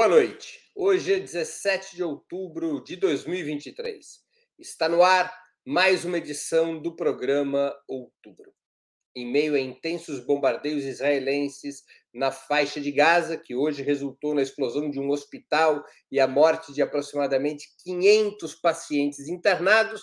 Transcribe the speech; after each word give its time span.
Boa 0.00 0.08
noite. 0.08 0.58
Hoje 0.74 1.12
é 1.12 1.20
17 1.20 1.94
de 1.94 2.02
outubro 2.02 2.82
de 2.82 2.96
2023. 2.96 4.20
Está 4.58 4.88
no 4.88 5.02
ar 5.02 5.30
mais 5.62 6.06
uma 6.06 6.16
edição 6.16 6.80
do 6.80 6.96
programa 6.96 7.70
Outubro. 7.86 8.50
Em 9.14 9.30
meio 9.30 9.54
a 9.54 9.60
intensos 9.60 10.18
bombardeios 10.24 10.84
israelenses 10.84 11.82
na 12.14 12.32
faixa 12.32 12.80
de 12.80 12.90
Gaza, 12.90 13.36
que 13.36 13.54
hoje 13.54 13.82
resultou 13.82 14.34
na 14.34 14.40
explosão 14.40 14.90
de 14.90 14.98
um 14.98 15.10
hospital 15.10 15.84
e 16.10 16.18
a 16.18 16.26
morte 16.26 16.72
de 16.72 16.80
aproximadamente 16.80 17.68
500 17.84 18.54
pacientes 18.54 19.28
internados, 19.28 20.00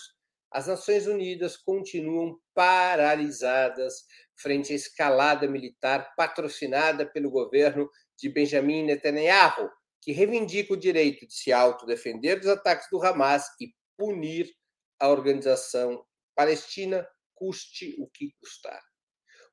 as 0.52 0.68
Nações 0.68 1.08
Unidas 1.08 1.56
continuam 1.56 2.38
paralisadas 2.54 4.04
frente 4.36 4.72
à 4.72 4.76
escalada 4.76 5.48
militar 5.48 6.14
patrocinada 6.16 7.04
pelo 7.04 7.32
governo 7.32 7.90
de 8.16 8.28
Benjamin 8.28 8.84
Netanyahu, 8.84 9.68
que 10.00 10.12
reivindica 10.12 10.72
o 10.72 10.76
direito 10.76 11.26
de 11.26 11.34
se 11.34 11.52
autodefender 11.52 12.38
dos 12.38 12.48
ataques 12.48 12.88
do 12.90 13.02
Hamas 13.02 13.44
e 13.60 13.72
punir 13.96 14.50
a 15.00 15.08
organização 15.08 16.04
palestina, 16.34 17.06
custe 17.34 17.94
o 17.98 18.08
que 18.08 18.32
custar. 18.40 18.80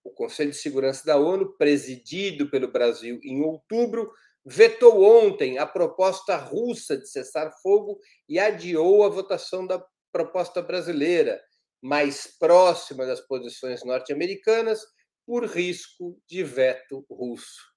O 0.03 0.11
Conselho 0.11 0.51
de 0.51 0.57
Segurança 0.57 1.03
da 1.05 1.17
ONU, 1.17 1.57
presidido 1.57 2.49
pelo 2.49 2.71
Brasil 2.71 3.19
em 3.23 3.41
outubro, 3.43 4.11
vetou 4.45 5.03
ontem 5.03 5.57
a 5.57 5.65
proposta 5.65 6.35
russa 6.37 6.95
de 6.95 7.09
cessar 7.09 7.51
fogo 7.61 7.99
e 8.29 8.37
adiou 8.37 9.03
a 9.03 9.09
votação 9.09 9.65
da 9.65 9.83
proposta 10.11 10.61
brasileira, 10.61 11.41
mais 11.81 12.27
próxima 12.37 13.05
das 13.05 13.19
posições 13.19 13.83
norte-americanas, 13.83 14.85
por 15.25 15.45
risco 15.45 16.21
de 16.27 16.43
veto 16.43 17.03
russo. 17.09 17.74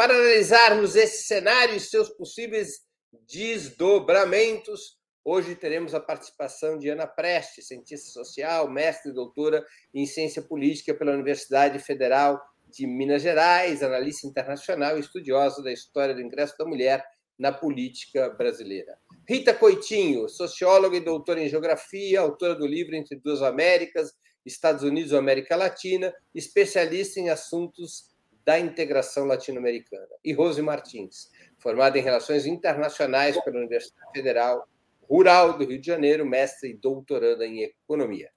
Para 0.00 0.14
analisarmos 0.14 0.96
esse 0.96 1.24
cenário 1.24 1.76
e 1.76 1.78
seus 1.78 2.08
possíveis 2.08 2.86
desdobramentos, 3.30 4.96
hoje 5.22 5.54
teremos 5.54 5.94
a 5.94 6.00
participação 6.00 6.78
de 6.78 6.88
Ana 6.88 7.06
Preste, 7.06 7.60
cientista 7.60 8.10
social, 8.10 8.66
mestre 8.70 9.10
e 9.10 9.14
doutora 9.14 9.62
em 9.92 10.06
ciência 10.06 10.40
política 10.40 10.94
pela 10.94 11.12
Universidade 11.12 11.78
Federal 11.80 12.40
de 12.66 12.86
Minas 12.86 13.20
Gerais, 13.20 13.82
analista 13.82 14.26
internacional 14.26 14.96
e 14.96 15.00
estudiosa 15.00 15.62
da 15.62 15.70
história 15.70 16.14
do 16.14 16.22
ingresso 16.22 16.56
da 16.56 16.64
mulher 16.64 17.04
na 17.38 17.52
política 17.52 18.30
brasileira. 18.30 18.96
Rita 19.28 19.52
Coitinho, 19.52 20.30
socióloga 20.30 20.96
e 20.96 21.04
doutora 21.04 21.42
em 21.42 21.48
geografia, 21.50 22.20
autora 22.20 22.54
do 22.54 22.66
livro 22.66 22.96
Entre 22.96 23.20
Duas 23.20 23.42
Américas, 23.42 24.14
Estados 24.46 24.82
Unidos 24.82 25.12
e 25.12 25.16
América 25.16 25.56
Latina, 25.56 26.10
especialista 26.34 27.20
em 27.20 27.28
assuntos 27.28 28.09
da 28.50 28.58
integração 28.58 29.26
latino-americana. 29.26 30.08
E 30.24 30.32
Rose 30.32 30.60
Martins, 30.60 31.30
formada 31.60 31.96
em 31.96 32.02
Relações 32.02 32.46
Internacionais 32.46 33.40
pela 33.44 33.58
Universidade 33.58 34.10
Federal 34.12 34.68
Rural 35.08 35.56
do 35.56 35.64
Rio 35.64 35.80
de 35.80 35.86
Janeiro, 35.86 36.26
mestre 36.26 36.70
e 36.70 36.74
doutoranda 36.74 37.46
em 37.46 37.62
Economia. 37.62 38.28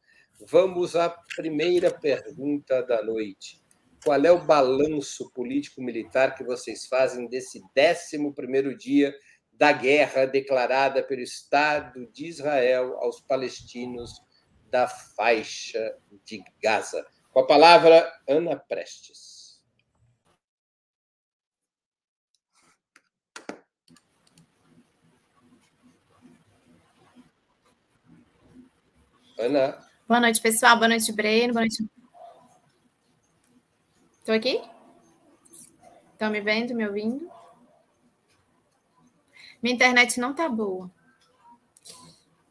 Vamos 0.47 0.95
à 0.95 1.09
primeira 1.35 1.89
pergunta 1.89 2.83
da 2.83 3.01
noite. 3.03 3.59
Qual 4.05 4.23
é 4.23 4.31
o 4.31 4.45
balanço 4.45 5.31
político-militar 5.31 6.35
que 6.35 6.43
vocês 6.43 6.85
fazem 6.85 7.27
desse 7.27 7.59
11 7.75 8.75
dia 8.75 9.15
da 9.51 9.71
guerra 9.71 10.25
declarada 10.25 11.01
pelo 11.01 11.21
Estado 11.21 12.07
de 12.13 12.27
Israel 12.27 12.99
aos 12.99 13.19
palestinos 13.19 14.21
da 14.69 14.87
faixa 14.87 15.97
de 16.23 16.43
Gaza? 16.61 17.03
Com 17.31 17.39
a 17.39 17.47
palavra, 17.47 18.13
Ana 18.27 18.55
Prestes. 18.55 19.32
Ana. 29.43 29.77
Boa 30.07 30.21
noite, 30.21 30.41
pessoal. 30.41 30.77
Boa 30.77 30.87
noite, 30.87 31.11
Breno. 31.11 31.53
Boa 31.53 31.63
noite. 31.63 31.85
Estou 34.19 34.33
aqui? 34.33 34.61
Estão 36.13 36.31
me 36.31 36.39
vendo, 36.39 36.73
me 36.73 36.87
ouvindo? 36.87 37.29
Minha 39.61 39.75
internet 39.75 40.17
não 40.17 40.31
está 40.31 40.47
boa. 40.47 40.89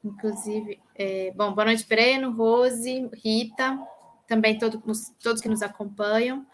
Inclusive, 0.04 0.78
é... 0.94 1.30
bom, 1.30 1.54
boa 1.54 1.64
noite, 1.64 1.86
Breno, 1.86 2.30
Rose, 2.32 3.08
Rita, 3.24 3.78
também 4.26 4.58
todos, 4.58 5.12
todos 5.22 5.40
que 5.40 5.48
nos 5.48 5.62
acompanham. 5.62 6.46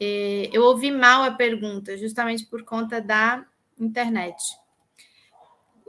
É... 0.00 0.50
eu 0.52 0.62
ouvi 0.62 0.92
mal 0.92 1.24
a 1.24 1.32
pergunta, 1.32 1.96
justamente 1.96 2.46
por 2.46 2.62
conta 2.62 3.00
da 3.00 3.44
internet 3.80 4.36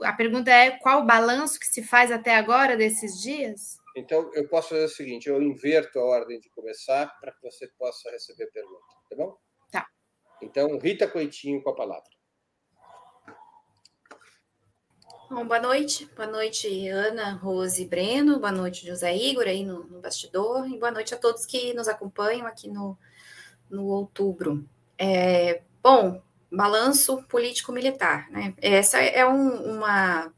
a 0.02 0.12
pergunta 0.12 0.50
é 0.50 0.72
qual 0.72 1.02
o 1.02 1.06
balanço 1.06 1.58
que 1.58 1.66
se 1.66 1.82
faz 1.82 2.10
até 2.10 2.34
agora 2.34 2.76
desses 2.76 3.20
dias? 3.20 3.78
Então, 3.96 4.30
eu 4.34 4.46
posso 4.48 4.70
fazer 4.70 4.84
o 4.84 4.88
seguinte: 4.88 5.28
eu 5.28 5.40
inverto 5.42 5.98
a 5.98 6.04
ordem 6.04 6.38
de 6.38 6.50
começar 6.50 7.06
para 7.20 7.32
que 7.32 7.42
você 7.42 7.66
possa 7.78 8.10
receber 8.10 8.44
a 8.44 8.50
pergunta, 8.50 8.84
tá 9.08 9.16
bom? 9.16 9.36
Tá. 9.70 9.86
Então, 10.42 10.78
Rita 10.78 11.08
Coitinho 11.08 11.62
com 11.62 11.70
a 11.70 11.74
palavra. 11.74 12.16
Bom, 15.28 15.44
boa 15.44 15.58
noite. 15.58 16.06
Boa 16.14 16.28
noite, 16.28 16.88
Ana, 16.88 17.32
Rose 17.32 17.82
e 17.82 17.88
Breno. 17.88 18.38
Boa 18.38 18.52
noite, 18.52 18.86
José 18.86 19.16
Igor, 19.16 19.44
aí 19.48 19.64
no, 19.64 19.82
no 19.84 20.00
bastidor. 20.00 20.68
E 20.68 20.78
boa 20.78 20.92
noite 20.92 21.14
a 21.14 21.18
todos 21.18 21.44
que 21.44 21.74
nos 21.74 21.88
acompanham 21.88 22.46
aqui 22.46 22.68
no, 22.68 22.96
no 23.68 23.86
outubro. 23.86 24.64
É, 24.96 25.62
bom, 25.82 26.22
balanço 26.50 27.22
político-militar. 27.28 28.30
Né? 28.30 28.54
Essa 28.58 28.98
é 28.98 29.26
um, 29.26 29.76
uma, 29.76 30.32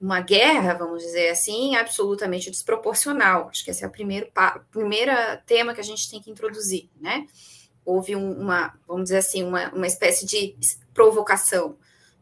uma 0.00 0.20
guerra, 0.20 0.74
vamos 0.74 1.02
dizer 1.02 1.28
assim, 1.28 1.76
absolutamente 1.76 2.50
desproporcional. 2.50 3.48
Acho 3.48 3.64
que 3.64 3.70
esse 3.70 3.84
é 3.84 3.86
o 3.86 3.90
primeiro, 3.90 4.28
primeiro 4.70 5.12
tema 5.46 5.74
que 5.74 5.80
a 5.80 5.84
gente 5.84 6.10
tem 6.10 6.20
que 6.20 6.30
introduzir. 6.30 6.90
Né? 7.00 7.26
Houve 7.84 8.16
um, 8.16 8.32
uma, 8.32 8.74
vamos 8.86 9.04
dizer 9.04 9.18
assim, 9.18 9.42
uma, 9.42 9.70
uma 9.70 9.86
espécie 9.86 10.26
de 10.26 10.56
provocação 10.92 11.76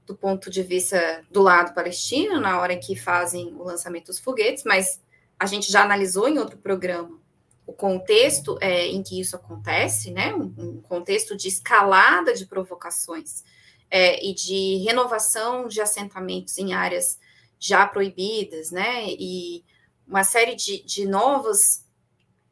do 0.06 0.14
ponto 0.14 0.50
de 0.50 0.62
vista 0.62 1.24
do 1.30 1.40
lado 1.40 1.74
palestino, 1.74 2.38
na 2.38 2.60
hora 2.60 2.76
que 2.76 2.94
fazem 2.94 3.54
o 3.54 3.62
lançamento 3.62 4.06
dos 4.06 4.18
foguetes, 4.18 4.62
mas 4.64 5.00
a 5.38 5.46
gente 5.46 5.72
já 5.72 5.82
analisou 5.82 6.28
em 6.28 6.38
outro 6.38 6.58
programa 6.58 7.23
o 7.66 7.72
contexto 7.72 8.58
é, 8.60 8.86
em 8.86 9.02
que 9.02 9.18
isso 9.20 9.36
acontece, 9.36 10.10
né, 10.10 10.34
um, 10.34 10.52
um 10.58 10.82
contexto 10.82 11.36
de 11.36 11.48
escalada 11.48 12.34
de 12.34 12.46
provocações 12.46 13.42
é, 13.90 14.24
e 14.24 14.34
de 14.34 14.84
renovação 14.84 15.66
de 15.66 15.80
assentamentos 15.80 16.58
em 16.58 16.74
áreas 16.74 17.18
já 17.58 17.86
proibidas, 17.86 18.70
né, 18.70 19.06
e 19.06 19.64
uma 20.06 20.24
série 20.24 20.54
de, 20.54 20.82
de 20.82 21.06
novas 21.06 21.86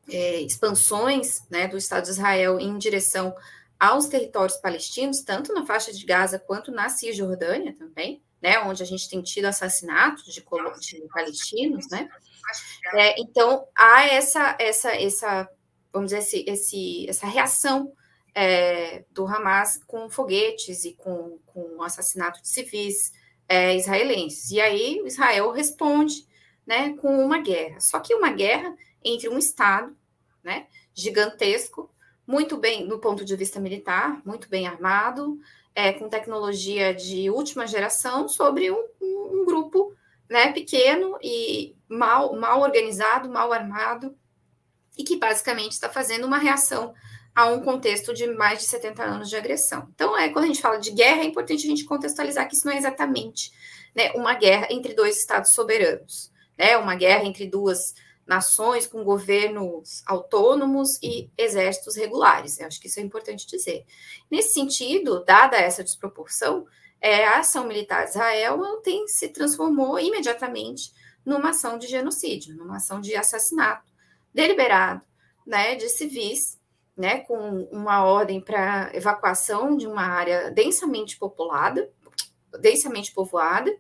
é, 0.09 0.41
expansões 0.41 1.43
né, 1.51 1.69
do 1.69 1.77
Estado 1.77 2.05
de 2.05 2.11
Israel 2.11 2.59
em 2.59 2.79
direção 2.79 3.35
aos 3.79 4.07
territórios 4.07 4.57
palestinos, 4.59 5.23
tanto 5.23 5.53
na 5.53 5.67
faixa 5.67 5.93
de 5.93 6.05
Gaza 6.07 6.39
quanto 6.39 6.71
na 6.71 6.89
Cisjordânia 6.89 7.75
também, 7.77 8.23
né, 8.43 8.59
onde 8.61 8.83
a 8.83 8.87
gente 8.87 9.09
tem 9.09 9.23
tido 9.23 9.47
assassinatos 9.47 10.25
de, 10.25 10.43
de 10.43 11.09
palestinos, 11.09 11.89
né, 11.89 12.09
é, 12.95 13.21
então, 13.21 13.67
há 13.75 14.05
essa, 14.05 14.57
essa, 14.59 14.91
essa, 14.95 15.49
vamos 15.93 16.11
dizer, 16.11 16.19
esse, 16.19 16.45
esse, 16.49 17.09
essa 17.09 17.27
reação 17.27 17.93
é, 18.35 19.05
do 19.11 19.27
Hamas 19.27 19.81
com 19.87 20.11
foguetes 20.11 20.85
e 20.85 20.95
com, 20.95 21.39
com 21.47 21.83
assassinato 21.83 22.41
de 22.43 22.49
civis 22.49 23.13
é, 23.49 23.77
israelenses. 23.77 24.51
E 24.51 24.61
aí 24.61 25.03
Israel 25.05 25.51
responde 25.51 26.27
né, 26.67 26.95
com 26.95 27.25
uma 27.25 27.39
guerra. 27.39 27.81
Só 27.81 28.01
que 28.01 28.15
uma 28.15 28.31
guerra 28.31 28.75
entre 29.05 29.29
um 29.29 29.39
Estado 29.39 29.97
né, 30.43 30.67
gigantesco, 30.95 31.91
muito 32.27 32.57
bem, 32.57 32.87
do 32.87 32.99
ponto 32.99 33.25
de 33.25 33.37
vista 33.37 33.61
militar, 33.61 34.23
muito 34.25 34.49
bem 34.49 34.67
armado, 34.67 35.39
é, 35.75 35.93
com 35.93 36.09
tecnologia 36.09 36.95
de 36.95 37.31
última 37.31 37.67
geração, 37.67 38.29
sobre 38.29 38.71
um, 38.71 38.85
um 39.01 39.45
grupo 39.45 39.95
né, 40.29 40.53
pequeno 40.53 41.19
e 41.23 41.75
mal, 41.89 42.35
mal 42.37 42.61
organizado, 42.61 43.29
mal 43.29 43.53
armado, 43.53 44.17
e 44.97 45.05
que 45.05 45.17
basicamente 45.17 45.73
está 45.73 45.89
fazendo 45.89 46.27
uma 46.27 46.39
reação 46.39 46.93
a 47.35 47.47
um 47.47 47.61
contexto 47.63 48.13
de 48.13 48.27
mais 48.27 48.59
de 48.59 48.67
70 48.67 49.03
anos 49.03 49.29
de 49.29 49.37
agressão. 49.37 49.89
Então, 49.95 50.17
é, 50.17 50.29
quando 50.29 50.45
a 50.45 50.49
gente 50.49 50.61
fala 50.61 50.79
de 50.79 50.91
guerra, 50.91 51.23
é 51.23 51.25
importante 51.25 51.65
a 51.65 51.69
gente 51.69 51.85
contextualizar 51.85 52.47
que 52.47 52.55
isso 52.55 52.67
não 52.67 52.75
é 52.75 52.77
exatamente 52.77 53.51
né, 53.95 54.13
uma 54.13 54.35
guerra 54.35 54.69
entre 54.71 54.95
dois 54.95 55.17
estados 55.17 55.53
soberanos, 55.53 56.31
né, 56.59 56.77
uma 56.77 56.95
guerra 56.95 57.25
entre 57.25 57.47
duas 57.47 57.95
nações 58.27 58.87
com 58.87 59.05
governos 59.05 60.03
autônomos 60.07 60.99
e 61.03 61.31
exércitos 61.37 61.97
regulares. 61.97 62.59
Eu 62.59 62.67
acho 62.67 62.81
que 62.81 62.87
isso 62.87 63.01
é 63.01 63.03
importante 63.03 63.47
dizer. 63.47 63.85
Nesse 64.31 64.55
sentido, 64.55 65.25
dada 65.25 65.57
essa 65.57 65.83
desproporção, 65.83 66.67
é, 67.01 67.25
a 67.25 67.41
ação 67.41 67.67
militar 67.67 68.05
de 68.05 68.11
Israel 68.11 68.61
tem, 68.83 69.09
se 69.09 69.29
transformou 69.29 69.99
imediatamente 69.99 70.93
numa 71.25 71.51
ação 71.51 71.79
de 71.79 71.87
genocídio, 71.87 72.57
numa 72.57 72.77
ação 72.77 73.01
de 73.01 73.15
assassinato 73.17 73.91
deliberado 74.33 75.05
né, 75.47 75.75
de 75.75 75.89
civis, 75.89 76.61
né, 76.97 77.21
com 77.21 77.69
uma 77.73 78.05
ordem 78.05 78.41
para 78.41 78.91
evacuação 78.95 79.77
de 79.77 79.87
uma 79.87 80.03
área 80.03 80.51
densamente 80.51 81.19
populada, 81.19 81.91
densamente 82.61 83.13
povoada, 83.13 83.75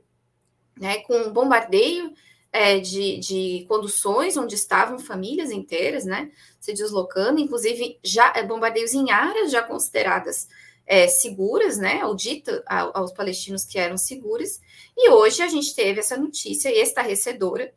né, 0.79 0.99
com 1.01 1.33
bombardeio 1.33 2.13
é, 2.53 2.79
de, 2.79 3.19
de 3.19 3.65
conduções 3.67 4.37
onde 4.37 4.55
estavam 4.55 4.99
famílias 4.99 5.51
inteiras, 5.51 6.05
né, 6.05 6.31
se 6.61 6.75
deslocando, 6.75 7.41
inclusive 7.41 7.99
já 8.05 8.31
é, 8.37 8.43
bombardeios 8.43 8.93
em 8.93 9.11
áreas 9.11 9.51
já 9.51 9.63
consideradas 9.63 10.49
é, 10.87 11.09
seguras, 11.09 11.79
né, 11.79 12.05
ou 12.05 12.15
dita 12.15 12.63
aos 12.67 13.13
palestinos 13.13 13.65
que 13.65 13.79
eram 13.79 13.97
seguras, 13.97 14.61
e 14.95 15.09
hoje 15.09 15.43
a 15.43 15.49
gente 15.49 15.75
teve 15.75 16.01
essa 16.01 16.17
notícia 16.17 16.71
estarrecedora, 16.71 17.73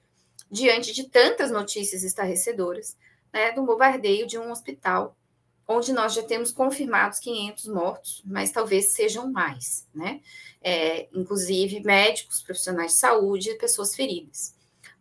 diante 0.51 0.93
de 0.93 1.05
tantas 1.05 1.49
notícias 1.49 2.03
estarrecedoras, 2.03 2.97
né, 3.31 3.53
do 3.53 3.63
bombardeio 3.63 4.27
de 4.27 4.37
um 4.37 4.51
hospital 4.51 5.15
onde 5.67 5.91
nós 5.93 6.13
já 6.13 6.21
temos 6.21 6.51
confirmados 6.51 7.19
500 7.19 7.67
mortos, 7.67 8.21
mas 8.23 8.51
talvez 8.51 8.93
sejam 8.93 9.31
mais, 9.31 9.87
né? 9.95 10.21
É, 10.61 11.07
inclusive 11.11 11.79
médicos, 11.81 12.43
profissionais 12.43 12.91
de 12.91 12.99
saúde 12.99 13.49
e 13.49 13.57
pessoas 13.57 13.95
feridas. 13.95 14.54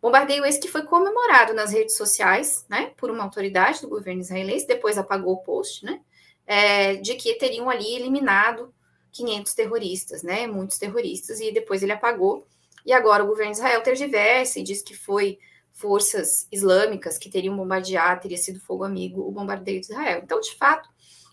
Bombardeio 0.05 0.45
esse 0.45 0.59
que 0.59 0.67
foi 0.67 0.83
comemorado 0.83 1.51
nas 1.55 1.71
redes 1.71 1.97
sociais, 1.97 2.63
né, 2.69 2.93
por 2.95 3.09
uma 3.09 3.23
autoridade 3.23 3.81
do 3.81 3.89
governo 3.89 4.21
israelense, 4.21 4.67
depois 4.67 4.99
apagou 4.99 5.33
o 5.33 5.41
post, 5.41 5.83
né, 5.83 5.99
é, 6.45 6.97
de 6.97 7.15
que 7.15 7.33
teriam 7.39 7.67
ali 7.71 7.95
eliminado 7.95 8.71
500 9.11 9.55
terroristas, 9.55 10.21
né, 10.21 10.45
muitos 10.45 10.77
terroristas, 10.77 11.39
e 11.39 11.51
depois 11.51 11.81
ele 11.81 11.91
apagou. 11.91 12.45
E 12.85 12.93
agora 12.93 13.23
o 13.23 13.27
governo 13.27 13.53
de 13.53 13.57
Israel 13.57 13.81
tergiversa 13.81 14.59
e 14.59 14.63
diz 14.63 14.83
que 14.83 14.95
foi 14.95 15.39
forças 15.73 16.47
islâmicas 16.51 17.17
que 17.17 17.27
teriam 17.27 17.57
bombardeado, 17.57 18.21
teria 18.21 18.37
sido 18.37 18.59
fogo 18.59 18.83
amigo 18.83 19.27
o 19.27 19.31
bombardeio 19.31 19.81
de 19.81 19.87
Israel. 19.87 20.21
Então, 20.23 20.39
de 20.39 20.55
fato, 20.55 20.87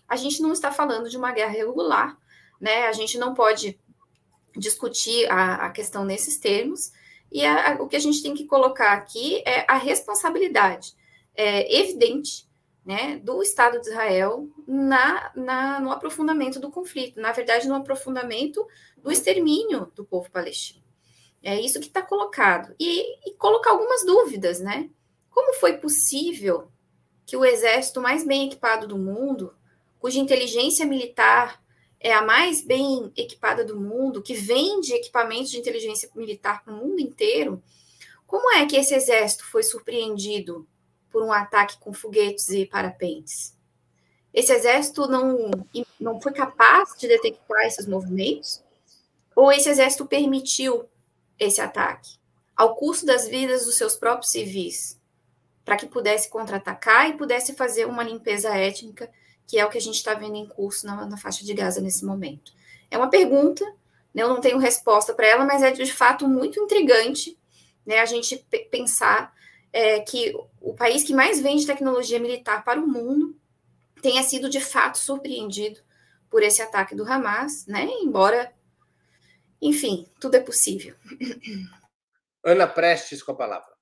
a 0.09 0.15
gente 0.15 0.41
não 0.41 0.51
está 0.51 0.71
falando 0.71 1.07
de 1.11 1.15
uma 1.15 1.31
guerra 1.31 1.51
regular, 1.51 2.17
né? 2.59 2.87
A 2.87 2.91
gente 2.91 3.19
não 3.19 3.35
pode 3.35 3.79
discutir 4.57 5.31
a, 5.31 5.67
a 5.67 5.69
questão 5.69 6.03
nesses 6.03 6.39
termos, 6.39 6.91
e 7.33 7.43
a, 7.43 7.71
a, 7.71 7.81
o 7.81 7.87
que 7.87 7.95
a 7.95 7.99
gente 7.99 8.21
tem 8.21 8.35
que 8.35 8.45
colocar 8.45 8.93
aqui 8.93 9.41
é 9.45 9.65
a 9.67 9.75
responsabilidade 9.75 10.93
é, 11.35 11.79
evidente 11.79 12.47
né, 12.85 13.17
do 13.17 13.41
Estado 13.41 13.81
de 13.81 13.89
Israel 13.89 14.47
na, 14.67 15.31
na, 15.35 15.79
no 15.79 15.91
aprofundamento 15.91 16.59
do 16.59 16.69
conflito, 16.69 17.19
na 17.19 17.31
verdade, 17.31 17.67
no 17.67 17.75
aprofundamento 17.75 18.65
do 18.97 19.11
extermínio 19.11 19.91
do 19.95 20.05
povo 20.05 20.29
palestino. 20.29 20.83
É 21.41 21.59
isso 21.59 21.79
que 21.79 21.87
está 21.87 22.01
colocado. 22.01 22.73
E, 22.79 23.29
e 23.29 23.33
colocar 23.35 23.71
algumas 23.71 24.05
dúvidas, 24.05 24.59
né? 24.59 24.89
Como 25.29 25.53
foi 25.55 25.77
possível 25.77 26.69
que 27.25 27.35
o 27.35 27.43
exército 27.43 27.99
mais 27.99 28.25
bem 28.25 28.47
equipado 28.47 28.87
do 28.87 28.97
mundo, 28.97 29.53
cuja 29.99 30.19
inteligência 30.19 30.85
militar 30.85 31.62
é 32.03 32.13
a 32.13 32.21
mais 32.21 32.61
bem 32.61 33.11
equipada 33.15 33.63
do 33.63 33.79
mundo, 33.79 34.21
que 34.21 34.33
vende 34.33 34.93
equipamentos 34.93 35.49
de 35.49 35.57
inteligência 35.57 36.09
militar 36.13 36.61
para 36.61 36.73
o 36.73 36.77
mundo 36.77 36.99
inteiro, 36.99 37.63
como 38.27 38.51
é 38.51 38.65
que 38.65 38.75
esse 38.75 38.93
exército 38.93 39.45
foi 39.45 39.63
surpreendido 39.63 40.67
por 41.09 41.23
um 41.23 41.31
ataque 41.31 41.77
com 41.79 41.93
foguetes 41.93 42.49
e 42.49 42.65
parapentes? 42.65 43.57
Esse 44.33 44.51
exército 44.51 45.07
não, 45.07 45.49
não 45.97 46.19
foi 46.19 46.33
capaz 46.33 46.93
de 46.97 47.07
detectar 47.07 47.65
esses 47.65 47.87
movimentos? 47.87 48.61
Ou 49.33 49.49
esse 49.51 49.69
exército 49.69 50.05
permitiu 50.05 50.89
esse 51.39 51.61
ataque, 51.61 52.17
ao 52.55 52.75
custo 52.75 53.05
das 53.05 53.27
vidas 53.27 53.65
dos 53.65 53.77
seus 53.77 53.95
próprios 53.95 54.31
civis, 54.31 54.99
para 55.63 55.77
que 55.77 55.85
pudesse 55.85 56.29
contra-atacar 56.29 57.09
e 57.09 57.17
pudesse 57.17 57.53
fazer 57.53 57.85
uma 57.85 58.03
limpeza 58.03 58.49
étnica, 58.49 59.09
que 59.47 59.59
é 59.59 59.65
o 59.65 59.69
que 59.69 59.77
a 59.77 59.81
gente 59.81 59.95
está 59.95 60.13
vendo 60.13 60.35
em 60.35 60.47
curso 60.47 60.85
na, 60.85 61.05
na, 61.05 61.17
faixa 61.17 61.43
de 61.43 61.53
Gaza 61.53 61.81
nesse 61.81 62.05
momento. 62.05 62.53
É 62.89 62.97
uma 62.97 63.09
pergunta, 63.09 63.65
né, 64.13 64.23
eu 64.23 64.29
não 64.29 64.41
tenho 64.41 64.57
resposta 64.57 65.13
para 65.13 65.27
ela, 65.27 65.45
mas 65.45 65.61
é 65.61 65.71
de 65.71 65.91
fato 65.91 66.27
muito 66.27 66.59
intrigante 66.59 67.37
né, 67.85 67.99
a 67.99 68.05
gente 68.05 68.37
pensar 68.71 69.33
é, 69.71 69.99
que 69.99 70.33
o 70.61 70.73
país 70.73 71.03
que 71.03 71.13
mais 71.13 71.39
vende 71.41 71.65
tecnologia 71.65 72.19
militar 72.19 72.63
para 72.63 72.79
o 72.79 72.87
mundo 72.87 73.35
tenha 74.01 74.23
sido 74.23 74.49
de 74.49 74.59
fato 74.59 74.97
surpreendido 74.97 75.79
por 76.29 76.43
esse 76.43 76.61
ataque 76.61 76.95
do 76.95 77.03
Hamas, 77.03 77.65
né? 77.67 77.87
Embora 78.01 78.51
enfim, 79.63 80.05
tudo 80.19 80.35
é 80.35 80.41
possível. 80.41 80.93
Ana 82.43 82.67
Prestes 82.67 83.23
com 83.23 83.31
a 83.31 83.35
palavra. 83.35 83.72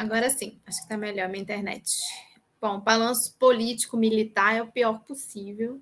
Agora 0.00 0.30
sim, 0.30 0.58
acho 0.66 0.78
que 0.78 0.84
está 0.84 0.96
melhor 0.96 1.26
a 1.26 1.28
minha 1.28 1.42
internet. 1.42 1.92
Bom, 2.58 2.80
balanço 2.80 3.36
político-militar 3.38 4.56
é 4.56 4.62
o 4.62 4.72
pior 4.72 5.00
possível 5.00 5.78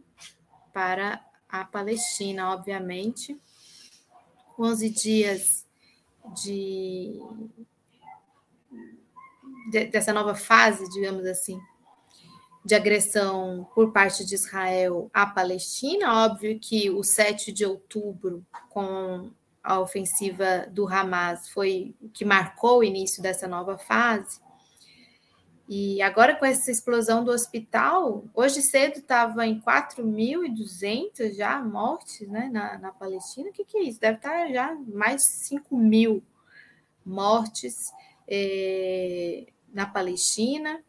para 0.73 1.25
a 1.49 1.65
Palestina, 1.65 2.53
obviamente. 2.53 3.41
11 4.59 4.91
dias 4.91 5.65
de, 6.35 7.21
de, 9.71 9.85
dessa 9.85 10.13
nova 10.13 10.35
fase, 10.35 10.91
digamos 10.91 11.25
assim, 11.25 11.61
de 12.65 12.75
agressão 12.75 13.69
por 13.73 13.93
parte 13.93 14.27
de 14.27 14.35
Israel 14.35 15.09
à 15.15 15.27
Palestina. 15.27 16.25
Óbvio 16.25 16.59
que 16.59 16.91
o 16.91 17.05
7 17.05 17.53
de 17.53 17.65
outubro, 17.65 18.45
com 18.69 19.31
a 19.69 19.81
ofensiva 19.81 20.67
do 20.71 20.89
Hamas, 20.89 21.49
foi 21.49 21.95
o 22.01 22.09
que 22.09 22.25
marcou 22.25 22.79
o 22.79 22.85
início 22.85 23.23
dessa 23.23 23.47
nova 23.47 23.77
fase. 23.79 24.41
E 25.69 26.01
agora, 26.01 26.35
com 26.35 26.47
essa 26.47 26.71
explosão 26.71 27.23
do 27.23 27.31
hospital, 27.31 28.25
hoje 28.35 28.63
cedo 28.63 28.99
estava 28.99 29.47
em 29.47 29.61
4.200 29.61 31.35
já 31.35 31.63
mortes 31.63 32.27
né, 32.29 32.49
na, 32.51 32.79
na 32.79 32.93
Palestina. 32.93 33.51
O 33.51 33.53
que, 33.53 33.65
que 33.65 33.77
é 33.77 33.83
isso? 33.83 34.01
Deve 34.01 34.17
estar 34.17 34.51
já 34.51 34.75
mais 34.87 35.23
de 35.23 35.29
5 35.29 35.77
mil 35.77 36.23
mortes 37.05 37.93
é, 38.27 39.47
na 39.73 39.85
Palestina 39.85 40.83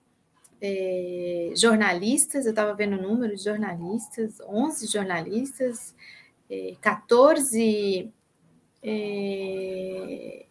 é, 0.61 1.53
jornalistas, 1.55 2.45
eu 2.45 2.51
estava 2.51 2.73
vendo 2.73 2.97
o 2.97 3.01
número 3.01 3.35
de 3.35 3.43
jornalistas, 3.43 4.39
11 4.41 4.87
jornalistas, 4.87 5.95
é, 6.49 6.75
14, 6.81 8.11
é, 8.83 10.45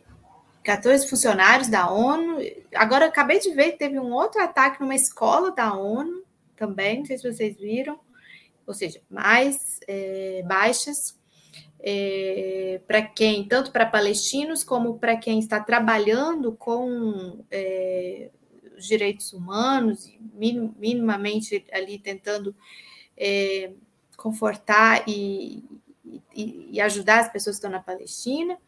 14 0.62 1.08
funcionários 1.08 1.68
da 1.68 1.90
ONU. 1.90 2.38
Agora, 2.74 3.06
acabei 3.06 3.38
de 3.38 3.52
ver 3.52 3.72
que 3.72 3.78
teve 3.78 3.98
um 3.98 4.12
outro 4.12 4.42
ataque 4.42 4.80
numa 4.80 4.94
escola 4.94 5.50
da 5.50 5.74
ONU 5.74 6.22
também, 6.56 6.98
não 6.98 7.06
sei 7.06 7.16
se 7.16 7.32
vocês 7.32 7.56
viram, 7.56 7.98
ou 8.66 8.74
seja, 8.74 9.00
mais 9.08 9.80
é, 9.86 10.42
baixas. 10.46 11.16
É, 11.80 12.80
para 12.88 13.02
quem, 13.02 13.46
tanto 13.46 13.70
para 13.70 13.86
palestinos 13.86 14.64
como 14.64 14.98
para 14.98 15.16
quem 15.16 15.38
está 15.38 15.60
trabalhando 15.60 16.52
com 16.52 17.44
é, 17.52 18.30
os 18.76 18.84
direitos 18.84 19.32
humanos, 19.32 20.12
minimamente 20.34 21.64
ali 21.72 22.00
tentando 22.00 22.52
é, 23.16 23.70
confortar 24.16 25.04
e, 25.06 25.62
e, 26.34 26.70
e, 26.72 26.80
ajudar 26.80 27.20
as 27.20 27.32
pessoas 27.32 27.56
que 27.56 27.58
estão 27.58 27.70
na 27.70 27.82
Palestina. 27.82 28.58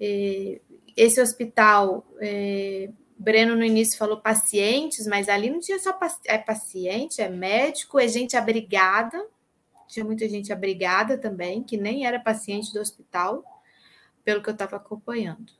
É, 0.00 0.60
esse 0.96 1.20
hospital, 1.20 2.06
é, 2.20 2.90
Breno 3.18 3.56
no 3.56 3.64
início 3.64 3.98
falou 3.98 4.20
pacientes, 4.20 5.06
mas 5.06 5.28
ali 5.28 5.50
não 5.50 5.60
tinha 5.60 5.78
só 5.78 5.98
é 6.26 6.38
paciente, 6.38 7.20
é 7.20 7.28
médico, 7.28 7.98
é 7.98 8.06
gente 8.06 8.36
abrigada, 8.36 9.24
tinha 9.88 10.04
muita 10.04 10.28
gente 10.28 10.52
abrigada 10.52 11.18
também, 11.18 11.62
que 11.62 11.76
nem 11.76 12.06
era 12.06 12.20
paciente 12.20 12.72
do 12.72 12.80
hospital, 12.80 13.42
pelo 14.24 14.42
que 14.42 14.48
eu 14.48 14.52
estava 14.52 14.76
acompanhando. 14.76 15.52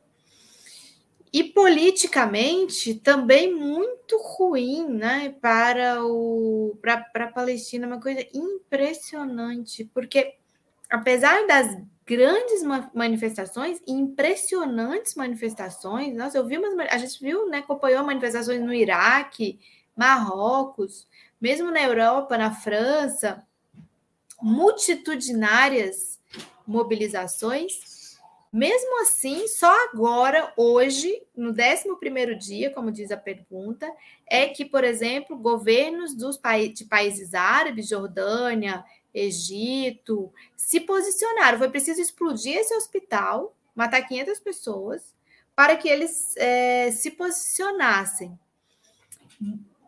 E 1.32 1.44
politicamente 1.44 2.94
também 2.94 3.54
muito 3.54 4.16
ruim, 4.18 4.88
né, 4.88 5.34
para 5.40 6.02
o 6.02 6.78
para 6.80 7.04
a 7.14 7.32
Palestina, 7.32 7.86
uma 7.86 8.00
coisa 8.00 8.26
impressionante, 8.32 9.84
porque 9.92 10.37
apesar 10.90 11.46
das 11.46 11.76
grandes 12.06 12.62
manifestações, 12.94 13.80
impressionantes 13.86 15.14
manifestações, 15.14 16.16
nossa, 16.16 16.38
eu 16.38 16.46
vi 16.46 16.56
umas, 16.56 16.74
a 16.90 16.96
gente 16.96 17.20
viu, 17.20 17.48
né, 17.48 17.58
acompanhou 17.58 18.02
manifestações 18.02 18.60
no 18.60 18.72
Iraque, 18.72 19.60
Marrocos, 19.94 21.06
mesmo 21.40 21.70
na 21.70 21.82
Europa, 21.82 22.38
na 22.38 22.50
França, 22.50 23.46
multitudinárias 24.40 26.18
mobilizações. 26.66 27.98
Mesmo 28.50 29.02
assim, 29.02 29.46
só 29.46 29.70
agora, 29.90 30.52
hoje, 30.56 31.22
no 31.36 31.50
11 31.50 32.34
dia, 32.38 32.70
como 32.70 32.90
diz 32.90 33.10
a 33.10 33.16
pergunta, 33.16 33.86
é 34.26 34.46
que, 34.46 34.64
por 34.64 34.84
exemplo, 34.84 35.36
governos 35.36 36.14
dos 36.14 36.38
pa 36.38 36.56
de 36.58 36.86
países 36.86 37.34
árabes, 37.34 37.88
Jordânia, 37.88 38.82
Egito, 39.18 40.32
se 40.56 40.80
posicionaram. 40.80 41.58
Foi 41.58 41.68
preciso 41.68 42.00
explodir 42.00 42.56
esse 42.56 42.74
hospital, 42.74 43.54
matar 43.74 44.02
500 44.02 44.40
pessoas, 44.40 45.14
para 45.54 45.76
que 45.76 45.88
eles 45.88 46.34
é, 46.36 46.90
se 46.90 47.10
posicionassem. 47.10 48.38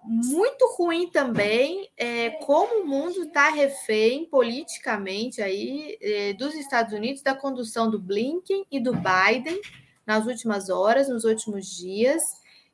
muito 0.02 0.74
ruim 0.76 1.08
também 1.10 1.88
é, 1.96 2.30
como 2.30 2.82
o 2.82 2.86
mundo 2.86 3.24
está 3.24 3.50
refém 3.50 4.24
politicamente 4.24 5.42
aí 5.42 5.98
é, 6.00 6.32
dos 6.32 6.54
Estados 6.54 6.92
Unidos 6.92 7.22
da 7.22 7.34
condução 7.34 7.90
do 7.90 7.98
Blinken 7.98 8.66
e 8.70 8.80
do 8.80 8.92
Biden 8.92 9.60
nas 10.06 10.26
últimas 10.26 10.70
horas, 10.70 11.08
nos 11.08 11.24
últimos 11.24 11.66
dias, 11.66 12.22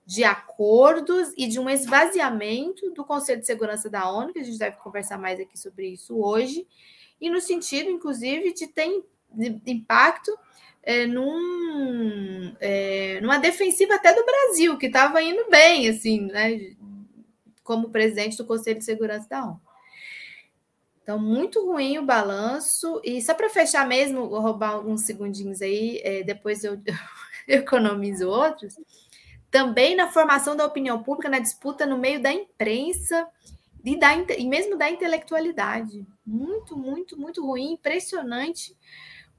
de 0.07 0.23
acordos 0.23 1.33
e 1.37 1.49
de 1.49 1.59
um 1.59 1.69
esvaziamento 1.69 2.91
do 2.93 3.05
Conselho 3.05 3.41
de 3.41 3.47
Segurança 3.47 3.91
da 3.91 4.09
ONU, 4.09 4.33
que 4.33 4.39
a 4.39 4.45
gente 4.45 4.59
deve 4.59 4.77
conversar 4.77 5.19
mais 5.19 5.41
aqui 5.41 5.59
sobre 5.59 5.89
isso 5.89 6.17
hoje, 6.17 6.67
e 7.21 7.29
no 7.29 7.41
sentido, 7.41 7.91
inclusive, 7.91 8.55
de 8.55 8.69
ter 8.69 9.03
impacto 9.67 10.31
é, 10.83 11.07
num, 11.07 12.55
é, 12.61 13.21
numa 13.21 13.39
defensiva 13.39 13.97
até 13.97 14.15
do 14.15 14.25
Brasil, 14.25 14.79
que 14.79 14.87
estava 14.87 15.21
indo 15.21 15.51
bem, 15.51 15.89
assim, 15.89 16.21
né? 16.21 16.77
como 17.65 17.91
presidente 17.91 18.37
do 18.37 18.47
Conselho 18.47 18.79
de 18.79 18.85
Segurança 18.85 19.29
da 19.29 19.45
ONU. 19.45 19.61
Então, 21.03 21.19
muito 21.19 21.65
ruim 21.65 21.99
o 21.99 22.05
balanço. 22.05 23.01
E 23.05 23.21
só 23.21 23.35
para 23.35 23.51
fechar 23.51 23.87
mesmo, 23.87 24.29
vou 24.29 24.41
roubar 24.41 24.71
alguns 24.71 25.03
segundinhos 25.03 25.61
aí, 25.63 26.01
é, 26.03 26.23
depois 26.23 26.65
eu, 26.65 26.81
eu 27.47 27.59
economizo 27.59 28.29
outros. 28.29 28.77
Também 29.50 29.95
na 29.95 30.11
formação 30.11 30.57
da 30.57 30.67
opinião 30.67 31.03
pública, 31.03 31.29
na 31.29 31.38
disputa 31.38 31.87
no 31.87 31.99
meio 31.99 32.21
da 32.21 32.33
imprensa 32.33 33.26
e, 33.85 33.99
da, 33.99 34.15
e 34.15 34.47
mesmo 34.47 34.76
da 34.76 34.91
intelectualidade. 34.91 36.07
Muito, 36.26 36.76
muito, 36.76 37.19
muito 37.19 37.45
ruim, 37.45 37.73
impressionante 37.73 38.76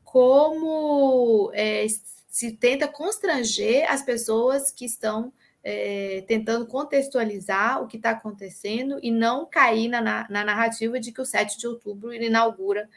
como 0.04 1.52
é, 1.54 1.86
se 2.30 2.54
tenta 2.54 2.88
constranger 2.88 3.92
as 3.92 4.02
pessoas 4.02 4.72
que 4.72 4.86
estão 4.86 5.34
é, 5.64 6.24
tentando 6.28 6.66
contextualizar 6.66 7.84
o 7.84 7.88
que 7.88 7.98
está 7.98 8.12
acontecendo 8.12 9.00
e 9.04 9.12
não 9.12 9.46
cair 9.46 9.90
na, 9.90 10.02
na, 10.02 10.46
narrativa 10.46 10.98
de 10.98 11.12
que 11.12 11.20
o 11.20 11.26
7 11.26 11.58
de 11.58 11.68
outubro 11.68 12.14
inaugura 12.14 12.90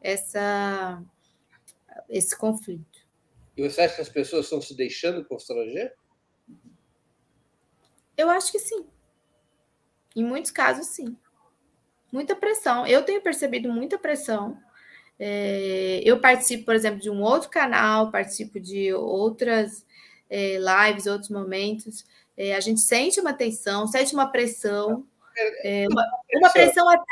essa, 0.00 1.00
esse 2.08 2.36
conflito. 2.36 3.06
E 3.56 3.62
você 3.62 3.82
acha 3.82 3.94
que 3.94 4.00
as 4.00 4.08
pessoas 4.08 4.46
estão 4.46 4.60
se 4.60 4.74
deixando 4.74 5.24
constranger? 5.24 5.94
Eu 8.18 8.28
acho 8.28 8.50
que 8.50 8.58
sim. 8.58 8.84
Em 10.16 10.24
muitos 10.24 10.50
casos, 10.50 10.88
sim. 10.88 11.16
Muita 12.12 12.34
pressão. 12.34 12.84
Eu 12.84 13.04
tenho 13.04 13.22
percebido 13.22 13.72
muita 13.72 13.96
pressão. 13.96 14.58
É, 15.20 16.00
eu 16.04 16.20
participo, 16.20 16.64
por 16.64 16.74
exemplo, 16.74 17.00
de 17.00 17.08
um 17.08 17.22
outro 17.22 17.48
canal, 17.48 18.10
participo 18.10 18.58
de 18.58 18.92
outras 18.92 19.86
é, 20.28 20.58
lives, 20.58 21.06
outros 21.06 21.30
momentos, 21.30 22.04
é, 22.36 22.54
a 22.54 22.60
gente 22.60 22.80
sente 22.80 23.20
uma 23.20 23.32
tensão, 23.32 23.86
sente 23.86 24.14
uma 24.14 24.30
pressão, 24.30 25.04
é, 25.64 25.86
uma, 25.90 26.04
uma, 26.36 26.50
pressão 26.50 26.88
até. 26.88 27.04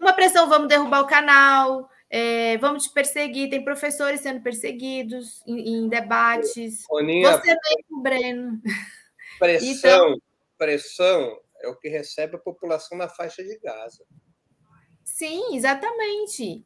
Uma 0.00 0.12
pressão, 0.12 0.48
vamos 0.48 0.68
derrubar 0.68 1.00
o 1.00 1.06
canal, 1.06 1.88
é, 2.10 2.56
vamos 2.58 2.84
te 2.84 2.92
perseguir. 2.92 3.50
Tem 3.50 3.64
professores 3.64 4.20
sendo 4.20 4.40
perseguidos 4.40 5.42
em, 5.46 5.84
em 5.84 5.88
debates. 5.88 6.84
Boninha, 6.88 7.32
Você 7.32 7.48
mesmo, 7.48 8.02
Breno. 8.02 8.60
Pressão, 9.38 9.70
então, 10.10 10.22
pressão 10.56 11.40
é 11.60 11.68
o 11.68 11.76
que 11.76 11.88
recebe 11.88 12.36
a 12.36 12.38
população 12.38 12.96
na 12.96 13.08
faixa 13.08 13.42
de 13.42 13.58
Gaza. 13.58 14.04
Sim, 15.04 15.56
exatamente. 15.56 16.64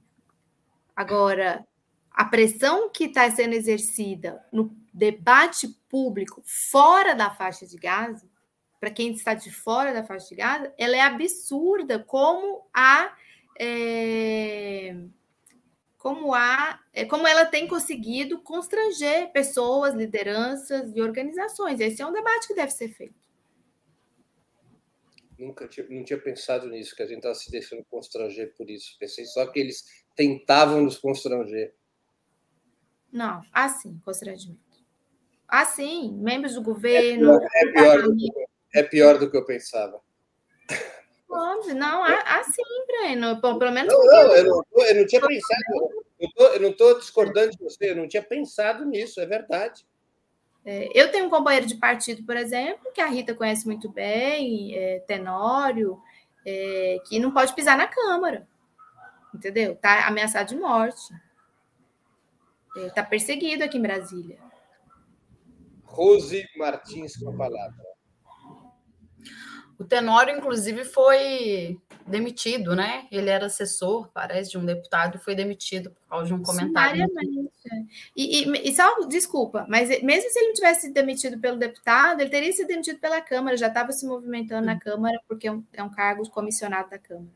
Agora, 0.95 1.67
a 2.11 2.25
pressão 2.25 2.91
que 2.91 3.05
está 3.05 3.31
sendo 3.31 3.55
exercida 3.55 4.45
no 4.53 4.77
debate 4.93 5.69
público 5.89 6.43
fora 6.45 7.15
da 7.15 7.31
faixa 7.31 7.67
de 7.67 7.77
Gaza, 7.77 8.29
para 8.81 8.91
quem 8.91 9.13
está 9.13 9.35
de 9.35 9.51
fora 9.51 9.93
da 9.93 10.05
faixa 10.05 10.29
de 10.29 10.37
Gaza, 10.37 10.75
ela 10.77 10.97
é 10.97 11.01
absurda 11.01 11.99
como 11.99 12.69
a 12.75 13.17
é, 13.59 14.97
como 16.09 16.35
a 16.35 16.81
é, 16.91 17.05
como 17.05 17.27
ela 17.27 17.45
tem 17.45 17.69
conseguido 17.69 18.41
constranger 18.41 19.31
pessoas, 19.31 19.95
lideranças 19.95 20.91
e 20.97 21.03
organizações. 21.03 21.81
Esse 21.81 22.01
é 22.01 22.07
um 22.07 22.13
debate 22.13 22.49
que 22.49 22.55
deve 22.55 22.73
ser 22.73 22.89
feito. 22.89 23.29
Nunca 25.39 25.69
tinha, 25.69 25.87
não 25.91 26.03
tinha 26.03 26.19
pensado 26.19 26.67
nisso, 26.67 26.97
que 26.97 27.03
a 27.03 27.07
gente 27.07 27.19
estava 27.19 27.35
se 27.35 27.51
deixando 27.51 27.85
constranger 27.91 28.55
por 28.57 28.71
isso. 28.71 28.97
Pensei 28.99 29.27
só 29.27 29.47
que 29.47 29.61
eles 29.61 29.85
tentavam 30.17 30.81
nos 30.81 30.97
constranger. 30.97 31.75
Não, 33.13 33.43
assim, 33.53 34.01
constrangimento. 34.03 34.61
Assim, 35.47 36.11
membros 36.17 36.55
do 36.55 36.63
governo. 36.63 37.35
É 37.35 37.39
pior, 37.39 37.51
é 37.55 37.73
pior, 37.73 38.03
do, 38.03 38.17
é 38.75 38.83
pior 38.83 39.19
do 39.19 39.31
que 39.31 39.37
eu 39.37 39.45
pensava. 39.45 40.01
Óbvio, 41.31 41.75
não, 41.75 42.03
assim, 42.03 42.63
Breno. 42.87 43.41
Pelo 43.41 43.71
menos. 43.71 43.93
Não, 43.93 44.07
não, 44.07 44.35
eu 44.35 44.45
não, 44.45 44.65
eu 44.87 44.95
não 44.95 45.07
tinha 45.07 45.21
pensado. 45.21 45.98
Eu 46.19 46.61
não 46.61 46.71
estou 46.71 46.99
discordando 46.99 47.53
de 47.53 47.63
você, 47.63 47.91
eu 47.91 47.97
não 47.97 48.09
tinha 48.09 48.23
pensado 48.23 48.85
nisso, 48.85 49.21
é 49.21 49.27
verdade. 49.27 49.87
É, 50.65 50.89
eu 50.93 51.11
tenho 51.11 51.27
um 51.27 51.31
companheiro 51.31 51.67
de 51.67 51.77
partido, 51.77 52.25
por 52.25 52.37
exemplo, 52.37 52.93
que 52.93 53.01
a 53.01 53.07
Rita 53.07 53.35
conhece 53.35 53.65
muito 53.67 53.89
bem, 53.89 54.75
é, 54.75 54.99
Tenório, 55.01 56.03
é, 56.45 56.99
que 57.07 57.19
não 57.19 57.33
pode 57.33 57.55
pisar 57.55 57.77
na 57.77 57.87
Câmara. 57.87 58.47
Entendeu? 59.35 59.73
Está 59.73 60.07
ameaçado 60.07 60.49
de 60.49 60.57
morte. 60.57 61.15
Está 62.77 63.03
é, 63.03 63.05
perseguido 63.05 63.63
aqui 63.65 63.79
em 63.79 63.83
Brasília. 63.83 64.39
Rose 65.85 66.45
Martins 66.57 67.17
com 67.17 67.31
a 67.31 67.37
palavra. 67.37 67.89
O 69.79 69.85
Tenório, 69.85 70.37
inclusive, 70.37 70.85
foi 70.85 71.81
demitido, 72.09 72.75
né? 72.75 73.07
Ele 73.11 73.31
era 73.31 73.47
assessor, 73.47 74.09
parece, 74.13 74.51
de 74.51 74.59
um 74.59 74.65
deputado 74.65 75.17
e 75.17 75.21
foi 75.21 75.35
demitido 75.35 75.91
por 75.91 76.09
causa 76.09 76.27
de 76.27 76.35
um 76.35 76.43
comentário. 76.43 77.07
E, 78.17 78.45
e, 78.45 78.69
e 78.69 78.75
só, 78.75 79.07
desculpa, 79.07 79.67
mas 79.69 79.89
mesmo 80.03 80.31
se 80.31 80.39
ele 80.39 80.49
não 80.49 80.55
tivesse 80.55 80.81
sido 80.83 80.95
demitido 80.95 81.39
pelo 81.39 81.59
deputado, 81.59 82.21
ele 82.21 82.31
teria 82.31 82.53
sido 82.53 82.69
demitido 82.69 82.99
pela 82.99 83.21
Câmara, 83.21 83.57
já 83.57 83.69
estava 83.69 83.93
se 83.93 84.07
movimentando 84.07 84.67
na 84.67 84.79
Câmara, 84.79 85.21
porque 85.29 85.49
é 85.49 85.53
um, 85.53 85.65
é 85.73 85.83
um 85.83 85.91
cargo 85.91 86.29
comissionado 86.31 86.91
da 86.91 86.99
Câmara. 86.99 87.29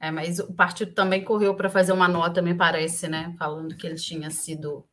É, 0.00 0.10
mas 0.10 0.38
o 0.38 0.52
partido 0.52 0.92
também 0.92 1.24
correu 1.24 1.54
para 1.54 1.68
fazer 1.68 1.92
uma 1.92 2.08
nota, 2.08 2.40
me 2.40 2.54
parece, 2.54 3.08
né? 3.08 3.34
Falando 3.38 3.76
que 3.76 3.86
ele 3.86 3.96
tinha 3.96 4.30
sido 4.30 4.84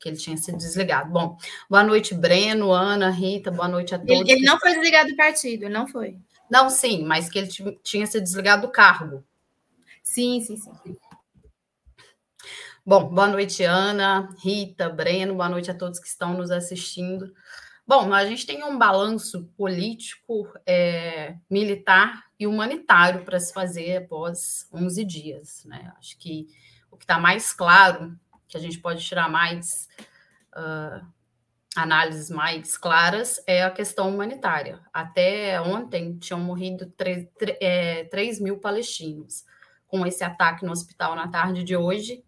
que 0.00 0.08
ele 0.08 0.16
tinha 0.16 0.36
sido 0.36 0.58
desligado. 0.58 1.12
Bom, 1.12 1.38
boa 1.70 1.84
noite, 1.84 2.12
Breno, 2.12 2.72
Ana, 2.72 3.08
Rita, 3.08 3.52
boa 3.52 3.68
noite 3.68 3.94
a 3.94 3.98
todos. 4.00 4.12
Ele, 4.12 4.32
ele 4.32 4.44
não 4.44 4.58
foi 4.58 4.72
desligado 4.72 5.10
do 5.10 5.16
partido, 5.16 5.68
não 5.68 5.86
foi. 5.86 6.18
Não, 6.52 6.68
sim, 6.68 7.02
mas 7.02 7.30
que 7.30 7.38
ele 7.38 7.48
tinha 7.82 8.06
sido 8.06 8.24
desligado 8.24 8.66
do 8.66 8.70
cargo. 8.70 9.24
Sim, 10.02 10.38
sim, 10.42 10.58
sim. 10.58 10.70
Bom, 12.84 13.08
boa 13.08 13.26
noite, 13.26 13.64
Ana, 13.64 14.28
Rita, 14.38 14.90
Breno, 14.90 15.34
boa 15.34 15.48
noite 15.48 15.70
a 15.70 15.74
todos 15.74 15.98
que 15.98 16.06
estão 16.06 16.34
nos 16.34 16.50
assistindo. 16.50 17.32
Bom, 17.86 18.12
a 18.12 18.26
gente 18.26 18.44
tem 18.44 18.62
um 18.64 18.76
balanço 18.76 19.44
político, 19.56 20.46
é, 20.66 21.38
militar 21.48 22.22
e 22.38 22.46
humanitário 22.46 23.24
para 23.24 23.40
se 23.40 23.50
fazer 23.50 23.96
após 23.96 24.68
11 24.74 25.06
dias. 25.06 25.64
Né? 25.64 25.90
Acho 25.96 26.18
que 26.18 26.48
o 26.90 26.98
que 26.98 27.04
está 27.04 27.18
mais 27.18 27.54
claro, 27.54 28.14
que 28.46 28.58
a 28.58 28.60
gente 28.60 28.78
pode 28.78 29.02
tirar 29.02 29.30
mais 29.30 29.88
uh, 30.54 31.02
análises 31.74 32.30
mais 32.30 32.76
claras, 32.76 33.42
é 33.46 33.62
a 33.62 33.70
questão 33.70 34.08
humanitária. 34.08 34.80
Até 34.92 35.60
ontem 35.60 36.18
tinham 36.18 36.40
morrido 36.40 36.86
3, 36.96 37.28
3, 37.38 37.56
é, 37.60 38.04
3 38.04 38.40
mil 38.40 38.58
palestinos. 38.58 39.44
Com 39.86 40.06
esse 40.06 40.24
ataque 40.24 40.64
no 40.64 40.72
hospital 40.72 41.14
na 41.14 41.28
tarde 41.28 41.62
de 41.62 41.76
hoje, 41.76 42.24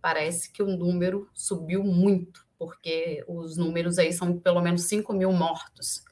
parece 0.00 0.52
que 0.52 0.62
o 0.62 0.66
número 0.66 1.28
subiu 1.34 1.82
muito 1.82 2.48
porque 2.58 3.24
os 3.28 3.56
números 3.56 3.98
aí 3.98 4.12
são 4.12 4.38
pelo 4.38 4.60
menos 4.60 4.82
5 4.82 5.12
mil 5.12 5.32
mortos, 5.32 6.02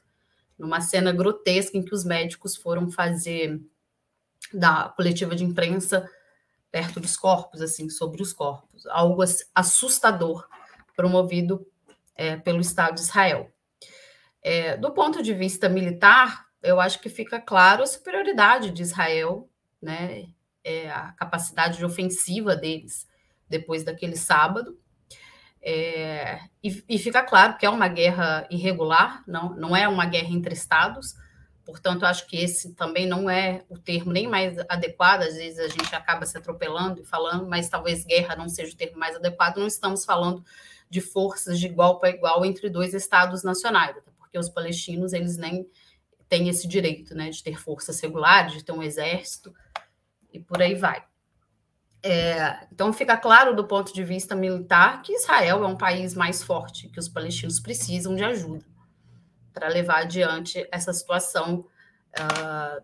numa 0.57 0.79
cena 0.79 1.11
grotesca 1.11 1.77
em 1.77 1.83
que 1.83 1.93
os 1.93 2.05
médicos 2.05 2.55
foram 2.55 2.89
fazer 2.89 3.61
da 4.53 4.89
coletiva 4.89 5.35
de 5.35 5.43
imprensa 5.43 6.09
perto 6.71 6.99
dos 6.99 7.17
corpos, 7.17 7.61
assim, 7.61 7.89
sobre 7.89 8.21
os 8.21 8.31
corpos, 8.31 8.85
algo 8.87 9.21
assustador, 9.53 10.47
promovido 10.95 11.67
é, 12.17 12.35
pelo 12.35 12.59
Estado 12.59 12.95
de 12.95 13.01
Israel. 13.01 13.51
É, 14.43 14.75
do 14.77 14.91
ponto 14.91 15.21
de 15.21 15.33
vista 15.33 15.69
militar, 15.69 16.47
eu 16.63 16.79
acho 16.79 16.99
que 16.99 17.09
fica 17.09 17.39
claro 17.39 17.83
a 17.83 17.87
superioridade 17.87 18.71
de 18.71 18.81
Israel, 18.81 19.49
né, 19.81 20.25
é, 20.63 20.89
a 20.89 21.11
capacidade 21.13 21.77
de 21.77 21.85
ofensiva 21.85 22.55
deles 22.55 23.07
depois 23.49 23.83
daquele 23.83 24.17
sábado, 24.17 24.77
é, 25.61 26.39
e, 26.63 26.83
e, 26.87 26.97
fica 26.97 27.23
claro 27.23 27.57
que 27.57 27.65
é 27.65 27.69
uma 27.69 27.87
guerra 27.87 28.47
irregular, 28.49 29.23
não, 29.27 29.55
não 29.55 29.75
é 29.75 29.87
uma 29.87 30.05
guerra 30.05 30.29
entre 30.29 30.53
estados, 30.53 31.15
portanto, 31.65 32.05
acho 32.05 32.25
que 32.27 32.37
esse 32.37 32.73
também 32.73 33.05
não 33.05 33.29
é 33.29 33.65
o 33.67 33.77
termo 33.77 34.11
nem 34.11 34.27
mais 34.27 34.57
adequado, 34.69 35.23
às 35.23 35.35
vezes 35.35 35.59
a 35.59 35.67
gente 35.67 35.93
acaba 35.93 36.25
se 36.25 36.37
atropelando 36.37 37.01
e 37.01 37.05
falando, 37.05 37.47
mas 37.47 37.67
talvez 37.67 38.05
guerra 38.05 38.35
não 38.35 38.47
seja 38.47 38.73
o 38.73 38.77
termo 38.77 38.97
mais 38.97 39.15
adequado, 39.15 39.57
não 39.57 39.67
estamos 39.67 40.05
falando 40.05 40.43
de 40.89 41.01
forças 41.01 41.59
de 41.59 41.65
igual 41.65 41.99
para 41.99 42.09
igual 42.09 42.45
entre 42.45 42.69
dois 42.69 42.93
estados 42.93 43.43
nacionais, 43.43 43.95
porque 44.17 44.37
os 44.37 44.49
palestinos, 44.49 45.13
eles 45.13 45.37
nem 45.37 45.69
tem 46.29 46.49
esse 46.49 46.67
direito 46.67 47.15
né, 47.15 47.29
de 47.29 47.41
ter 47.41 47.59
forças 47.59 47.99
regulares, 47.99 48.53
de 48.53 48.63
ter 48.63 48.71
um 48.71 48.83
exército, 48.83 49.53
e 50.31 50.39
por 50.39 50.61
aí 50.61 50.75
vai. 50.75 51.03
É, 52.03 52.67
então, 52.71 52.93
fica 52.93 53.17
claro 53.17 53.55
do 53.55 53.65
ponto 53.65 53.93
de 53.93 54.03
vista 54.03 54.35
militar 54.35 55.01
que 55.01 55.13
Israel 55.13 55.63
é 55.63 55.67
um 55.67 55.77
país 55.77 56.13
mais 56.13 56.43
forte, 56.43 56.89
que 56.89 56.99
os 56.99 57.09
palestinos 57.09 57.59
precisam 57.59 58.15
de 58.15 58.23
ajuda 58.23 58.65
para 59.53 59.67
levar 59.67 60.03
adiante 60.03 60.67
essa 60.71 60.93
situação 60.93 61.65
uh, 62.15 62.83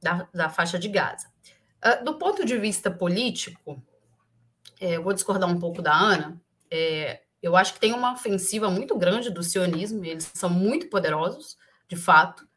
da, 0.00 0.26
da, 0.32 0.48
faixa 0.48 0.78
de 0.78 0.88
Gaza. 0.88 1.28
Uh, 1.84 2.04
do 2.04 2.14
ponto 2.14 2.46
de 2.46 2.56
vista 2.56 2.90
político, 2.90 3.82
é, 4.80 4.96
eu 4.96 5.02
vou 5.02 5.12
discordar 5.12 5.48
um 5.48 5.58
pouco 5.58 5.82
da 5.82 5.94
Ana. 5.94 6.40
É, 6.70 7.23
eu 7.44 7.54
acho 7.54 7.74
que 7.74 7.80
tem 7.80 7.92
uma 7.92 8.14
ofensiva 8.14 8.70
muito 8.70 8.96
grande 8.96 9.28
do 9.28 9.42
sionismo, 9.42 10.02
eles 10.02 10.30
são 10.32 10.48
muito 10.48 10.88
poderosos, 10.88 11.58
de 11.86 11.94
fato, 11.94 12.48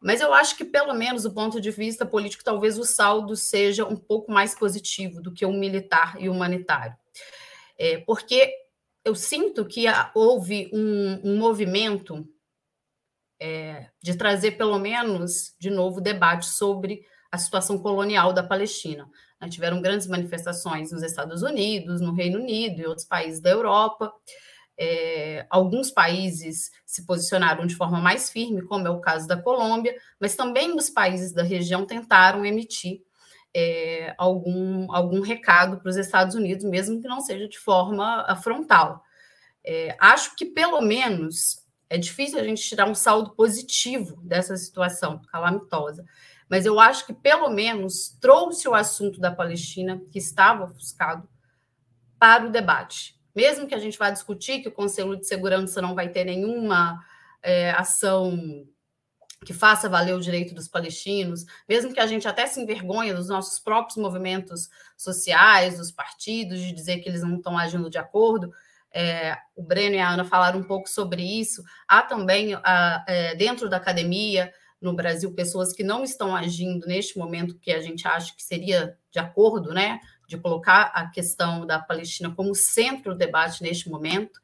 mas 0.00 0.20
eu 0.20 0.32
acho 0.32 0.56
que, 0.56 0.64
pelo 0.64 0.94
menos 0.94 1.24
do 1.24 1.32
ponto 1.32 1.60
de 1.60 1.72
vista 1.72 2.06
político, 2.06 2.44
talvez 2.44 2.78
o 2.78 2.84
saldo 2.84 3.34
seja 3.34 3.84
um 3.84 3.96
pouco 3.96 4.30
mais 4.30 4.54
positivo 4.54 5.20
do 5.20 5.32
que 5.32 5.44
o 5.44 5.52
militar 5.52 6.14
e 6.20 6.28
humanitário. 6.28 6.94
É, 7.76 7.98
porque 7.98 8.54
eu 9.04 9.16
sinto 9.16 9.64
que 9.64 9.86
houve 10.14 10.70
um, 10.72 11.32
um 11.32 11.36
movimento 11.36 12.24
é, 13.40 13.88
de 14.00 14.16
trazer, 14.16 14.52
pelo 14.52 14.78
menos, 14.78 15.56
de 15.58 15.70
novo, 15.70 16.00
debate 16.00 16.46
sobre 16.46 17.04
a 17.34 17.38
situação 17.38 17.76
colonial 17.76 18.32
da 18.32 18.44
Palestina. 18.44 19.10
Né, 19.40 19.48
tiveram 19.48 19.82
grandes 19.82 20.06
manifestações 20.06 20.92
nos 20.92 21.02
Estados 21.02 21.42
Unidos, 21.42 22.00
no 22.00 22.14
Reino 22.14 22.38
Unido 22.38 22.80
e 22.80 22.86
outros 22.86 23.04
países 23.04 23.40
da 23.40 23.50
Europa. 23.50 24.12
É, 24.78 25.44
alguns 25.50 25.90
países 25.90 26.70
se 26.86 27.04
posicionaram 27.04 27.66
de 27.66 27.74
forma 27.74 28.00
mais 28.00 28.30
firme, 28.30 28.62
como 28.62 28.86
é 28.86 28.90
o 28.90 29.00
caso 29.00 29.26
da 29.26 29.36
Colômbia, 29.36 29.96
mas 30.20 30.36
também 30.36 30.76
os 30.76 30.88
países 30.88 31.32
da 31.32 31.42
região 31.42 31.84
tentaram 31.84 32.46
emitir 32.46 33.02
é, 33.52 34.14
algum, 34.16 34.92
algum 34.92 35.20
recado 35.20 35.78
para 35.80 35.90
os 35.90 35.96
Estados 35.96 36.36
Unidos, 36.36 36.64
mesmo 36.64 37.00
que 37.00 37.08
não 37.08 37.20
seja 37.20 37.48
de 37.48 37.58
forma 37.58 38.24
frontal. 38.42 39.02
É, 39.64 39.96
acho 39.98 40.36
que, 40.36 40.44
pelo 40.44 40.80
menos, 40.80 41.64
é 41.90 41.98
difícil 41.98 42.38
a 42.38 42.44
gente 42.44 42.62
tirar 42.62 42.88
um 42.88 42.94
saldo 42.94 43.30
positivo 43.34 44.20
dessa 44.22 44.56
situação 44.56 45.20
calamitosa, 45.32 46.04
mas 46.48 46.66
eu 46.66 46.78
acho 46.78 47.06
que, 47.06 47.12
pelo 47.12 47.48
menos, 47.50 48.16
trouxe 48.20 48.68
o 48.68 48.74
assunto 48.74 49.20
da 49.20 49.30
Palestina, 49.30 50.00
que 50.10 50.18
estava 50.18 50.64
ofuscado, 50.64 51.28
para 52.18 52.46
o 52.46 52.50
debate 52.50 53.14
mesmo 53.34 53.66
que 53.66 53.74
a 53.74 53.78
gente 53.78 53.98
vá 53.98 54.10
discutir 54.10 54.60
que 54.60 54.68
o 54.68 54.72
Conselho 54.72 55.16
de 55.16 55.26
Segurança 55.26 55.82
não 55.82 55.94
vai 55.94 56.08
ter 56.08 56.24
nenhuma 56.24 57.04
é, 57.42 57.70
ação 57.72 58.38
que 59.44 59.52
faça 59.52 59.90
valer 59.90 60.14
o 60.14 60.20
direito 60.20 60.54
dos 60.54 60.68
palestinos, 60.68 61.44
mesmo 61.68 61.92
que 61.92 62.00
a 62.00 62.06
gente 62.06 62.26
até 62.26 62.46
se 62.46 62.60
envergonhe 62.60 63.12
dos 63.12 63.28
nossos 63.28 63.58
próprios 63.58 63.98
movimentos 63.98 64.70
sociais, 64.96 65.76
dos 65.76 65.90
partidos, 65.90 66.60
de 66.60 66.72
dizer 66.72 67.00
que 67.00 67.08
eles 67.08 67.22
não 67.22 67.36
estão 67.36 67.58
agindo 67.58 67.90
de 67.90 67.98
acordo, 67.98 68.50
é, 68.90 69.36
o 69.54 69.62
Breno 69.62 69.96
e 69.96 69.98
a 69.98 70.08
Ana 70.08 70.24
falaram 70.24 70.60
um 70.60 70.64
pouco 70.64 70.88
sobre 70.88 71.22
isso. 71.22 71.62
Há 71.86 72.00
também, 72.00 72.54
a, 72.54 73.04
é, 73.06 73.34
dentro 73.34 73.68
da 73.68 73.76
academia, 73.76 74.50
no 74.84 74.94
Brasil, 74.94 75.32
pessoas 75.32 75.72
que 75.72 75.82
não 75.82 76.04
estão 76.04 76.34
agindo 76.36 76.86
neste 76.86 77.18
momento 77.18 77.58
que 77.58 77.72
a 77.72 77.80
gente 77.80 78.06
acha 78.06 78.34
que 78.36 78.42
seria 78.42 78.96
de 79.10 79.18
acordo, 79.18 79.72
né? 79.72 80.00
de 80.26 80.38
colocar 80.38 80.90
a 80.94 81.06
questão 81.08 81.66
da 81.66 81.78
Palestina 81.78 82.34
como 82.34 82.54
centro 82.54 83.12
do 83.12 83.18
debate 83.18 83.62
neste 83.62 83.88
momento, 83.90 84.40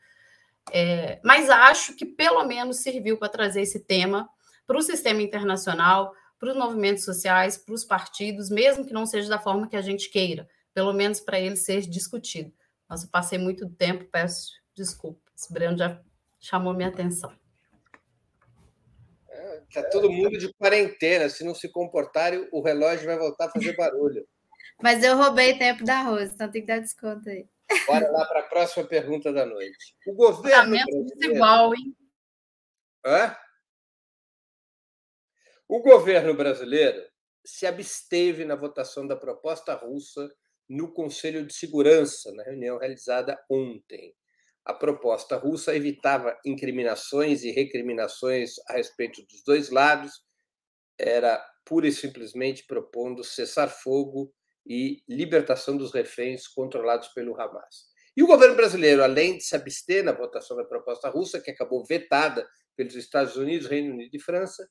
é, 0.73 1.21
mas 1.25 1.49
acho 1.49 1.95
que 1.97 2.05
pelo 2.05 2.45
menos 2.45 2.79
serviu 2.79 3.17
para 3.17 3.29
trazer 3.29 3.63
esse 3.63 3.81
tema 3.81 4.29
para 4.67 4.79
o 4.79 4.83
sistema 4.83 5.21
internacional, 5.21 6.15
para 6.39 6.51
os 6.51 6.57
movimentos 6.57 7.05
sociais, 7.05 7.59
para 7.59 7.75
os 7.75 7.85
partidos, 7.85 8.49
mesmo 8.51 8.87
que 8.87 8.93
não 8.93 9.05
seja 9.05 9.29
da 9.29 9.39
forma 9.39 9.69
que 9.69 9.77
a 9.77 9.83
gente 9.83 10.09
queira, 10.11 10.49
pelo 10.73 10.93
menos 10.93 11.19
para 11.19 11.41
ele 11.41 11.57
ser 11.57 11.83
discutido. 11.83 12.53
Nossa, 12.89 13.09
passei 13.09 13.39
muito 13.39 13.69
tempo, 13.71 14.05
peço 14.05 14.53
desculpas. 14.75 15.49
O 15.49 15.53
Breno 15.53 15.77
já 15.77 16.01
chamou 16.39 16.73
minha 16.73 16.89
atenção. 16.89 17.40
Está 19.71 19.89
todo 19.89 20.11
mundo 20.11 20.37
de 20.37 20.53
quarentena. 20.55 21.29
Se 21.29 21.45
não 21.45 21.55
se 21.55 21.69
comportarem, 21.69 22.49
o 22.51 22.61
relógio 22.61 23.07
vai 23.07 23.17
voltar 23.17 23.47
a 23.47 23.51
fazer 23.51 23.77
barulho. 23.77 24.27
Mas 24.83 25.05
eu 25.05 25.17
roubei 25.17 25.57
tempo 25.57 25.85
da 25.85 26.03
Rose, 26.03 26.35
então 26.35 26.51
tem 26.51 26.63
que 26.63 26.67
dar 26.67 26.81
desconto 26.81 27.29
aí. 27.29 27.47
Bora 27.87 28.11
lá 28.11 28.27
para 28.27 28.41
a 28.41 28.49
próxima 28.49 28.85
pergunta 28.85 29.33
da 29.33 29.47
noite. 29.47 29.95
O 30.07 30.13
governo. 30.13 30.77
desigual, 31.15 31.73
hein? 31.73 31.95
Hã? 33.07 33.37
O 35.69 35.81
governo 35.81 36.35
brasileiro 36.35 37.01
se 37.45 37.65
absteve 37.65 38.45
na 38.45 38.57
votação 38.57 39.07
da 39.07 39.15
proposta 39.15 39.73
russa 39.75 40.29
no 40.69 40.93
Conselho 40.93 41.47
de 41.47 41.55
Segurança, 41.55 42.33
na 42.33 42.43
reunião 42.43 42.77
realizada 42.77 43.41
ontem. 43.49 44.15
A 44.65 44.75
proposta 44.75 45.37
russa 45.37 45.75
evitava 45.75 46.39
incriminações 46.45 47.43
e 47.43 47.51
recriminações 47.51 48.55
a 48.69 48.75
respeito 48.75 49.23
dos 49.27 49.43
dois 49.43 49.71
lados, 49.71 50.23
era 50.99 51.43
pura 51.65 51.89
e 51.89 51.93
simplesmente 51.93 52.67
propondo 52.67 53.25
cessar 53.25 53.69
fogo 53.69 54.33
e 54.67 55.03
libertação 55.09 55.77
dos 55.77 55.93
reféns 55.93 56.47
controlados 56.47 57.09
pelo 57.09 57.41
Hamas. 57.41 57.91
E 58.17 58.23
o 58.23 58.27
governo 58.27 58.57
brasileiro, 58.57 59.03
além 59.03 59.39
de 59.39 59.45
se 59.45 59.57
abster 59.57 60.05
na 60.05 60.13
votação 60.13 60.57
da 60.57 60.65
proposta 60.65 61.09
russa, 61.09 61.41
que 61.41 61.51
acabou 61.51 61.85
vetada 61.85 62.47
pelos 62.77 62.95
Estados 62.95 63.37
Unidos, 63.37 63.67
Reino 63.67 63.95
Unido 63.95 64.15
e 64.15 64.21
França, 64.21 64.69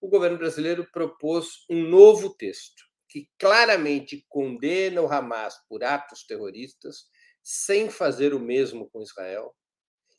o 0.00 0.08
governo 0.08 0.38
brasileiro 0.38 0.86
propôs 0.92 1.64
um 1.70 1.82
novo 1.82 2.34
texto 2.34 2.82
que 3.08 3.28
claramente 3.38 4.24
condena 4.28 5.02
o 5.02 5.06
Hamas 5.06 5.54
por 5.68 5.84
atos 5.84 6.24
terroristas, 6.24 7.04
sem 7.42 7.90
fazer 7.90 8.34
o 8.34 8.40
mesmo 8.40 8.88
com 8.90 9.02
Israel, 9.02 9.54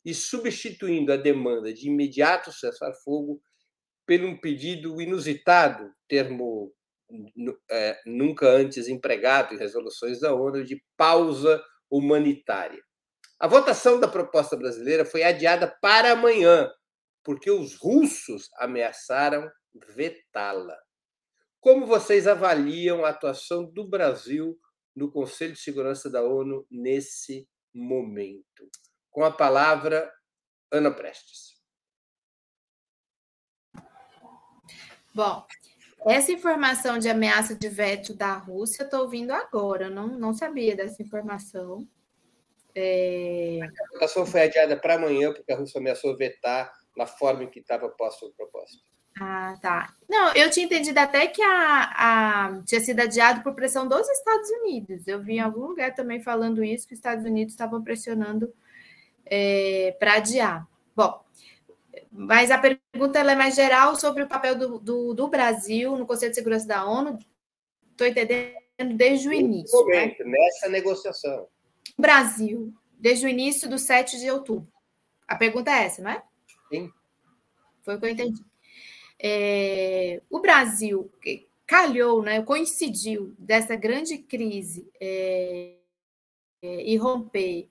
e 0.04 0.12
substituindo 0.12 1.12
a 1.12 1.16
demanda 1.16 1.72
de 1.72 1.88
imediato 1.88 2.52
cessar-fogo 2.52 3.40
por 4.06 4.20
um 4.20 4.38
pedido 4.38 5.00
inusitado, 5.00 5.90
termo 6.06 6.72
é, 7.70 7.98
nunca 8.06 8.48
antes 8.48 8.88
empregado 8.88 9.54
em 9.54 9.58
resoluções 9.58 10.20
da 10.20 10.34
ONU 10.34 10.64
de 10.64 10.82
pausa 10.96 11.62
humanitária. 11.90 12.82
A 13.38 13.46
votação 13.46 13.98
da 13.98 14.08
proposta 14.08 14.56
brasileira 14.56 15.04
foi 15.04 15.22
adiada 15.22 15.68
para 15.80 16.12
amanhã, 16.12 16.70
porque 17.22 17.50
os 17.50 17.74
russos 17.76 18.48
ameaçaram 18.58 19.50
vetá-la. 19.96 20.78
Como 21.60 21.86
vocês 21.86 22.26
avaliam 22.26 23.04
a 23.04 23.08
atuação 23.08 23.64
do 23.64 23.88
Brasil 23.88 24.58
no 24.94 25.10
Conselho 25.10 25.52
de 25.52 25.60
Segurança 25.60 26.10
da 26.10 26.22
ONU 26.22 26.66
nesse 26.70 27.48
momento? 27.72 28.68
Com 29.10 29.24
a 29.24 29.30
palavra, 29.30 30.12
Ana 30.70 30.90
Prestes. 30.90 31.54
Bom, 35.14 35.46
essa 36.06 36.32
informação 36.32 36.98
de 36.98 37.08
ameaça 37.08 37.54
de 37.54 37.68
veto 37.68 38.12
da 38.12 38.34
Rússia, 38.34 38.82
eu 38.82 38.86
estou 38.86 39.00
ouvindo 39.02 39.32
agora, 39.32 39.88
não, 39.88 40.08
não 40.08 40.34
sabia 40.34 40.76
dessa 40.76 41.02
informação. 41.02 41.88
É... 42.74 43.60
A 43.62 43.92
votação 43.92 44.26
foi 44.26 44.42
adiada 44.42 44.76
para 44.76 44.94
amanhã, 44.94 45.32
porque 45.32 45.52
a 45.52 45.56
Rússia 45.56 45.78
ameaçou 45.78 46.16
vetar 46.16 46.72
na 46.96 47.06
forma 47.06 47.44
em 47.44 47.50
que 47.50 47.60
estava 47.60 47.88
posta 47.88 48.26
a 48.26 48.32
proposta. 48.32 48.76
Ah, 49.20 49.56
tá. 49.60 49.94
Não, 50.08 50.32
eu 50.34 50.50
tinha 50.50 50.66
entendido 50.66 50.98
até 50.98 51.26
que 51.28 51.40
a, 51.40 51.92
a, 51.96 52.62
tinha 52.64 52.80
sido 52.80 53.00
adiado 53.00 53.42
por 53.42 53.54
pressão 53.54 53.86
dos 53.86 54.08
Estados 54.08 54.50
Unidos. 54.50 55.06
Eu 55.06 55.22
vi 55.22 55.34
em 55.34 55.40
algum 55.40 55.66
lugar 55.66 55.94
também 55.94 56.20
falando 56.20 56.64
isso, 56.64 56.86
que 56.86 56.94
os 56.94 56.98
Estados 56.98 57.24
Unidos 57.24 57.54
estavam 57.54 57.82
pressionando 57.82 58.52
é, 59.24 59.96
para 60.00 60.14
adiar. 60.14 60.66
Bom, 60.96 61.24
mas 62.10 62.50
a 62.50 62.58
pergunta 62.58 63.20
é 63.20 63.34
mais 63.36 63.54
geral 63.54 63.94
sobre 63.96 64.24
o 64.24 64.28
papel 64.28 64.56
do, 64.56 64.78
do, 64.78 65.14
do, 65.14 65.28
Brasil 65.28 65.96
no 65.96 66.06
Conselho 66.06 66.30
de 66.30 66.36
Segurança 66.36 66.66
da 66.66 66.84
ONU. 66.84 67.18
Estou 67.92 68.06
entendendo 68.06 68.96
desde 68.96 69.28
o 69.28 69.32
início. 69.32 69.78
Momento, 69.78 70.24
né? 70.24 70.30
Nessa 70.38 70.68
negociação. 70.68 71.46
Brasil, 71.96 72.74
desde 72.98 73.26
o 73.26 73.28
início 73.28 73.68
do 73.68 73.78
7 73.78 74.18
de 74.18 74.28
outubro. 74.28 74.68
A 75.26 75.36
pergunta 75.36 75.70
é 75.70 75.84
essa, 75.84 76.02
não 76.02 76.10
é? 76.10 76.22
Sim. 76.68 76.92
Foi 77.84 77.94
o 77.94 78.00
que 78.00 78.06
eu 78.06 78.10
entendi. 78.10 78.42
É, 79.26 80.20
o 80.28 80.38
Brasil 80.38 81.10
calhou, 81.66 82.22
né, 82.22 82.42
coincidiu 82.42 83.34
dessa 83.38 83.74
grande 83.74 84.18
crise 84.18 84.86
é, 85.00 85.76
é, 86.62 86.84
e 86.84 86.94
romper, 86.98 87.70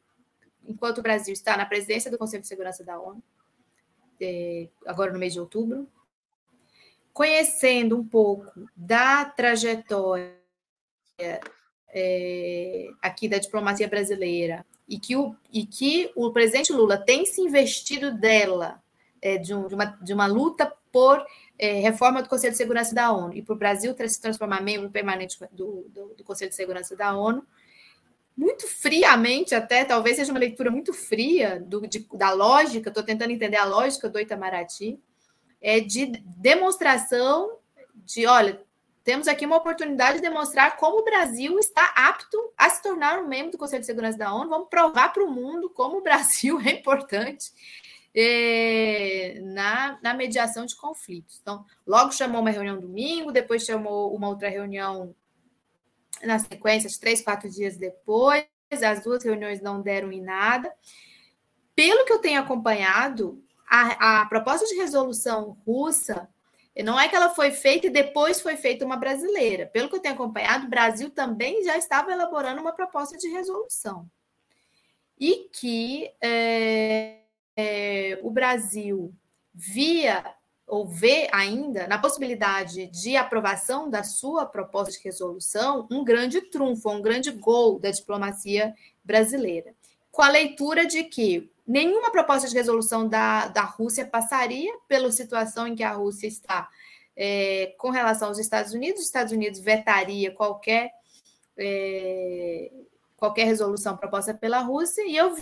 enquanto 0.68 0.98
o 0.98 1.04
Brasil 1.04 1.32
está 1.32 1.56
na 1.56 1.64
presidência 1.64 2.10
do 2.10 2.18
Conselho 2.18 2.42
de 2.42 2.48
Segurança 2.48 2.84
da 2.84 3.00
ONU, 3.00 3.22
é, 4.20 4.68
agora 4.88 5.14
no 5.14 5.20
mês 5.20 5.34
de 5.34 5.40
outubro, 5.40 5.88
conhecendo 7.14 8.00
um 8.00 8.08
pouco 8.08 8.68
da 8.76 9.24
trajetória 9.24 10.34
é, 11.90 12.90
aqui 13.00 13.28
da 13.28 13.38
diplomacia 13.38 13.88
brasileira 13.88 14.66
e 14.90 14.98
que 15.00 15.16
o, 15.16 15.36
e 15.52 15.68
que 15.68 16.12
o 16.16 16.32
presidente 16.32 16.74
Lula 16.74 16.98
tem 16.98 17.28
se 17.28 17.42
investido 17.42 18.12
dela, 18.12 18.82
é, 19.22 19.38
de, 19.38 19.54
um, 19.54 19.68
de, 19.68 19.76
uma, 19.76 19.86
de 19.86 20.14
uma 20.16 20.26
luta 20.26 20.74
por 20.92 21.26
é, 21.58 21.80
reforma 21.80 22.22
do 22.22 22.30
Conselho 22.30 22.52
de 22.52 22.58
Segurança 22.58 22.94
da 22.94 23.12
ONU 23.12 23.34
e 23.34 23.42
para 23.42 23.54
o 23.54 23.58
Brasil 23.58 23.96
se 24.08 24.22
transformar 24.22 24.62
membro 24.62 24.90
permanente 24.90 25.38
do, 25.52 25.86
do, 25.90 26.14
do 26.16 26.24
Conselho 26.24 26.50
de 26.50 26.56
Segurança 26.56 26.96
da 26.96 27.16
ONU, 27.16 27.46
muito 28.36 28.68
friamente, 28.68 29.54
até 29.54 29.86
talvez 29.86 30.16
seja 30.16 30.32
uma 30.32 30.40
leitura 30.40 30.72
muito 30.72 30.92
fria 30.92 31.60
do, 31.60 31.88
de, 31.88 32.08
da 32.14 32.32
lógica, 32.32 32.90
estou 32.90 33.04
tentando 33.04 33.32
entender 33.32 33.58
a 33.58 33.66
lógica 33.66 34.10
do 34.10 34.20
Itamaraty, 34.20 35.00
é 35.62 35.80
de 35.80 36.08
demonstração 36.08 37.58
de, 37.94 38.26
olha, 38.26 38.60
temos 39.04 39.28
aqui 39.28 39.46
uma 39.46 39.58
oportunidade 39.58 40.16
de 40.16 40.22
demonstrar 40.22 40.78
como 40.78 41.00
o 41.00 41.04
Brasil 41.04 41.60
está 41.60 41.94
apto 41.96 42.38
a 42.58 42.70
se 42.70 42.82
tornar 42.82 43.20
um 43.20 43.28
membro 43.28 43.52
do 43.52 43.58
Conselho 43.58 43.82
de 43.82 43.86
Segurança 43.86 44.18
da 44.18 44.34
ONU. 44.34 44.50
Vamos 44.50 44.70
provar 44.70 45.14
para 45.14 45.24
o 45.24 45.30
mundo 45.30 45.70
como 45.70 45.98
o 45.98 46.02
Brasil 46.02 46.60
é 46.66 46.72
importante 46.72 47.52
é, 48.16 49.40
na, 49.42 50.00
na 50.02 50.14
mediação 50.14 50.66
de 50.66 50.76
conflitos. 50.76 51.40
Então, 51.42 51.66
logo 51.86 52.12
chamou 52.12 52.42
uma 52.42 52.52
reunião 52.52 52.80
domingo, 52.80 53.32
depois 53.32 53.64
chamou 53.64 54.14
uma 54.16 54.30
outra 54.30 54.50
reunião 54.50 55.16
na 56.24 56.38
sequência, 56.40 56.90
três, 57.00 57.22
quatro 57.22 57.50
dias 57.50 57.78
depois. 57.78 58.46
As 58.72 59.04
duas 59.04 59.24
reuniões 59.24 59.62
não 59.62 59.82
deram 59.82 60.12
em 60.12 60.22
nada. 60.22 60.72
Pelo 61.76 62.06
que 62.06 62.14
eu 62.14 62.20
tenho 62.20 62.40
acompanhado, 62.40 63.44
a, 63.68 64.22
a 64.22 64.26
proposta 64.26 64.66
de 64.66 64.76
resolução 64.76 65.58
russa 65.66 66.30
não 66.84 67.00
é 67.00 67.08
que 67.08 67.16
ela 67.16 67.30
foi 67.30 67.52
feita 67.52 67.88
e 67.88 67.92
depois 67.92 68.42
foi 68.42 68.58
feita 68.58 68.86
uma 68.86 68.98
brasileira. 68.98 69.68
Pelo 69.68 69.90
que 69.90 69.96
eu 69.96 70.00
tenho 70.00 70.16
acompanhado, 70.16 70.66
o 70.66 70.70
Brasil 70.70 71.12
também 71.12 71.64
já 71.64 71.78
estava 71.78 72.12
elaborando 72.12 72.62
uma 72.62 72.72
proposta 72.72 73.16
de 73.16 73.28
resolução. 73.28 74.10
E 75.20 75.50
que 75.52 76.12
é, 76.20 77.23
é, 77.56 78.20
o 78.22 78.30
Brasil 78.30 79.14
via 79.54 80.24
ou 80.66 80.88
vê 80.88 81.28
ainda 81.32 81.88
na 81.88 82.00
possibilidade 82.00 82.88
de 82.88 83.16
aprovação 83.16 83.90
da 83.90 84.04
sua 84.04 84.46
proposta 84.46 84.92
de 84.94 85.04
resolução 85.04 85.88
um 85.92 86.04
grande 86.04 86.42
trunfo, 86.42 86.90
um 86.90 87.02
grande 87.02 87.32
gol 87.32 87.80
da 87.80 87.92
diplomacia 87.92 88.74
brasileira. 89.04 89.74
Com 90.12 90.22
a 90.22 90.30
leitura 90.30 90.86
de 90.86 91.04
que 91.04 91.52
nenhuma 91.68 92.12
proposta 92.12 92.48
de 92.48 92.56
resolução 92.56 93.08
da, 93.08 93.48
da 93.48 93.64
Rússia 93.64 94.06
passaria 94.06 94.74
pela 94.88 95.12
situação 95.12 95.68
em 95.68 95.76
que 95.76 95.84
a 95.84 95.92
Rússia 95.92 96.28
está 96.28 96.70
é, 97.16 97.74
com 97.78 97.90
relação 97.90 98.30
aos 98.30 98.40
Estados 98.40 98.74
Unidos. 98.74 99.02
Os 99.02 99.08
Estados 99.08 99.34
Unidos 99.34 99.60
vetaria 99.60 100.32
qualquer, 100.32 100.92
é, 101.58 102.72
qualquer 103.18 103.46
resolução 103.46 103.98
proposta 103.98 104.34
pela 104.34 104.60
Rússia, 104.60 105.04
e 105.06 105.16
eu 105.16 105.36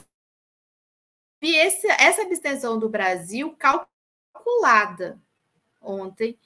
vi 1.42 1.56
esse, 1.56 1.88
essa 1.88 2.22
abstenção 2.22 2.78
do 2.78 2.88
Brasil 2.88 3.56
calculada 3.58 5.20
ontem 5.82 6.38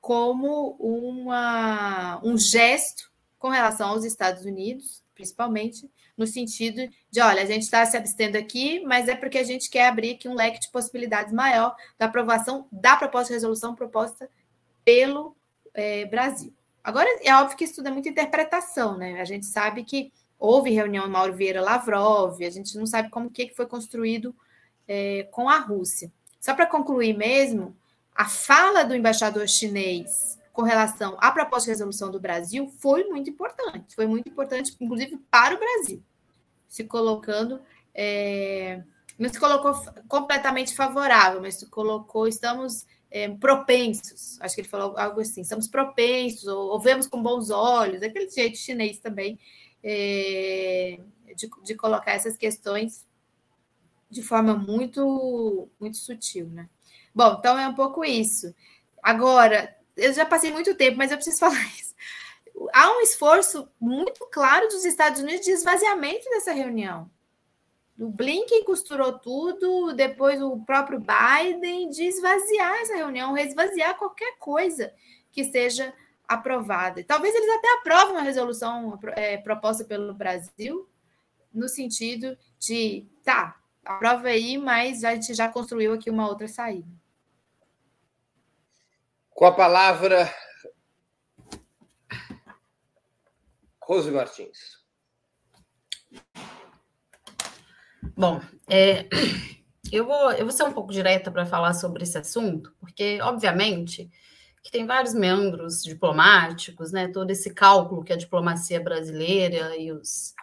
como 0.00 0.76
uma, 0.78 2.20
um 2.22 2.36
gesto 2.36 3.10
com 3.38 3.48
relação 3.48 3.88
aos 3.88 4.04
Estados 4.04 4.44
Unidos, 4.44 5.02
principalmente, 5.14 5.90
no 6.16 6.26
sentido 6.26 6.88
de, 7.10 7.20
olha, 7.20 7.42
a 7.42 7.46
gente 7.46 7.62
está 7.62 7.84
se 7.86 7.96
abstendo 7.96 8.36
aqui, 8.36 8.80
mas 8.84 9.08
é 9.08 9.16
porque 9.16 9.38
a 9.38 9.44
gente 9.44 9.70
quer 9.70 9.88
abrir 9.88 10.14
aqui 10.14 10.28
um 10.28 10.34
leque 10.34 10.60
de 10.60 10.70
possibilidades 10.70 11.32
maior 11.32 11.74
da 11.98 12.06
aprovação 12.06 12.66
da 12.70 12.96
proposta 12.96 13.28
de 13.28 13.34
resolução 13.34 13.74
proposta 13.74 14.28
pelo 14.84 15.36
é, 15.72 16.04
Brasil. 16.06 16.52
Agora, 16.84 17.08
é 17.22 17.34
óbvio 17.36 17.56
que 17.56 17.64
isso 17.64 17.76
tudo 17.76 17.88
é 17.88 17.92
muita 17.92 18.08
interpretação, 18.08 18.98
né? 18.98 19.20
A 19.20 19.24
gente 19.24 19.46
sabe 19.46 19.84
que 19.84 20.12
houve 20.42 20.70
reunião 20.70 21.08
Mauro 21.08 21.32
Vieira 21.32 21.62
Lavrov, 21.62 22.42
a 22.42 22.50
gente 22.50 22.76
não 22.76 22.84
sabe 22.84 23.08
como 23.10 23.30
que 23.30 23.54
foi 23.54 23.64
construído 23.64 24.34
é, 24.88 25.28
com 25.30 25.48
a 25.48 25.58
Rússia. 25.58 26.10
Só 26.40 26.52
para 26.52 26.66
concluir 26.66 27.16
mesmo, 27.16 27.76
a 28.12 28.24
fala 28.24 28.82
do 28.82 28.92
embaixador 28.92 29.46
chinês 29.46 30.36
com 30.52 30.62
relação 30.62 31.16
à 31.20 31.30
proposta 31.30 31.66
de 31.66 31.70
resolução 31.70 32.10
do 32.10 32.18
Brasil 32.18 32.68
foi 32.80 33.04
muito 33.04 33.30
importante, 33.30 33.94
foi 33.94 34.06
muito 34.06 34.28
importante, 34.28 34.76
inclusive 34.80 35.16
para 35.30 35.54
o 35.54 35.58
Brasil, 35.60 36.02
se 36.68 36.82
colocando, 36.82 37.60
é, 37.94 38.82
não 39.16 39.28
se 39.28 39.38
colocou 39.38 39.72
completamente 40.08 40.74
favorável, 40.74 41.40
mas 41.40 41.54
se 41.54 41.66
colocou, 41.66 42.26
estamos 42.26 42.84
é, 43.12 43.28
propensos, 43.28 44.40
acho 44.40 44.56
que 44.56 44.62
ele 44.62 44.68
falou 44.68 44.98
algo 44.98 45.20
assim, 45.20 45.42
estamos 45.42 45.68
propensos, 45.68 46.48
ou, 46.48 46.70
ou 46.70 46.80
vemos 46.80 47.06
com 47.06 47.22
bons 47.22 47.48
olhos, 47.48 48.02
aquele 48.02 48.28
jeito 48.28 48.58
chinês 48.58 48.98
também, 48.98 49.38
é, 49.82 50.98
de, 51.34 51.50
de 51.64 51.74
colocar 51.74 52.12
essas 52.12 52.36
questões 52.36 53.06
de 54.08 54.22
forma 54.22 54.54
muito, 54.54 55.68
muito 55.80 55.96
sutil, 55.96 56.46
né? 56.48 56.68
Bom, 57.14 57.36
então 57.38 57.58
é 57.58 57.66
um 57.66 57.74
pouco 57.74 58.04
isso. 58.04 58.54
Agora, 59.02 59.74
eu 59.96 60.12
já 60.12 60.24
passei 60.26 60.52
muito 60.52 60.74
tempo, 60.74 60.98
mas 60.98 61.10
eu 61.10 61.16
preciso 61.16 61.38
falar 61.40 61.64
isso. 61.78 61.94
Há 62.74 62.96
um 62.96 63.00
esforço 63.00 63.68
muito 63.80 64.26
claro 64.30 64.68
dos 64.68 64.84
Estados 64.84 65.20
Unidos 65.22 65.44
de 65.44 65.52
esvaziamento 65.52 66.28
dessa 66.30 66.52
reunião. 66.52 67.10
O 67.98 68.08
Blinken 68.08 68.64
costurou 68.64 69.18
tudo, 69.18 69.94
depois 69.94 70.42
o 70.42 70.58
próprio 70.64 71.00
Biden, 71.00 71.88
de 71.88 72.04
esvaziar 72.04 72.74
essa 72.80 72.96
reunião, 72.96 73.36
esvaziar 73.36 73.96
qualquer 73.96 74.36
coisa 74.38 74.92
que 75.30 75.44
seja 75.44 75.92
aprovada. 76.26 77.04
Talvez 77.04 77.34
eles 77.34 77.50
até 77.50 77.68
aprovem 77.78 78.12
uma 78.12 78.22
resolução 78.22 78.98
é, 79.16 79.36
proposta 79.36 79.84
pelo 79.84 80.14
Brasil, 80.14 80.88
no 81.52 81.68
sentido 81.68 82.36
de, 82.58 83.06
tá, 83.24 83.60
aprova 83.84 84.28
aí, 84.28 84.56
mas 84.56 85.04
a 85.04 85.14
gente 85.14 85.34
já 85.34 85.48
construiu 85.48 85.92
aqui 85.92 86.10
uma 86.10 86.28
outra 86.28 86.48
saída. 86.48 86.88
Com 89.30 89.44
a 89.46 89.52
palavra, 89.52 90.32
Rose 93.82 94.10
Martins. 94.10 94.82
Bom, 98.16 98.40
é, 98.68 99.08
eu, 99.90 100.06
vou, 100.06 100.32
eu 100.32 100.44
vou 100.44 100.52
ser 100.52 100.64
um 100.64 100.72
pouco 100.72 100.92
direta 100.92 101.30
para 101.30 101.46
falar 101.46 101.74
sobre 101.74 102.02
esse 102.02 102.16
assunto, 102.16 102.74
porque, 102.78 103.20
obviamente, 103.22 104.10
que 104.62 104.70
tem 104.70 104.86
vários 104.86 105.12
membros 105.12 105.82
diplomáticos, 105.82 106.92
né? 106.92 107.08
Todo 107.08 107.30
esse 107.30 107.52
cálculo 107.52 108.04
que 108.04 108.12
a 108.12 108.16
diplomacia 108.16 108.80
brasileira 108.80 109.76
e 109.76 109.92
os 109.92 110.34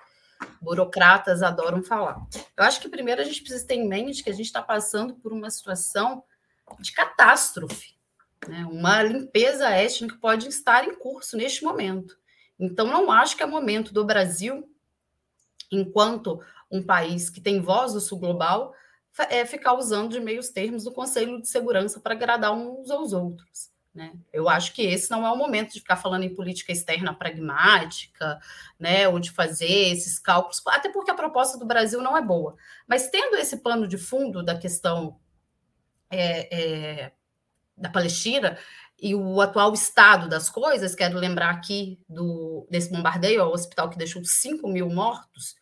burocratas 0.61 1.41
adoram 1.41 1.83
falar. 1.83 2.21
Eu 2.55 2.63
acho 2.63 2.79
que 2.79 2.89
primeiro 2.89 3.21
a 3.21 3.25
gente 3.25 3.41
precisa 3.41 3.65
ter 3.65 3.75
em 3.75 3.87
mente 3.87 4.23
que 4.23 4.29
a 4.29 4.33
gente 4.33 4.45
está 4.45 4.61
passando 4.61 5.15
por 5.15 5.31
uma 5.31 5.49
situação 5.49 6.23
de 6.79 6.91
catástrofe 6.91 7.99
né? 8.47 8.65
Uma 8.65 9.03
limpeza 9.03 9.69
étnica 9.69 10.17
pode 10.19 10.47
estar 10.47 10.85
em 10.85 10.95
curso 10.95 11.35
neste 11.35 11.63
momento. 11.63 12.17
Então, 12.59 12.87
não 12.87 13.11
acho 13.11 13.35
que 13.35 13.43
é 13.43 13.45
momento 13.45 13.93
do 13.93 14.05
Brasil, 14.05 14.69
enquanto 15.71 16.41
um 16.69 16.83
país 16.83 17.29
que 17.29 17.41
tem 17.41 17.61
voz 17.61 17.93
do 17.93 18.01
sul 18.01 18.19
global, 18.19 18.73
é 19.29 19.45
ficar 19.45 19.73
usando 19.73 20.11
de 20.11 20.19
meios 20.19 20.49
termos 20.49 20.83
do 20.83 20.91
Conselho 20.91 21.41
de 21.41 21.47
Segurança 21.47 21.99
para 21.99 22.13
agradar 22.13 22.53
uns 22.53 22.89
aos 22.89 23.11
outros. 23.11 23.69
Né? 23.99 24.13
Eu 24.31 24.47
acho 24.47 24.73
que 24.73 24.81
esse 24.81 25.11
não 25.11 25.27
é 25.27 25.29
o 25.29 25.35
momento 25.35 25.73
de 25.73 25.81
ficar 25.81 25.97
falando 25.97 26.23
em 26.23 26.33
política 26.33 26.71
externa 26.71 27.13
pragmática, 27.13 28.39
né, 28.79 29.09
ou 29.09 29.19
de 29.19 29.29
fazer 29.29 29.91
esses 29.91 30.17
cálculos, 30.17 30.61
até 30.67 30.87
porque 30.87 31.11
a 31.11 31.15
proposta 31.15 31.57
do 31.57 31.65
Brasil 31.65 32.01
não 32.01 32.15
é 32.15 32.21
boa. 32.21 32.55
Mas 32.87 33.09
tendo 33.09 33.35
esse 33.35 33.57
plano 33.57 33.85
de 33.85 33.97
fundo 33.97 34.41
da 34.41 34.57
questão 34.57 35.19
é, 36.09 36.47
é, 36.57 37.11
da 37.75 37.89
Palestina 37.89 38.57
e 38.97 39.13
o 39.13 39.41
atual 39.41 39.73
estado 39.73 40.29
das 40.29 40.49
coisas, 40.49 40.95
quero 40.95 41.19
lembrar 41.19 41.49
aqui 41.49 41.99
do, 42.07 42.65
desse 42.71 42.89
bombardeio 42.89 43.41
ao 43.41 43.51
hospital 43.51 43.89
que 43.89 43.97
deixou 43.97 44.23
5 44.23 44.65
mil 44.69 44.89
mortos, 44.89 45.57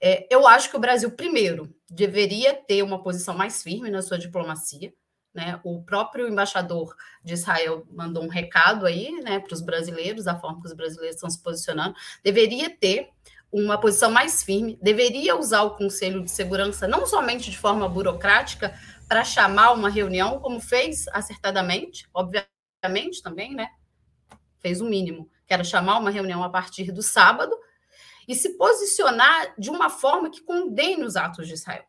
é, 0.00 0.24
eu 0.30 0.46
acho 0.46 0.70
que 0.70 0.76
o 0.76 0.80
Brasil, 0.80 1.10
primeiro, 1.10 1.74
deveria 1.90 2.54
ter 2.54 2.84
uma 2.84 3.02
posição 3.02 3.34
mais 3.34 3.60
firme 3.60 3.90
na 3.90 4.02
sua 4.02 4.20
diplomacia. 4.20 4.94
Né? 5.34 5.58
O 5.64 5.82
próprio 5.82 6.28
embaixador 6.28 6.94
de 7.24 7.32
Israel 7.32 7.86
mandou 7.90 8.22
um 8.22 8.28
recado 8.28 8.84
aí 8.84 9.10
né, 9.22 9.38
para 9.38 9.54
os 9.54 9.62
brasileiros, 9.62 10.24
da 10.24 10.38
forma 10.38 10.60
que 10.60 10.66
os 10.66 10.74
brasileiros 10.74 11.16
estão 11.16 11.30
se 11.30 11.42
posicionando. 11.42 11.94
Deveria 12.22 12.68
ter 12.68 13.08
uma 13.50 13.78
posição 13.78 14.10
mais 14.10 14.42
firme, 14.42 14.78
deveria 14.80 15.36
usar 15.36 15.62
o 15.62 15.76
Conselho 15.76 16.24
de 16.24 16.30
Segurança 16.30 16.88
não 16.88 17.06
somente 17.06 17.50
de 17.50 17.58
forma 17.58 17.88
burocrática, 17.88 18.74
para 19.12 19.24
chamar 19.24 19.72
uma 19.72 19.90
reunião, 19.90 20.40
como 20.40 20.58
fez 20.58 21.06
acertadamente, 21.08 22.08
obviamente 22.14 23.22
também, 23.22 23.54
né? 23.54 23.68
Fez 24.58 24.80
o 24.80 24.86
mínimo, 24.86 25.28
que 25.46 25.52
era 25.52 25.62
chamar 25.62 25.98
uma 25.98 26.08
reunião 26.08 26.42
a 26.42 26.48
partir 26.48 26.90
do 26.90 27.02
sábado 27.02 27.54
e 28.26 28.34
se 28.34 28.56
posicionar 28.56 29.52
de 29.58 29.68
uma 29.68 29.90
forma 29.90 30.30
que 30.30 30.40
condene 30.40 31.04
os 31.04 31.14
atos 31.14 31.46
de 31.46 31.52
Israel. 31.52 31.84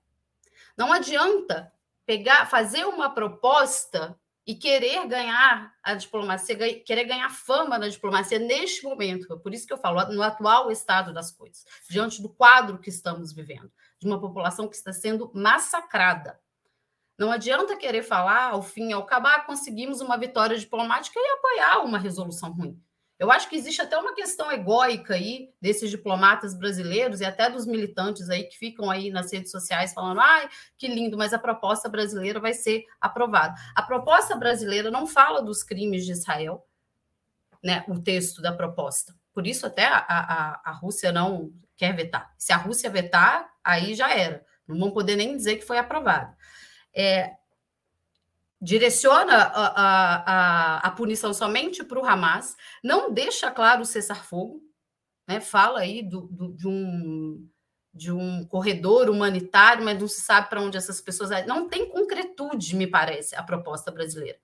Não 0.76 0.92
adianta 0.92 1.72
pegar, 2.06 2.46
fazer 2.50 2.86
uma 2.86 3.10
proposta 3.14 4.18
e 4.46 4.56
querer 4.56 5.08
ganhar 5.08 5.74
a 5.82 5.94
diplomacia, 5.94 6.56
querer 6.84 7.06
ganhar 7.06 7.30
fama 7.30 7.78
na 7.78 7.88
diplomacia 7.88 8.40
neste 8.40 8.84
momento. 8.84 9.40
Por 9.40 9.54
isso 9.54 9.66
que 9.66 9.74
eu 9.74 9.78
falo, 9.78 10.04
no 10.14 10.22
atual 10.22 10.70
estado 10.70 11.14
das 11.14 11.32
coisas, 11.32 11.64
diante 11.90 12.22
do 12.22 12.30
quadro 12.30 12.78
que 12.80 12.90
estamos 12.90 13.32
vivendo, 13.32 13.72
de 14.00 14.06
uma 14.08 14.20
população 14.20 14.68
que 14.68 14.76
está 14.76 14.92
sendo 14.92 15.32
massacrada 15.34 16.40
Não 17.18 17.32
adianta 17.32 17.78
querer 17.78 18.04
falar, 18.04 18.52
ao 18.52 18.62
fim 18.62 18.90
e 18.90 18.94
ao 18.94 19.04
acabar, 19.04 19.46
conseguimos 19.46 20.02
uma 20.02 20.18
vitória 20.18 20.58
diplomática 20.58 21.20
e 21.20 21.32
apoiar 21.38 21.84
uma 21.84 21.98
resolução 22.00 22.52
ruim. 22.52 22.82
Eu 23.24 23.32
acho 23.32 23.48
que 23.48 23.56
existe 23.56 23.82
até 23.82 23.98
uma 23.98 24.14
questão 24.14 24.52
egóica 24.52 25.14
aí 25.14 25.50
desses 25.62 25.90
diplomatas 25.90 26.54
brasileiros 26.54 27.22
e 27.22 27.26
até 27.26 27.50
dos 27.50 27.66
militantes 27.66 28.30
aí 28.30 28.44
que 28.44 28.58
ficam 28.58 28.92
aí 28.92 29.10
nas 29.10 29.32
redes 29.32 29.50
sociais 29.50 29.94
falando: 29.94 30.20
ai, 30.20 30.50
que 30.78 30.90
lindo, 30.90 31.18
mas 31.18 31.34
a 31.34 31.40
proposta 31.40 31.88
brasileira 31.88 32.42
vai 32.42 32.54
ser 32.54 32.84
aprovada. 33.00 33.56
A 33.74 33.82
proposta 33.82 34.36
brasileira 34.36 34.92
não 34.92 35.08
fala 35.08 35.42
dos 35.42 35.64
crimes 35.64 36.06
de 36.06 36.12
Israel, 36.12 36.68
né? 37.64 37.86
O 37.88 37.98
texto 37.98 38.42
da 38.42 38.52
proposta. 38.52 39.16
Por 39.34 39.48
isso, 39.48 39.66
até 39.66 39.86
a, 39.86 40.00
a, 40.00 40.62
a 40.66 40.72
Rússia 40.74 41.10
não 41.10 41.54
quer 41.78 41.96
vetar. 41.96 42.30
Se 42.38 42.52
a 42.52 42.58
Rússia 42.58 42.90
vetar, 42.90 43.50
aí 43.64 43.96
já 43.96 44.14
era. 44.14 44.46
Não 44.68 44.78
vão 44.78 44.92
poder 44.92 45.16
nem 45.16 45.38
dizer 45.38 45.56
que 45.56 45.66
foi 45.66 45.78
aprovado. 45.78 46.36
É, 46.94 47.32
direciona 48.64 49.36
a, 49.36 49.66
a, 49.76 50.78
a, 50.88 50.92
punição 50.92 51.34
somente 51.34 51.84
para 51.84 52.00
o 52.00 52.06
Hamas, 52.06 52.56
não 52.82 53.14
deixa 53.14 53.52
claro 53.52 53.82
o 53.82 53.86
cessar-fogo, 53.86 54.62
né? 55.28 55.42
fala 55.42 55.82
aí 55.82 56.02
do, 56.02 56.22
do, 56.32 56.54
de, 56.54 56.66
um, 56.66 57.46
de 57.94 58.10
um 58.10 58.46
corredor 58.46 59.10
humanitário, 59.10 59.84
mas 59.84 60.00
não 60.00 60.08
se 60.08 60.22
sabe 60.22 60.48
para 60.50 60.62
onde 60.62 60.78
essas 60.78 61.02
pessoas. 61.02 61.46
Não 61.46 61.68
tem 61.68 61.90
concretude, 61.90 62.74
me 62.78 62.88
parece, 62.88 63.36
a 63.36 63.44
proposta 63.44 63.92
brasileira. 63.92 64.40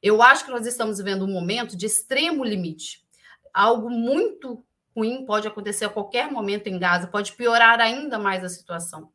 Eu 0.00 0.22
acho 0.22 0.44
que 0.44 0.52
nós 0.52 0.64
estamos 0.64 0.98
vivendo 0.98 1.24
um 1.24 1.32
momento 1.32 1.76
de 1.76 1.84
extremo 1.84 2.44
limite. 2.44 3.04
Algo 3.52 3.90
muito 3.90 4.64
ruim 4.94 5.26
pode 5.26 5.48
acontecer 5.48 5.84
a 5.84 5.90
qualquer 5.90 6.30
momento 6.30 6.68
em 6.68 6.78
Gaza, 6.78 7.08
pode 7.08 7.32
piorar 7.32 7.80
ainda 7.80 8.20
mais 8.20 8.44
a 8.44 8.48
situação 8.48 9.12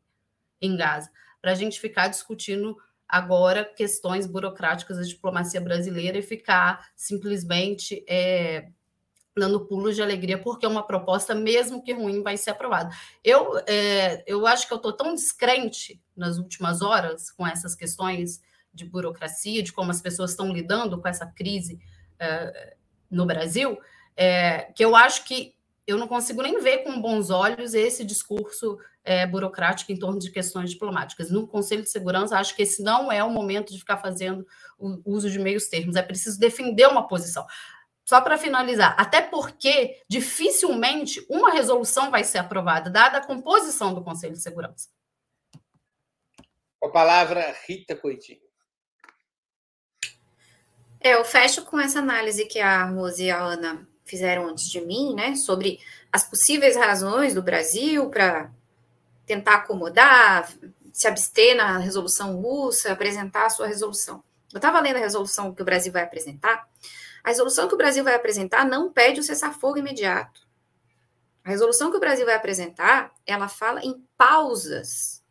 em 0.60 0.76
Gaza, 0.76 1.10
para 1.40 1.52
a 1.52 1.54
gente 1.54 1.80
ficar 1.80 2.08
discutindo 2.08 2.76
agora 3.12 3.62
questões 3.62 4.26
burocráticas 4.26 4.96
da 4.96 5.02
diplomacia 5.02 5.60
brasileira 5.60 6.16
e 6.16 6.22
ficar 6.22 6.88
simplesmente 6.96 8.02
é, 8.08 8.68
dando 9.36 9.66
pulos 9.66 9.94
de 9.94 10.02
alegria, 10.02 10.38
porque 10.38 10.66
uma 10.66 10.82
proposta, 10.82 11.34
mesmo 11.34 11.82
que 11.82 11.92
ruim, 11.92 12.22
vai 12.22 12.38
ser 12.38 12.52
aprovada. 12.52 12.88
Eu, 13.22 13.58
é, 13.66 14.24
eu 14.26 14.46
acho 14.46 14.66
que 14.66 14.72
eu 14.72 14.78
estou 14.78 14.94
tão 14.94 15.14
descrente 15.14 16.00
nas 16.16 16.38
últimas 16.38 16.80
horas 16.80 17.30
com 17.30 17.46
essas 17.46 17.74
questões 17.74 18.40
de 18.72 18.86
burocracia, 18.86 19.62
de 19.62 19.74
como 19.74 19.90
as 19.90 20.00
pessoas 20.00 20.30
estão 20.30 20.50
lidando 20.50 20.98
com 20.98 21.06
essa 21.06 21.26
crise 21.26 21.78
é, 22.18 22.76
no 23.10 23.26
Brasil, 23.26 23.78
é, 24.16 24.72
que 24.74 24.82
eu 24.82 24.96
acho 24.96 25.24
que 25.24 25.54
eu 25.86 25.98
não 25.98 26.08
consigo 26.08 26.40
nem 26.40 26.62
ver 26.62 26.78
com 26.78 26.98
bons 26.98 27.28
olhos 27.28 27.74
esse 27.74 28.04
discurso 28.04 28.78
é, 29.04 29.26
burocrática 29.26 29.92
em 29.92 29.98
torno 29.98 30.18
de 30.18 30.30
questões 30.30 30.70
diplomáticas. 30.70 31.30
No 31.30 31.46
Conselho 31.46 31.82
de 31.82 31.90
Segurança, 31.90 32.38
acho 32.38 32.54
que 32.54 32.62
esse 32.62 32.82
não 32.82 33.10
é 33.10 33.22
o 33.22 33.30
momento 33.30 33.72
de 33.72 33.78
ficar 33.78 33.98
fazendo 33.98 34.46
o 34.78 35.00
uso 35.04 35.30
de 35.30 35.38
meios 35.38 35.68
termos, 35.68 35.96
é 35.96 36.02
preciso 36.02 36.38
defender 36.38 36.86
uma 36.86 37.06
posição. 37.06 37.46
Só 38.04 38.20
para 38.20 38.36
finalizar, 38.36 38.94
até 38.98 39.20
porque 39.22 40.02
dificilmente 40.08 41.24
uma 41.30 41.52
resolução 41.52 42.10
vai 42.10 42.24
ser 42.24 42.38
aprovada, 42.38 42.90
dada 42.90 43.18
a 43.18 43.26
composição 43.26 43.94
do 43.94 44.02
Conselho 44.02 44.34
de 44.34 44.42
Segurança. 44.42 44.88
Com 46.80 46.88
a 46.88 46.90
palavra, 46.90 47.54
Rita 47.66 47.94
Coitinho. 47.94 48.40
É, 51.00 51.14
eu 51.14 51.24
fecho 51.24 51.64
com 51.64 51.78
essa 51.80 51.98
análise 51.98 52.44
que 52.46 52.60
a 52.60 52.84
Rose 52.84 53.24
e 53.24 53.30
a 53.30 53.40
Ana 53.40 53.88
fizeram 54.04 54.46
antes 54.48 54.68
de 54.68 54.80
mim, 54.80 55.14
né, 55.14 55.34
sobre 55.34 55.80
as 56.12 56.28
possíveis 56.28 56.76
razões 56.76 57.34
do 57.34 57.42
Brasil 57.42 58.10
para 58.10 58.52
tentar 59.32 59.54
acomodar, 59.54 60.52
se 60.92 61.08
abster 61.08 61.56
na 61.56 61.78
resolução 61.78 62.36
russa, 62.36 62.92
apresentar 62.92 63.46
a 63.46 63.50
sua 63.50 63.66
resolução. 63.66 64.22
Eu 64.52 64.58
estava 64.58 64.78
lendo 64.78 64.96
a 64.96 65.00
resolução 65.00 65.54
que 65.54 65.62
o 65.62 65.64
Brasil 65.64 65.90
vai 65.90 66.02
apresentar. 66.02 66.68
A 67.24 67.30
resolução 67.30 67.66
que 67.66 67.74
o 67.74 67.78
Brasil 67.78 68.04
vai 68.04 68.14
apresentar 68.14 68.66
não 68.66 68.92
pede 68.92 69.20
o 69.20 69.22
cessar-fogo 69.22 69.78
imediato. 69.78 70.46
A 71.42 71.48
resolução 71.48 71.90
que 71.90 71.96
o 71.96 72.00
Brasil 72.00 72.26
vai 72.26 72.34
apresentar, 72.34 73.14
ela 73.26 73.48
fala 73.48 73.82
em 73.82 74.06
pausas 74.18 75.24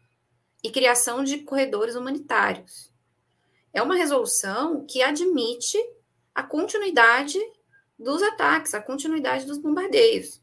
e 0.64 0.72
criação 0.72 1.24
de 1.24 1.40
corredores 1.40 1.96
humanitários. 1.96 2.92
É 3.72 3.84
uma 3.84 3.96
resolução 3.96 4.84
que 4.84 5.04
admite 5.04 5.78
a 6.34 6.42
continuidade 6.42 7.40
dos 8.00 8.24
ataques, 8.24 8.74
a 8.74 8.82
continuidade 8.82 9.46
dos 9.46 9.60
bombardeios. 9.60 10.42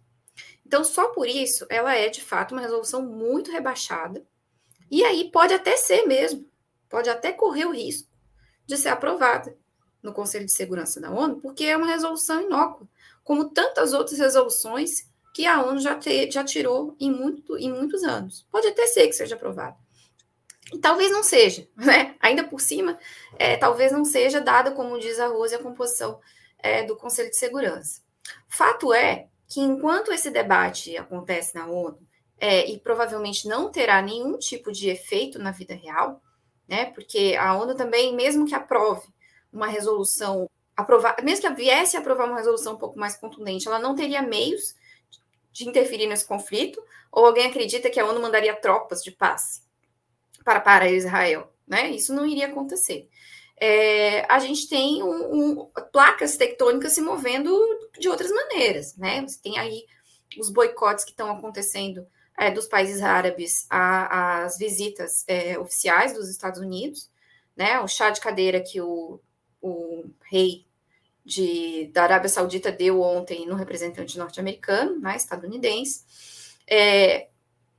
Então, 0.68 0.84
só 0.84 1.08
por 1.08 1.26
isso, 1.26 1.66
ela 1.70 1.94
é 1.94 2.10
de 2.10 2.20
fato 2.20 2.52
uma 2.52 2.60
resolução 2.60 3.00
muito 3.00 3.50
rebaixada. 3.50 4.22
E 4.90 5.02
aí 5.02 5.30
pode 5.32 5.54
até 5.54 5.78
ser 5.78 6.06
mesmo, 6.06 6.46
pode 6.90 7.08
até 7.08 7.32
correr 7.32 7.64
o 7.64 7.72
risco 7.72 8.06
de 8.66 8.76
ser 8.76 8.90
aprovada 8.90 9.56
no 10.02 10.12
Conselho 10.12 10.44
de 10.44 10.52
Segurança 10.52 11.00
da 11.00 11.10
ONU, 11.10 11.40
porque 11.40 11.64
é 11.64 11.74
uma 11.74 11.86
resolução 11.86 12.42
inócua, 12.42 12.86
como 13.24 13.48
tantas 13.48 13.94
outras 13.94 14.18
resoluções 14.18 15.08
que 15.34 15.46
a 15.46 15.62
ONU 15.62 15.80
já, 15.80 15.94
te, 15.94 16.30
já 16.30 16.44
tirou 16.44 16.94
em, 17.00 17.10
muito, 17.10 17.56
em 17.56 17.72
muitos 17.72 18.04
anos. 18.04 18.46
Pode 18.50 18.68
até 18.68 18.86
ser 18.86 19.08
que 19.08 19.14
seja 19.14 19.36
aprovada. 19.36 19.76
E 20.70 20.78
talvez 20.78 21.10
não 21.10 21.22
seja, 21.22 21.66
né? 21.76 22.14
Ainda 22.20 22.44
por 22.44 22.60
cima, 22.60 22.98
é, 23.38 23.56
talvez 23.56 23.90
não 23.90 24.04
seja 24.04 24.38
dada, 24.38 24.72
como 24.72 24.98
diz 24.98 25.18
a 25.18 25.28
Rose, 25.28 25.54
a 25.54 25.62
composição 25.62 26.20
é, 26.58 26.82
do 26.82 26.94
Conselho 26.94 27.30
de 27.30 27.38
Segurança. 27.38 28.02
Fato 28.50 28.92
é 28.92 29.28
que 29.48 29.60
enquanto 29.60 30.12
esse 30.12 30.30
debate 30.30 30.96
acontece 30.96 31.54
na 31.54 31.66
ONU, 31.66 31.98
é, 32.38 32.70
e 32.70 32.78
provavelmente 32.78 33.48
não 33.48 33.70
terá 33.70 34.00
nenhum 34.00 34.38
tipo 34.38 34.70
de 34.70 34.88
efeito 34.90 35.38
na 35.38 35.50
vida 35.50 35.74
real, 35.74 36.22
né? 36.68 36.86
Porque 36.86 37.36
a 37.38 37.56
ONU 37.56 37.74
também, 37.74 38.14
mesmo 38.14 38.46
que 38.46 38.54
aprove 38.54 39.08
uma 39.52 39.66
resolução, 39.66 40.48
aprovar, 40.76 41.16
mesmo 41.24 41.48
que 41.48 41.54
viesse 41.54 41.96
a 41.96 42.00
aprovar 42.00 42.26
uma 42.26 42.36
resolução 42.36 42.74
um 42.74 42.78
pouco 42.78 42.98
mais 42.98 43.16
contundente, 43.16 43.66
ela 43.66 43.78
não 43.78 43.94
teria 43.96 44.22
meios 44.22 44.76
de 45.50 45.68
interferir 45.68 46.06
nesse 46.06 46.26
conflito, 46.26 46.80
ou 47.10 47.26
alguém 47.26 47.46
acredita 47.46 47.90
que 47.90 47.98
a 47.98 48.06
ONU 48.06 48.20
mandaria 48.20 48.54
tropas 48.54 49.02
de 49.02 49.10
paz 49.10 49.66
para, 50.44 50.60
para 50.60 50.90
Israel, 50.90 51.52
né? 51.66 51.90
Isso 51.90 52.14
não 52.14 52.24
iria 52.24 52.46
acontecer 52.46 53.08
é, 53.60 54.24
a 54.32 54.38
gente 54.38 54.68
tem 54.68 55.02
um, 55.02 55.34
um, 55.34 55.70
placas 55.92 56.36
tectônicas 56.36 56.92
se 56.92 57.00
movendo 57.00 57.50
de 57.98 58.08
outras 58.08 58.30
maneiras, 58.30 58.96
né? 58.96 59.22
Você 59.22 59.40
tem 59.40 59.58
aí 59.58 59.84
os 60.38 60.50
boicotes 60.50 61.04
que 61.04 61.10
estão 61.10 61.30
acontecendo 61.30 62.06
é, 62.36 62.50
dos 62.50 62.66
países 62.66 63.02
árabes 63.02 63.66
às 63.68 64.58
visitas 64.58 65.24
é, 65.26 65.58
oficiais 65.58 66.12
dos 66.12 66.28
Estados 66.28 66.60
Unidos, 66.60 67.10
né? 67.56 67.80
O 67.80 67.88
chá 67.88 68.10
de 68.10 68.20
cadeira 68.20 68.60
que 68.60 68.80
o, 68.80 69.20
o 69.60 70.04
rei 70.30 70.66
de, 71.24 71.90
da 71.92 72.04
Arábia 72.04 72.28
Saudita 72.28 72.72
deu 72.72 73.02
ontem 73.02 73.46
no 73.46 73.54
representante 73.54 74.16
norte-americano, 74.16 74.98
né, 74.98 75.14
estadunidense, 75.14 76.02
é, 76.66 77.28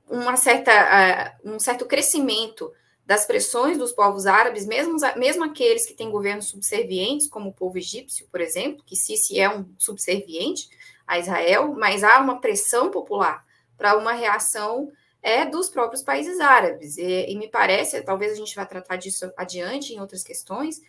uma 0.08 0.36
certa, 0.36 1.36
uh, 1.44 1.54
um 1.54 1.58
certo 1.58 1.84
crescimento 1.84 2.72
das 3.10 3.26
pressões 3.26 3.76
dos 3.76 3.90
povos 3.90 4.24
árabes, 4.24 4.64
mesmo, 4.64 4.96
mesmo 5.16 5.42
aqueles 5.42 5.84
que 5.84 5.94
têm 5.94 6.12
governos 6.12 6.46
subservientes, 6.46 7.28
como 7.28 7.50
o 7.50 7.52
povo 7.52 7.76
egípcio, 7.76 8.28
por 8.30 8.40
exemplo, 8.40 8.84
que 8.86 8.94
Sisi 8.94 9.40
é 9.40 9.52
um 9.52 9.68
subserviente 9.76 10.68
a 11.04 11.18
Israel, 11.18 11.74
mas 11.76 12.04
há 12.04 12.20
uma 12.20 12.40
pressão 12.40 12.88
popular 12.88 13.44
para 13.76 13.98
uma 13.98 14.12
reação 14.12 14.92
é 15.20 15.44
dos 15.44 15.68
próprios 15.68 16.04
países 16.04 16.38
árabes. 16.38 16.96
E, 16.98 17.32
e, 17.32 17.36
me 17.36 17.48
parece, 17.48 18.00
talvez 18.00 18.30
a 18.30 18.36
gente 18.36 18.54
vá 18.54 18.64
tratar 18.64 18.94
disso 18.94 19.28
adiante 19.36 19.92
em 19.92 20.00
outras 20.00 20.22
questões, 20.22 20.80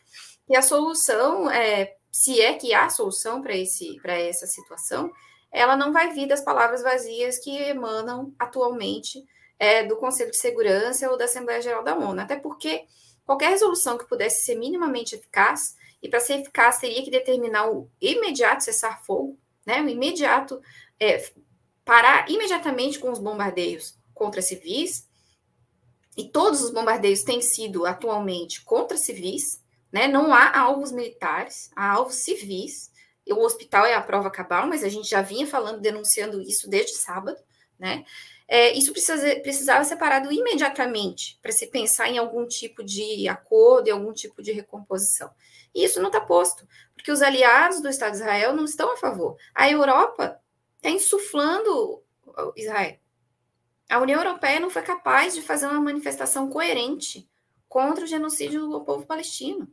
que 0.45 0.55
a 0.55 0.61
solução, 0.61 1.49
é, 1.49 1.95
se 2.11 2.39
é 2.39 2.53
que 2.53 2.71
há 2.71 2.87
solução 2.91 3.41
para 3.41 4.13
essa 4.13 4.45
situação, 4.45 5.11
ela 5.51 5.75
não 5.75 5.91
vai 5.91 6.13
vir 6.13 6.27
das 6.27 6.41
palavras 6.41 6.83
vazias 6.83 7.39
que 7.39 7.57
emanam 7.63 8.31
atualmente 8.37 9.25
é, 9.61 9.83
do 9.83 9.95
Conselho 9.95 10.31
de 10.31 10.37
Segurança 10.37 11.07
ou 11.07 11.15
da 11.15 11.25
Assembleia 11.25 11.61
Geral 11.61 11.83
da 11.83 11.95
ONU, 11.95 12.19
até 12.19 12.35
porque 12.35 12.85
qualquer 13.23 13.51
resolução 13.51 13.95
que 13.95 14.09
pudesse 14.09 14.43
ser 14.43 14.55
minimamente 14.55 15.13
eficaz, 15.13 15.75
e 16.01 16.09
para 16.09 16.19
ser 16.19 16.39
eficaz 16.39 16.79
teria 16.79 17.03
que 17.03 17.11
determinar 17.11 17.69
o 17.69 17.87
imediato 18.01 18.63
cessar-fogo, 18.63 19.37
né, 19.63 19.79
o 19.79 19.87
imediato 19.87 20.59
é, 20.99 21.31
parar 21.85 22.27
imediatamente 22.27 22.97
com 22.97 23.11
os 23.11 23.19
bombardeios 23.19 23.95
contra 24.15 24.41
civis, 24.41 25.07
e 26.17 26.27
todos 26.27 26.63
os 26.63 26.71
bombardeios 26.71 27.21
têm 27.21 27.39
sido 27.39 27.85
atualmente 27.85 28.65
contra 28.65 28.97
civis, 28.97 29.61
né, 29.93 30.07
não 30.07 30.33
há 30.33 30.59
alvos 30.59 30.91
militares, 30.91 31.69
há 31.75 31.91
alvos 31.91 32.15
civis, 32.15 32.89
o 33.29 33.45
hospital 33.45 33.85
é 33.85 33.93
a 33.93 34.01
prova 34.01 34.31
cabal, 34.31 34.65
mas 34.65 34.83
a 34.83 34.89
gente 34.89 35.07
já 35.07 35.21
vinha 35.21 35.45
falando, 35.45 35.79
denunciando 35.79 36.41
isso 36.41 36.67
desde 36.67 36.93
sábado, 36.93 37.37
né? 37.77 38.03
É, 38.53 38.73
isso 38.73 38.91
precisa, 38.91 39.33
precisava 39.37 39.85
ser 39.85 39.95
parado 39.95 40.29
imediatamente 40.29 41.39
para 41.41 41.53
se 41.53 41.67
pensar 41.67 42.09
em 42.09 42.17
algum 42.17 42.45
tipo 42.45 42.83
de 42.83 43.25
acordo, 43.29 43.87
em 43.87 43.91
algum 43.91 44.11
tipo 44.11 44.43
de 44.43 44.51
recomposição. 44.51 45.31
E 45.73 45.85
isso 45.85 46.01
não 46.01 46.07
está 46.07 46.19
posto, 46.19 46.67
porque 46.93 47.13
os 47.13 47.21
aliados 47.21 47.79
do 47.79 47.87
Estado 47.87 48.11
de 48.11 48.17
Israel 48.17 48.53
não 48.53 48.65
estão 48.65 48.91
a 48.91 48.97
favor. 48.97 49.37
A 49.55 49.71
Europa 49.71 50.37
está 50.75 50.89
insuflando 50.89 52.03
Israel. 52.57 52.99
A 53.89 53.99
União 53.99 54.19
Europeia 54.19 54.59
não 54.59 54.69
foi 54.69 54.81
capaz 54.81 55.33
de 55.33 55.41
fazer 55.41 55.67
uma 55.67 55.79
manifestação 55.79 56.49
coerente 56.49 57.29
contra 57.69 58.03
o 58.03 58.07
genocídio 58.07 58.67
do 58.67 58.81
povo 58.81 59.05
palestino. 59.05 59.65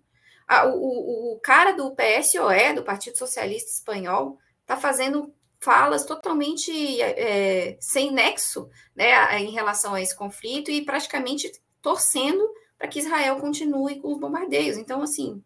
A, 0.47 0.69
o, 0.69 1.35
o, 1.35 1.41
cara 1.41 1.73
do 1.73 1.97
PSOE, 1.97 2.75
do 2.77 2.85
Partido 2.85 3.19
Socialista 3.19 3.73
Espanhol, 3.73 4.39
está 4.61 4.77
fazendo 4.77 5.35
falas 5.61 6.05
totalmente 6.05 7.01
é, 7.01 7.77
sem 7.81 8.13
nexo 8.13 8.71
né, 8.95 9.41
em 9.41 9.51
relação 9.51 9.95
a 9.95 10.01
esse 10.01 10.17
conflito 10.17 10.71
e 10.71 10.85
praticamente 10.85 11.51
torcendo 11.83 12.49
para 12.77 12.89
que 12.89 13.01
Israel 13.01 13.41
continue 13.41 14.01
com 14.01 14.13
os 14.13 14.21
bombardeios. 14.21 14.77
Então, 14.77 15.03
assim, 15.03 15.43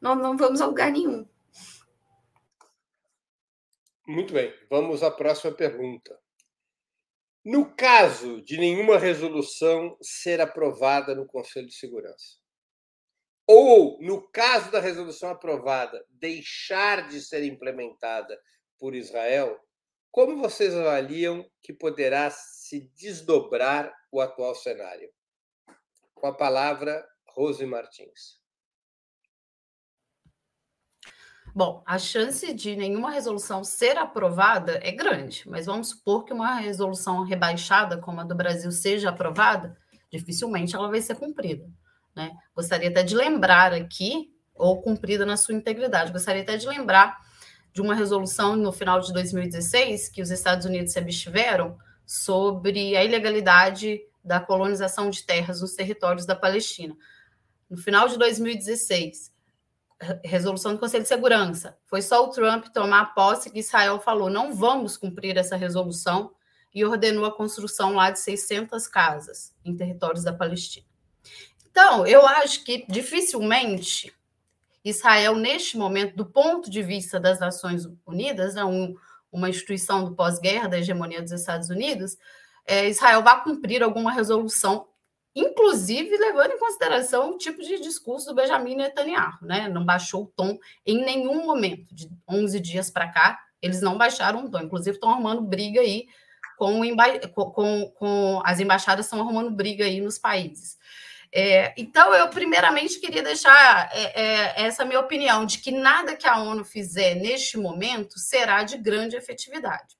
não, 0.00 0.14
não 0.14 0.36
vamos 0.36 0.60
a 0.60 0.66
lugar 0.66 0.92
nenhum. 0.92 1.26
Muito 4.06 4.32
bem, 4.32 4.54
vamos 4.70 5.02
à 5.02 5.10
próxima 5.10 5.52
pergunta. 5.52 6.18
No 7.44 7.74
caso 7.74 8.42
de 8.42 8.58
nenhuma 8.58 8.98
resolução 8.98 9.96
ser 10.02 10.40
aprovada 10.40 11.14
no 11.14 11.26
Conselho 11.26 11.66
de 11.66 11.74
Segurança, 11.74 12.38
ou 13.46 13.98
no 14.02 14.20
caso 14.28 14.70
da 14.70 14.80
resolução 14.80 15.30
aprovada 15.30 16.04
deixar 16.10 17.08
de 17.08 17.20
ser 17.22 17.44
implementada 17.44 18.38
por 18.78 18.94
Israel, 18.94 19.58
como 20.10 20.38
vocês 20.38 20.74
avaliam 20.74 21.44
que 21.62 21.72
poderá 21.72 22.30
se 22.30 22.90
desdobrar 22.96 23.92
o 24.10 24.20
atual 24.20 24.54
cenário? 24.54 25.10
Com 26.14 26.26
a 26.26 26.34
palavra, 26.34 27.06
Rose 27.28 27.64
Martins. 27.64 28.38
Bom, 31.54 31.82
a 31.86 31.98
chance 31.98 32.52
de 32.52 32.76
nenhuma 32.76 33.10
resolução 33.10 33.64
ser 33.64 33.96
aprovada 33.96 34.78
é 34.82 34.92
grande, 34.92 35.42
mas 35.48 35.66
vamos 35.66 35.90
supor 35.90 36.24
que 36.24 36.32
uma 36.32 36.54
resolução 36.56 37.24
rebaixada, 37.24 37.98
como 37.98 38.20
a 38.20 38.24
do 38.24 38.34
Brasil, 38.34 38.70
seja 38.70 39.10
aprovada, 39.10 39.76
dificilmente 40.10 40.76
ela 40.76 40.88
vai 40.88 41.00
ser 41.00 41.16
cumprida. 41.16 41.68
Né? 42.14 42.30
Gostaria 42.54 42.90
até 42.90 43.02
de 43.02 43.14
lembrar 43.14 43.72
aqui, 43.72 44.32
ou 44.54 44.82
cumprida 44.82 45.24
na 45.24 45.36
sua 45.36 45.54
integridade, 45.54 46.12
gostaria 46.12 46.42
até 46.42 46.56
de 46.56 46.66
lembrar 46.66 47.18
de 47.78 47.82
uma 47.82 47.94
resolução 47.94 48.56
no 48.56 48.72
final 48.72 48.98
de 48.98 49.12
2016 49.12 50.08
que 50.08 50.20
os 50.20 50.32
Estados 50.32 50.66
Unidos 50.66 50.92
se 50.92 50.98
abstiveram 50.98 51.78
sobre 52.04 52.96
a 52.96 53.04
ilegalidade 53.04 54.00
da 54.24 54.40
colonização 54.40 55.08
de 55.08 55.22
terras 55.22 55.60
nos 55.60 55.74
territórios 55.74 56.26
da 56.26 56.34
Palestina. 56.34 56.96
No 57.70 57.76
final 57.76 58.08
de 58.08 58.18
2016, 58.18 59.32
resolução 60.24 60.72
do 60.72 60.80
Conselho 60.80 61.04
de 61.04 61.08
Segurança. 61.08 61.78
Foi 61.86 62.02
só 62.02 62.24
o 62.24 62.30
Trump 62.30 62.66
tomar 62.74 63.14
posse 63.14 63.48
que 63.48 63.60
Israel 63.60 64.00
falou: 64.00 64.28
não 64.28 64.52
vamos 64.52 64.96
cumprir 64.96 65.36
essa 65.36 65.54
resolução 65.54 66.32
e 66.74 66.84
ordenou 66.84 67.26
a 67.26 67.36
construção 67.36 67.94
lá 67.94 68.10
de 68.10 68.18
600 68.18 68.88
casas 68.88 69.54
em 69.64 69.76
territórios 69.76 70.24
da 70.24 70.32
Palestina. 70.32 70.84
Então, 71.70 72.04
eu 72.04 72.26
acho 72.26 72.64
que 72.64 72.84
dificilmente 72.88 74.12
Israel, 74.88 75.34
neste 75.36 75.76
momento, 75.76 76.16
do 76.16 76.26
ponto 76.26 76.70
de 76.70 76.82
vista 76.82 77.18
das 77.18 77.38
Nações 77.38 77.86
Unidas, 78.06 78.54
né, 78.54 78.64
um, 78.64 78.94
uma 79.30 79.48
instituição 79.48 80.04
do 80.04 80.14
pós-guerra 80.14 80.68
da 80.68 80.78
hegemonia 80.78 81.22
dos 81.22 81.32
Estados 81.32 81.70
Unidos, 81.70 82.16
é, 82.66 82.88
Israel 82.88 83.22
vai 83.22 83.42
cumprir 83.42 83.82
alguma 83.82 84.12
resolução 84.12 84.86
inclusive 85.34 86.16
levando 86.16 86.52
em 86.52 86.58
consideração 86.58 87.30
o 87.30 87.38
tipo 87.38 87.62
de 87.62 87.78
discurso 87.78 88.26
do 88.26 88.34
Benjamin 88.34 88.74
Netanyahu, 88.74 89.38
né? 89.42 89.68
Não 89.68 89.84
baixou 89.84 90.24
o 90.24 90.26
tom 90.26 90.58
em 90.84 91.04
nenhum 91.04 91.46
momento, 91.46 91.94
de 91.94 92.10
11 92.28 92.58
dias 92.58 92.90
para 92.90 93.08
cá, 93.08 93.38
eles 93.62 93.80
não 93.80 93.96
baixaram 93.96 94.44
o 94.44 94.50
tom, 94.50 94.60
inclusive 94.60 94.96
estão 94.96 95.10
arrumando 95.10 95.42
briga 95.42 95.80
aí 95.80 96.06
com, 96.56 96.80
com, 97.52 97.92
com 97.96 98.42
as 98.44 98.58
embaixadas 98.58 99.06
estão 99.06 99.20
arrumando 99.20 99.50
briga 99.50 99.84
aí 99.84 100.00
nos 100.00 100.18
países. 100.18 100.76
É, 101.32 101.74
então, 101.76 102.14
eu 102.14 102.28
primeiramente 102.30 102.98
queria 103.00 103.22
deixar 103.22 103.90
é, 103.92 104.22
é, 104.22 104.62
essa 104.62 104.84
minha 104.84 105.00
opinião 105.00 105.44
de 105.44 105.58
que 105.58 105.70
nada 105.70 106.16
que 106.16 106.26
a 106.26 106.38
ONU 106.38 106.64
fizer 106.64 107.14
neste 107.14 107.58
momento 107.58 108.18
será 108.18 108.62
de 108.62 108.78
grande 108.78 109.16
efetividade. 109.16 109.96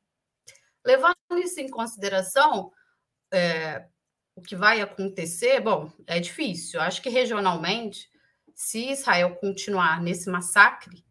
Levando 0.84 1.16
isso 1.36 1.60
em 1.60 1.68
consideração, 1.68 2.72
é, 3.30 3.84
o 4.34 4.40
que 4.40 4.56
vai 4.56 4.80
acontecer, 4.80 5.60
bom, 5.60 5.92
é 6.06 6.18
difícil. 6.18 6.80
Acho 6.80 7.02
que 7.02 7.10
regionalmente, 7.10 8.08
se 8.54 8.90
Israel 8.90 9.36
continuar 9.36 10.00
nesse 10.00 10.30
massacre, 10.30 11.04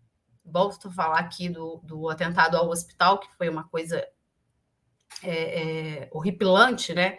volto 0.43 0.87
a 0.87 0.91
falar 0.91 1.19
aqui 1.19 1.47
do, 1.49 1.79
do 1.83 2.09
atentado 2.09 2.57
ao 2.57 2.69
hospital, 2.69 3.19
que 3.19 3.31
foi 3.35 3.49
uma 3.49 3.67
coisa 3.67 4.03
é, 5.21 6.01
é, 6.01 6.09
horripilante, 6.11 6.93
né? 6.93 7.17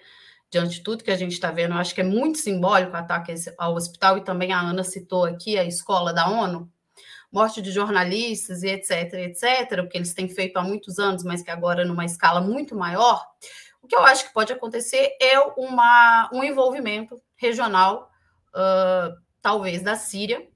Diante 0.51 0.77
de 0.77 0.83
tudo 0.83 1.05
que 1.05 1.11
a 1.11 1.17
gente 1.17 1.33
está 1.33 1.51
vendo, 1.51 1.75
eu 1.75 1.79
acho 1.79 1.95
que 1.95 2.01
é 2.01 2.05
muito 2.05 2.39
simbólico 2.39 2.93
o 2.93 2.97
ataque 2.97 3.35
ao 3.59 3.75
hospital, 3.75 4.17
e 4.17 4.25
também 4.25 4.53
a 4.53 4.61
Ana 4.61 4.83
citou 4.83 5.25
aqui 5.25 5.59
a 5.59 5.65
escola 5.65 6.13
da 6.13 6.29
ONU, 6.29 6.71
morte 7.31 7.61
de 7.61 7.71
jornalistas 7.71 8.63
e 8.63 8.69
etc, 8.69 9.13
etc, 9.15 9.85
o 9.85 9.89
que 9.89 9.99
eles 9.99 10.15
têm 10.15 10.29
feito 10.29 10.57
há 10.57 10.63
muitos 10.63 10.99
anos, 10.99 11.23
mas 11.23 11.43
que 11.43 11.51
agora 11.51 11.85
numa 11.85 12.05
escala 12.05 12.41
muito 12.41 12.75
maior. 12.75 13.23
O 13.83 13.87
que 13.87 13.95
eu 13.95 14.03
acho 14.05 14.27
que 14.27 14.33
pode 14.33 14.53
acontecer 14.53 15.17
é 15.21 15.39
uma, 15.39 16.31
um 16.33 16.43
envolvimento 16.43 17.21
regional, 17.37 18.11
uh, 18.55 19.15
talvez 19.41 19.83
da 19.83 19.97
Síria 19.97 20.49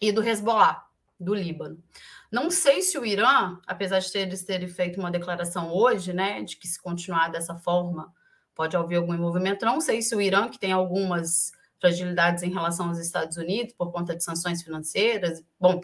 e 0.00 0.12
do 0.12 0.22
Hezbollah, 0.22 0.84
do 1.18 1.34
Líbano. 1.34 1.82
Não 2.30 2.50
sei 2.50 2.82
se 2.82 2.98
o 2.98 3.06
Irã, 3.06 3.58
apesar 3.66 4.00
de 4.00 4.18
eles 4.18 4.44
terem 4.44 4.68
feito 4.68 5.00
uma 5.00 5.10
declaração 5.10 5.72
hoje, 5.72 6.12
né, 6.12 6.42
de 6.42 6.56
que 6.56 6.68
se 6.68 6.80
continuar 6.80 7.28
dessa 7.28 7.54
forma 7.56 8.12
pode 8.58 8.76
haver 8.76 8.96
algum 8.96 9.14
envolvimento, 9.14 9.64
não 9.64 9.80
sei 9.80 10.02
se 10.02 10.16
o 10.16 10.20
Irã, 10.20 10.48
que 10.48 10.58
tem 10.58 10.72
algumas 10.72 11.52
fragilidades 11.80 12.42
em 12.42 12.50
relação 12.50 12.88
aos 12.88 12.98
Estados 12.98 13.36
Unidos 13.36 13.72
por 13.78 13.92
conta 13.92 14.16
de 14.16 14.24
sanções 14.24 14.62
financeiras, 14.62 15.40
bom, 15.60 15.80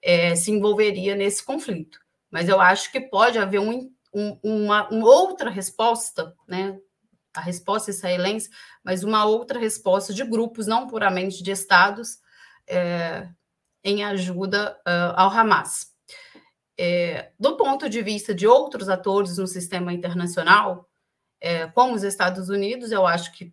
é, 0.00 0.36
se 0.36 0.52
envolveria 0.52 1.16
nesse 1.16 1.44
conflito. 1.44 2.00
Mas 2.30 2.48
eu 2.48 2.60
acho 2.60 2.92
que 2.92 3.00
pode 3.00 3.38
haver 3.38 3.58
um 3.58 3.90
um, 4.12 4.38
uma, 4.42 4.88
uma, 4.90 5.06
outra 5.06 5.48
resposta, 5.48 6.34
né? 6.46 6.78
A 7.34 7.40
resposta 7.40 7.90
israelense, 7.90 8.50
mas 8.84 9.02
uma 9.02 9.24
outra 9.24 9.58
resposta 9.58 10.12
de 10.12 10.22
grupos, 10.22 10.66
não 10.66 10.86
puramente 10.86 11.42
de 11.42 11.50
estados, 11.50 12.18
é, 12.68 13.26
em 13.82 14.04
ajuda 14.04 14.78
uh, 14.86 15.14
ao 15.16 15.30
Hamas. 15.30 15.92
É, 16.78 17.32
do 17.38 17.56
ponto 17.56 17.88
de 17.88 18.02
vista 18.02 18.34
de 18.34 18.46
outros 18.46 18.90
atores 18.90 19.38
no 19.38 19.46
sistema 19.46 19.94
internacional, 19.94 20.90
é, 21.42 21.66
como 21.66 21.94
os 21.94 22.02
Estados 22.02 22.48
Unidos, 22.48 22.90
eu 22.90 23.06
acho 23.06 23.32
que 23.32 23.52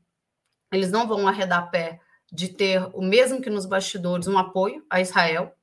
eles 0.71 0.91
não 0.91 1.07
vão 1.07 1.27
arredar 1.27 1.69
pé 1.69 1.99
de 2.31 2.47
ter, 2.47 2.79
o 2.93 3.01
mesmo 3.01 3.41
que 3.41 3.49
nos 3.49 3.65
bastidores, 3.65 4.27
um 4.27 4.37
apoio 4.37 4.85
a 4.89 5.01
Israel. 5.01 5.53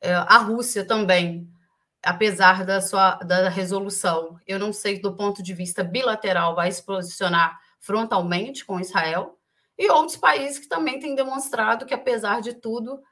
É, 0.00 0.14
a 0.14 0.38
Rússia 0.38 0.86
também 0.86 1.52
apesar 2.04 2.64
da 2.64 2.80
sua 2.80 3.14
da 3.16 3.48
resolução, 3.48 4.38
eu 4.46 4.58
não 4.58 4.72
sei 4.72 5.00
do 5.00 5.16
ponto 5.16 5.42
de 5.42 5.54
vista 5.54 5.82
bilateral 5.82 6.54
vai 6.54 6.70
se 6.70 6.82
posicionar 6.82 7.58
frontalmente 7.80 8.64
com 8.64 8.80
Israel, 8.80 9.38
e 9.76 9.90
outros 9.90 10.16
países 10.16 10.58
que 10.58 10.68
também 10.68 11.00
têm 11.00 11.14
demonstrado 11.14 11.84
que, 11.84 11.94
apesar 11.94 12.40
de 12.40 12.54
tudo, 12.54 13.02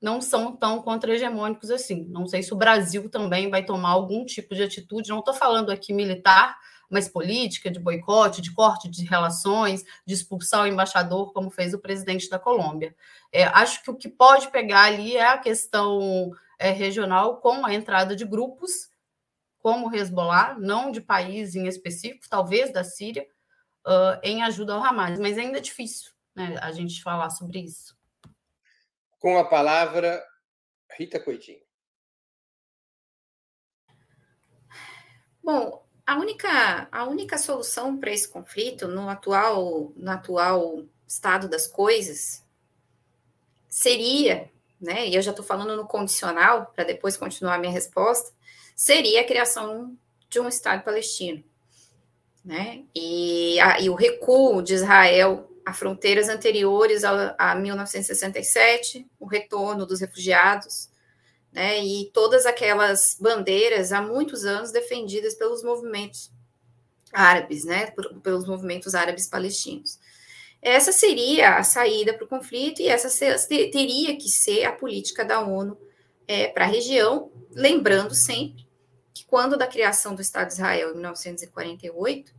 não 0.00 0.20
são 0.20 0.54
tão 0.54 0.80
contra-hegemônicos 0.80 1.70
assim. 1.70 2.06
Não 2.08 2.26
sei 2.26 2.42
se 2.42 2.52
o 2.52 2.56
Brasil 2.56 3.10
também 3.10 3.50
vai 3.50 3.64
tomar 3.64 3.90
algum 3.90 4.24
tipo 4.24 4.54
de 4.54 4.62
atitude, 4.62 5.08
não 5.08 5.18
estou 5.18 5.34
falando 5.34 5.70
aqui 5.70 5.92
militar, 5.92 6.56
mas 6.88 7.08
política, 7.08 7.70
de 7.70 7.78
boicote, 7.78 8.40
de 8.40 8.52
corte 8.52 8.88
de 8.88 9.04
relações, 9.04 9.84
de 10.06 10.14
expulsar 10.14 10.62
o 10.62 10.66
embaixador, 10.66 11.32
como 11.32 11.50
fez 11.50 11.74
o 11.74 11.78
presidente 11.78 12.28
da 12.30 12.38
Colômbia. 12.38 12.94
É, 13.32 13.44
acho 13.44 13.82
que 13.82 13.90
o 13.90 13.96
que 13.96 14.08
pode 14.08 14.50
pegar 14.50 14.84
ali 14.84 15.16
é 15.16 15.26
a 15.26 15.38
questão 15.38 16.30
é, 16.58 16.70
regional 16.70 17.36
com 17.38 17.64
a 17.64 17.74
entrada 17.74 18.16
de 18.16 18.24
grupos 18.24 18.90
como 19.58 19.88
o 19.88 19.94
Hezbollah, 19.94 20.56
não 20.58 20.90
de 20.90 21.00
país 21.00 21.54
em 21.54 21.66
específico, 21.66 22.28
talvez 22.28 22.72
da 22.72 22.84
Síria, 22.84 23.28
uh, 23.86 24.18
em 24.22 24.42
ajuda 24.42 24.74
ao 24.74 24.82
Hamas. 24.82 25.18
Mas 25.18 25.36
ainda 25.36 25.58
é 25.58 25.60
difícil 25.60 26.12
né, 26.34 26.56
a 26.62 26.72
gente 26.72 27.02
falar 27.02 27.30
sobre 27.30 27.60
isso. 27.60 27.96
Com 29.18 29.36
a 29.36 29.44
palavra, 29.44 30.24
Rita 30.96 31.18
Coitinho. 31.18 31.60
Bom, 35.42 35.87
a 36.08 36.16
única, 36.16 36.88
a 36.90 37.04
única 37.04 37.36
solução 37.36 37.98
para 37.98 38.10
esse 38.10 38.26
conflito 38.26 38.88
no 38.88 39.10
atual, 39.10 39.92
no 39.94 40.10
atual 40.10 40.84
estado 41.06 41.46
das 41.46 41.66
coisas 41.66 42.42
seria 43.68 44.50
né, 44.80 45.06
e 45.06 45.14
eu 45.14 45.20
já 45.20 45.32
estou 45.32 45.44
falando 45.44 45.76
no 45.76 45.86
condicional, 45.86 46.72
para 46.74 46.84
depois 46.84 47.14
continuar 47.14 47.56
a 47.56 47.58
minha 47.58 47.72
resposta, 47.72 48.32
seria 48.74 49.20
a 49.20 49.24
criação 49.24 49.94
de 50.30 50.40
um 50.40 50.48
Estado 50.48 50.82
palestino. 50.82 51.44
Né? 52.42 52.84
E, 52.94 53.60
a, 53.60 53.78
e 53.78 53.90
o 53.90 53.94
recuo 53.94 54.62
de 54.62 54.74
Israel 54.74 55.50
a 55.66 55.74
fronteiras 55.74 56.30
anteriores 56.30 57.04
a, 57.04 57.34
a 57.36 57.54
1967, 57.54 59.06
o 59.20 59.26
retorno 59.26 59.84
dos 59.84 60.00
refugiados, 60.00 60.88
né, 61.52 61.82
e 61.82 62.10
todas 62.12 62.46
aquelas 62.46 63.16
bandeiras 63.20 63.92
há 63.92 64.02
muitos 64.02 64.44
anos 64.44 64.70
defendidas 64.70 65.34
pelos 65.34 65.62
movimentos 65.62 66.30
árabes, 67.12 67.64
né, 67.64 67.90
por, 67.90 68.20
pelos 68.20 68.46
movimentos 68.46 68.94
árabes 68.94 69.28
palestinos. 69.28 69.98
essa 70.60 70.92
seria 70.92 71.56
a 71.56 71.64
saída 71.64 72.12
para 72.12 72.24
o 72.24 72.28
conflito 72.28 72.82
e 72.82 72.88
essa 72.88 73.08
teria 73.48 74.16
que 74.16 74.28
ser 74.28 74.64
a 74.64 74.72
política 74.72 75.24
da 75.24 75.40
ONU 75.40 75.78
é, 76.26 76.48
para 76.48 76.64
a 76.64 76.68
região, 76.68 77.30
lembrando 77.52 78.14
sempre 78.14 78.68
que 79.14 79.24
quando 79.24 79.56
da 79.56 79.66
criação 79.66 80.14
do 80.14 80.20
Estado 80.20 80.48
de 80.48 80.54
Israel 80.54 80.90
em 80.90 80.94
1948 80.94 82.34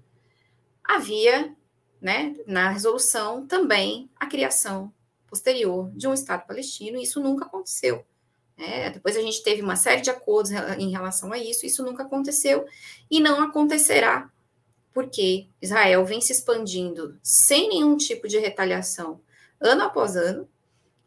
havia, 0.84 1.56
né, 2.02 2.36
na 2.46 2.70
resolução 2.70 3.46
também 3.46 4.10
a 4.16 4.28
criação 4.28 4.94
posterior 5.28 5.92
de 5.92 6.08
um 6.08 6.14
Estado 6.14 6.46
palestino 6.46 6.98
e 6.98 7.04
isso 7.04 7.20
nunca 7.20 7.46
aconteceu. 7.46 8.06
É, 8.60 8.90
depois 8.90 9.16
a 9.16 9.22
gente 9.22 9.42
teve 9.42 9.62
uma 9.62 9.78
série 9.78 10.02
de 10.02 10.10
acordos 10.10 10.52
em 10.78 10.92
relação 10.92 11.32
a 11.32 11.38
isso, 11.38 11.66
isso 11.66 11.82
nunca 11.82 12.04
aconteceu 12.04 12.66
e 13.10 13.22
não 13.22 13.42
acontecerá 13.42 14.30
porque 14.94 15.48
Israel 15.62 16.06
vem 16.06 16.20
se 16.20 16.34
expandindo 16.34 17.18
sem 17.24 17.70
nenhum 17.70 17.96
tipo 17.96 18.28
de 18.28 18.38
retaliação 18.38 19.22
ano 19.62 19.84
após 19.84 20.18
ano. 20.18 20.50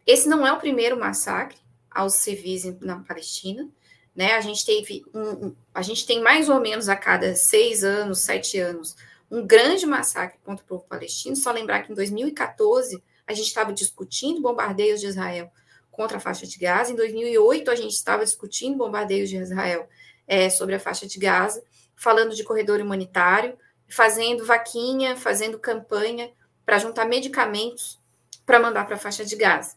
Esse 0.07 0.28
não 0.28 0.46
é 0.46 0.53
o 0.53 0.59
primeiro 0.59 0.98
massacre 0.98 1.59
aos 1.90 2.14
civis 2.14 2.64
na 2.80 3.00
Palestina. 3.00 3.68
Né? 4.16 4.32
A 4.32 4.40
gente 4.40 4.64
teve 4.64 5.05
um, 5.14 5.55
a 5.74 5.82
gente 5.82 6.07
tem 6.07 6.22
mais 6.22 6.48
ou 6.48 6.61
menos 6.61 6.88
a 6.88 6.96
cada 6.96 7.34
seis 7.34 7.84
anos, 7.84 8.20
sete 8.20 8.59
anos, 8.59 8.96
um 9.30 9.46
grande 9.46 9.86
massacre 9.86 10.38
contra 10.44 10.64
o 10.64 10.68
povo 10.68 10.84
palestino. 10.88 11.36
Só 11.36 11.50
lembrar 11.50 11.82
que 11.82 11.92
em 11.92 11.94
2014 11.94 13.03
a 13.26 13.32
gente 13.34 13.46
estava 13.46 13.72
discutindo 13.72 14.40
bombardeios 14.40 15.00
de 15.00 15.07
Israel 15.07 15.50
contra 15.93 16.16
a 16.16 16.20
faixa 16.20 16.45
de 16.45 16.59
Gaza. 16.59 16.90
Em 16.90 16.97
2008 16.97 17.70
a 17.70 17.76
gente 17.76 17.93
estava 17.93 18.24
discutindo 18.24 18.76
bombardeios 18.76 19.30
de 19.30 19.36
Israel 19.36 19.88
é, 20.26 20.51
sobre 20.51 20.74
a 20.74 20.80
faixa 20.80 21.07
de 21.07 21.20
Gaza, 21.20 21.62
falando 21.95 22.34
de 22.34 22.43
corredor 22.43 22.80
humanitário 22.80 23.57
fazendo 23.93 24.47
vaquinha, 24.47 25.14
fazendo 25.16 25.59
campanha 25.59 26.30
para 26.64 26.78
juntar 26.78 27.05
medicamentos 27.05 28.01
para 28.47 28.59
mandar 28.59 28.86
para 28.86 28.97
a 28.97 28.99
faixa 28.99 29.22
de 29.22 29.36
Gaza. 29.36 29.76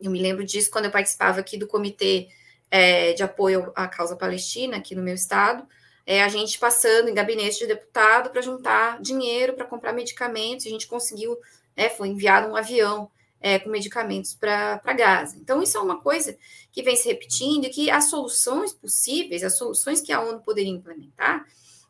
Eu 0.00 0.10
me 0.10 0.20
lembro 0.20 0.44
disso 0.44 0.70
quando 0.72 0.86
eu 0.86 0.90
participava 0.90 1.38
aqui 1.38 1.56
do 1.56 1.68
comitê 1.68 2.28
é, 2.68 3.12
de 3.12 3.22
apoio 3.22 3.70
à 3.76 3.86
causa 3.86 4.16
palestina, 4.16 4.76
aqui 4.76 4.96
no 4.96 5.02
meu 5.02 5.14
estado, 5.14 5.64
é, 6.04 6.20
a 6.20 6.28
gente 6.28 6.58
passando 6.58 7.08
em 7.08 7.14
gabinete 7.14 7.60
de 7.60 7.68
deputado 7.68 8.30
para 8.30 8.42
juntar 8.42 9.00
dinheiro 9.00 9.52
para 9.52 9.66
comprar 9.66 9.92
medicamentos, 9.92 10.66
a 10.66 10.70
gente 10.70 10.88
conseguiu, 10.88 11.38
né, 11.76 11.88
foi 11.88 12.08
enviado 12.08 12.48
um 12.48 12.56
avião 12.56 13.08
é, 13.42 13.58
com 13.58 13.68
medicamentos 13.68 14.34
para 14.34 14.78
Gaza. 14.96 15.36
Então, 15.36 15.60
isso 15.60 15.76
é 15.76 15.80
uma 15.80 16.00
coisa 16.00 16.38
que 16.70 16.82
vem 16.82 16.94
se 16.94 17.08
repetindo 17.08 17.64
e 17.64 17.70
que 17.70 17.90
as 17.90 18.04
soluções 18.08 18.72
possíveis, 18.72 19.42
as 19.42 19.58
soluções 19.58 20.00
que 20.00 20.12
a 20.12 20.20
ONU 20.20 20.40
poderia 20.40 20.70
implementar, 20.70 21.44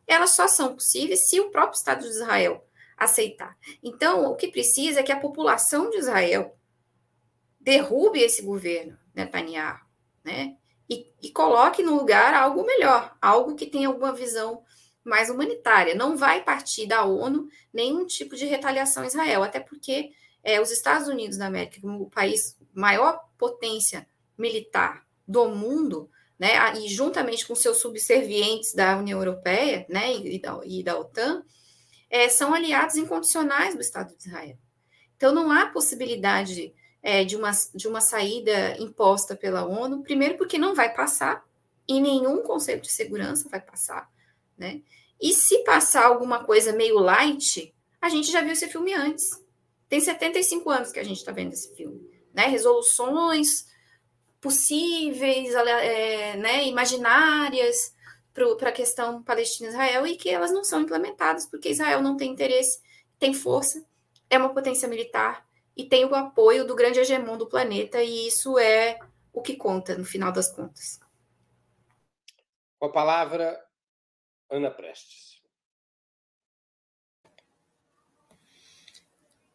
elas 0.07 0.31
só 0.31 0.49
são 0.49 0.75
possíveis 0.75 1.29
se 1.29 1.39
o 1.39 1.51
próprio 1.51 1.77
Estado 1.77 2.01
de 2.01 2.09
Israel 2.09 2.65
aceitar. 2.97 3.57
Então, 3.83 4.25
o 4.31 4.35
que 4.35 4.49
precisa 4.49 5.01
é 5.01 5.03
que 5.03 5.13
a 5.13 5.21
população 5.21 5.91
de 5.91 5.99
Israel 5.99 6.57
derrube 7.61 8.19
esse 8.21 8.43
governo 8.43 8.99
Netanyahu, 9.15 9.79
né? 10.25 10.57
E, 10.89 11.07
e 11.23 11.31
coloque 11.31 11.83
no 11.83 11.95
lugar 11.95 12.35
algo 12.35 12.65
melhor, 12.65 13.17
algo 13.21 13.55
que 13.55 13.67
tenha 13.67 13.89
alguma 13.89 14.13
visão 14.13 14.63
mais 15.05 15.31
humanitária. 15.31 15.95
Não 15.95 16.17
vai 16.17 16.43
partir 16.43 16.87
da 16.87 17.05
ONU 17.05 17.49
nenhum 17.73 18.07
tipo 18.07 18.37
de 18.37 18.47
retaliação 18.47 19.03
a 19.03 19.07
Israel, 19.07 19.43
até 19.43 19.61
porque 19.61 20.11
é, 20.43 20.61
os 20.61 20.71
Estados 20.71 21.09
Unidos 21.09 21.37
da 21.37 21.47
América, 21.47 21.81
como 21.81 22.03
o 22.03 22.11
país 22.11 22.57
maior 22.75 23.21
potência 23.39 24.07
militar 24.37 25.05
do 25.27 25.49
mundo, 25.49 26.11
né, 26.39 26.75
e 26.79 26.89
juntamente 26.89 27.47
com 27.47 27.55
seus 27.55 27.79
subservientes 27.79 28.75
da 28.75 28.97
União 28.97 29.19
Europeia 29.19 29.87
né, 29.89 30.13
e, 30.17 30.41
da, 30.41 30.61
e 30.65 30.83
da 30.83 30.99
OTAN, 30.99 31.45
é, 32.11 32.29
são 32.29 32.53
aliados 32.53 32.97
incondicionais 32.97 33.75
do 33.75 33.81
Estado 33.81 34.17
de 34.17 34.27
Israel. 34.29 34.59
Então, 35.17 35.33
não 35.33 35.53
há 35.53 35.67
possibilidade 35.67 36.75
é, 37.03 37.25
de, 37.25 37.37
uma, 37.37 37.53
de 37.75 37.87
uma 37.87 38.01
saída 38.01 38.77
imposta 38.79 39.37
pela 39.37 39.65
ONU, 39.65 40.03
primeiro 40.03 40.37
porque 40.37 40.59
não 40.59 40.75
vai 40.75 40.93
passar, 40.93 41.45
e 41.87 42.01
nenhum 42.01 42.43
Conselho 42.43 42.81
de 42.81 42.91
Segurança 42.91 43.49
vai 43.49 43.61
passar, 43.61 44.11
né? 44.57 44.83
E 45.21 45.33
se 45.33 45.59
passar 45.65 46.07
alguma 46.07 46.45
coisa 46.45 46.73
meio 46.73 46.99
light, 46.99 47.73
a 48.01 48.09
gente 48.09 48.31
já 48.31 48.41
viu 48.41 48.53
esse 48.53 48.69
filme 48.69 48.93
antes. 48.93 49.42
Tem 49.93 50.01
75 50.01 50.71
anos 50.71 50.91
que 50.91 50.99
a 50.99 51.05
gente 51.05 51.19
está 51.19 51.33
vendo 51.33 51.53
esse 51.53 51.77
filme, 51.77 52.01
né? 52.33 52.47
Resoluções 52.47 53.67
possíveis, 54.41 55.55
é, 55.55 56.35
né, 56.39 56.65
imaginárias 56.65 57.95
para 58.33 58.71
a 58.71 58.73
questão 58.73 59.23
Palestina-Israel 59.23 60.07
e 60.07 60.17
que 60.17 60.31
elas 60.31 60.51
não 60.51 60.65
são 60.65 60.81
implementadas 60.81 61.45
porque 61.45 61.69
Israel 61.69 62.01
não 62.01 62.17
tem 62.17 62.33
interesse, 62.33 62.81
tem 63.19 63.35
força, 63.35 63.85
é 64.31 64.39
uma 64.39 64.55
potência 64.55 64.89
militar 64.89 65.47
e 65.77 65.85
tem 65.85 66.07
o 66.07 66.15
apoio 66.15 66.67
do 66.67 66.75
grande 66.75 66.99
hegemon 66.99 67.37
do 67.37 67.47
planeta 67.47 68.03
e 68.03 68.29
isso 68.29 68.59
é 68.59 68.99
o 69.31 69.43
que 69.43 69.57
conta 69.57 69.95
no 69.95 70.07
final 70.07 70.33
das 70.33 70.51
contas. 70.51 70.99
Com 72.79 72.87
a 72.87 72.93
palavra, 72.93 73.63
Ana 74.49 74.71
Prestes. 74.71 75.42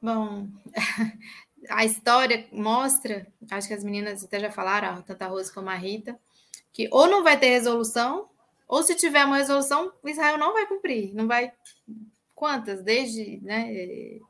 Bom, 0.07 0.47
a 1.69 1.83
história 1.83 2.47
mostra, 2.49 3.27
acho 3.51 3.67
que 3.67 3.73
as 3.73 3.83
meninas 3.83 4.23
até 4.23 4.39
já 4.39 4.49
falaram, 4.49 5.01
tanto 5.01 5.21
a 5.21 5.27
Rose 5.27 5.53
como 5.53 5.69
a 5.69 5.75
Rita, 5.75 6.17
que 6.71 6.87
ou 6.93 7.07
não 7.07 7.25
vai 7.25 7.37
ter 7.37 7.49
resolução, 7.49 8.29
ou 8.69 8.81
se 8.83 8.95
tiver 8.95 9.25
uma 9.25 9.35
resolução, 9.35 9.91
Israel 10.05 10.37
não 10.37 10.53
vai 10.53 10.65
cumprir, 10.65 11.13
não 11.13 11.27
vai. 11.27 11.51
Quantas? 12.33 12.81
Desde. 12.81 13.41
Né? 13.43 14.21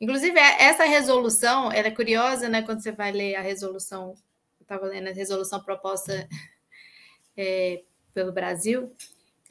Inclusive, 0.00 0.36
é, 0.36 0.64
essa 0.64 0.82
resolução, 0.82 1.70
ela 1.70 1.86
é 1.86 1.92
curiosa, 1.92 2.48
né? 2.48 2.62
Quando 2.62 2.82
você 2.82 2.90
vai 2.90 3.12
ler 3.12 3.36
a 3.36 3.40
resolução, 3.42 4.16
eu 4.58 4.62
estava 4.62 4.86
lendo 4.86 5.06
a 5.06 5.12
resolução 5.12 5.62
proposta 5.62 6.28
é, 7.36 7.84
pelo 8.12 8.32
Brasil, 8.32 8.92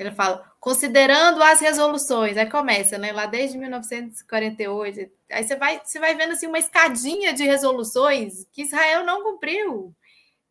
ele 0.04 0.12
fala, 0.12 0.43
considerando 0.60 1.41
as 1.43 1.60
resoluções, 1.60 2.38
aí 2.38 2.49
começa, 2.49 2.97
né? 2.97 3.12
Lá 3.12 3.26
desde 3.26 3.58
1948. 3.58 5.12
Aí 5.32 5.43
você 5.43 5.56
vai, 5.56 5.82
você 5.84 5.99
vai 5.99 6.16
vendo 6.16 6.34
assim 6.34 6.47
uma 6.47 6.60
escadinha 6.60 7.34
de 7.34 7.43
resoluções 7.43 8.45
que 8.52 8.64
Israel 8.64 9.06
não 9.06 9.24
cumpriu. 9.24 9.95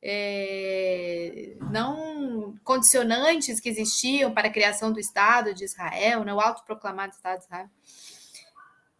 É, 0.03 1.57
não 1.71 2.55
condicionantes 2.65 3.61
que 3.61 3.69
existiam 3.69 4.33
para 4.33 4.49
a 4.49 4.53
criação 4.53 4.91
do 4.91 4.99
Estado 4.99 5.53
de 5.53 5.65
Israel, 5.65 6.25
né, 6.25 6.33
o 6.33 6.41
autoproclamado 6.41 7.13
Estado 7.13 7.39
de 7.39 7.45
Israel. 7.45 7.69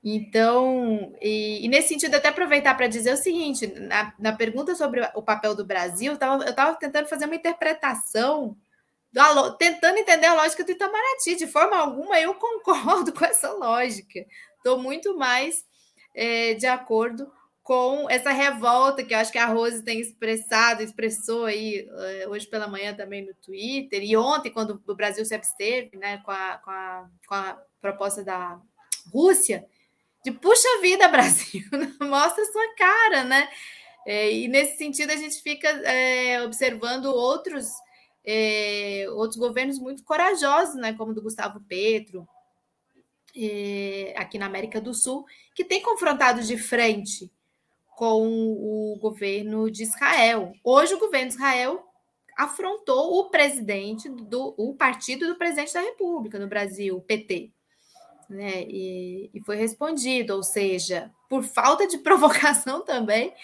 Então, 0.03 1.15
e, 1.21 1.65
e 1.65 1.69
nesse 1.69 1.89
sentido, 1.89 2.15
até 2.15 2.29
aproveitar 2.29 2.75
para 2.75 2.87
dizer 2.87 3.13
o 3.13 3.19
seguinte: 3.19 3.67
na, 3.67 4.15
na 4.19 4.33
pergunta 4.33 4.75
sobre 4.75 5.01
o 5.15 5.23
papel 5.23 5.55
do 5.55 5.65
Brasil, 5.65 6.13
eu 6.13 6.49
estava 6.49 6.75
tentando 6.75 7.09
fazer 7.09 7.27
uma 7.27 7.35
interpretação 7.35 8.57
tentando 9.59 9.99
entender 9.99 10.27
a 10.27 10.35
lógica 10.35 10.65
do 10.65 10.71
Itamaraty. 10.71 11.37
De 11.37 11.47
forma 11.47 11.77
alguma, 11.77 12.19
eu 12.21 12.35
concordo 12.35 13.13
com 13.15 13.25
essa 13.25 13.51
lógica. 13.53 14.25
Estou 14.57 14.79
muito 14.79 15.17
mais 15.17 15.65
é, 16.15 16.55
de 16.55 16.67
acordo 16.67 17.31
com 17.63 18.11
essa 18.11 18.33
revolta 18.33 19.05
que 19.05 19.15
eu 19.15 19.19
acho 19.19 19.31
que 19.31 19.39
a 19.39 19.47
Rose 19.47 19.85
tem 19.85 20.01
expressado, 20.01 20.83
expressou 20.83 21.45
aí 21.45 21.89
é, 21.89 22.27
hoje 22.29 22.47
pela 22.47 22.67
manhã 22.67 22.93
também 22.95 23.25
no 23.25 23.33
Twitter, 23.35 24.03
e 24.03 24.17
ontem, 24.17 24.51
quando 24.51 24.83
o 24.89 24.95
Brasil 24.95 25.25
se 25.25 25.35
absteve 25.35 25.97
né, 25.97 26.19
com, 26.25 26.33
a, 26.33 26.61
com, 26.65 26.71
a, 26.71 27.09
com 27.29 27.35
a 27.35 27.63
proposta 27.81 28.25
da 28.25 28.61
Rússia, 29.13 29.65
de 30.25 30.33
puxa 30.33 30.81
vida, 30.83 31.07
Brasil, 31.07 31.63
mostra 32.01 32.45
sua 32.47 32.75
cara, 32.77 33.25
né? 33.25 33.49
É, 34.07 34.33
e 34.33 34.49
nesse 34.49 34.77
sentido, 34.77 35.13
a 35.13 35.17
gente 35.17 35.41
fica 35.41 35.69
é, 35.69 36.43
observando 36.43 37.07
outros 37.07 37.69
é, 38.25 39.07
outros 39.11 39.39
governos 39.39 39.79
muito 39.79 40.05
corajosos, 40.05 40.77
né, 40.77 40.93
como 40.93 41.15
do 41.15 41.23
Gustavo 41.23 41.61
Petro, 41.61 42.29
é, 43.37 44.15
aqui 44.17 44.39
na 44.39 44.47
América 44.47 44.81
do 44.81 44.93
Sul, 44.93 45.25
que 45.55 45.65
tem 45.65 45.83
confrontado 45.83 46.43
de 46.43 46.57
frente 46.57 47.31
com 47.97 48.27
o 48.27 48.99
governo 48.99 49.71
de 49.71 49.83
Israel. 49.83 50.53
Hoje, 50.65 50.95
o 50.95 50.99
governo 50.99 51.29
de 51.29 51.35
Israel 51.35 51.87
afrontou 52.37 53.19
o 53.19 53.29
presidente 53.29 54.09
do 54.09 54.55
o 54.57 54.75
partido 54.75 55.27
do 55.27 55.37
presidente 55.37 55.75
da 55.75 55.81
República 55.81 56.39
no 56.39 56.49
Brasil, 56.49 56.97
o 56.97 57.03
PT. 57.03 57.51
Né? 58.29 58.63
E, 58.63 59.31
e 59.35 59.41
foi 59.43 59.57
respondido, 59.57 60.35
ou 60.35 60.43
seja, 60.43 61.11
por 61.29 61.43
falta 61.43 61.87
de 61.87 61.99
provocação 62.01 62.83
também, 62.83 63.35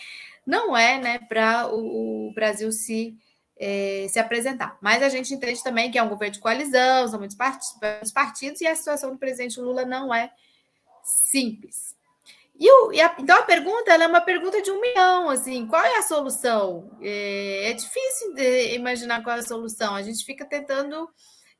não 0.47 0.77
é 0.77 0.99
né, 0.99 1.19
para 1.19 1.69
o, 1.69 2.29
o 2.29 2.33
Brasil 2.33 2.73
se 2.73 3.15
é, 3.59 4.07
se 4.09 4.19
apresentar. 4.19 4.77
Mas 4.81 5.03
a 5.03 5.09
gente 5.09 5.33
entende 5.35 5.63
também 5.63 5.91
que 5.91 5.99
é 5.99 6.03
um 6.03 6.09
governo 6.09 6.35
de 6.35 6.41
coalizão, 6.41 7.09
são 7.09 7.19
muitos 7.19 7.37
partidos, 8.13 8.61
e 8.61 8.67
a 8.67 8.75
situação 8.75 9.13
do 9.13 9.19
presidente 9.19 9.61
Lula 9.61 9.85
não 9.85 10.15
é 10.15 10.31
simples. 11.03 11.97
E, 12.59 12.71
o, 12.71 12.93
e 12.93 13.01
a, 13.01 13.15
então 13.19 13.39
a 13.39 13.43
pergunta 13.43 13.93
é 13.93 14.07
uma 14.07 14.21
pergunta 14.21 14.63
de 14.63 14.71
um 14.71 14.81
milhão, 14.81 15.29
assim, 15.29 15.67
qual 15.67 15.85
é 15.85 15.99
a 15.99 16.03
solução? 16.03 16.91
É, 17.03 17.71
é 17.71 17.73
difícil 17.75 18.37
imaginar 18.75 19.23
qual 19.23 19.37
é 19.37 19.41
a 19.41 19.43
solução. 19.43 19.95
A 19.95 20.03
gente 20.03 20.25
fica 20.25 20.45
tentando 20.45 21.09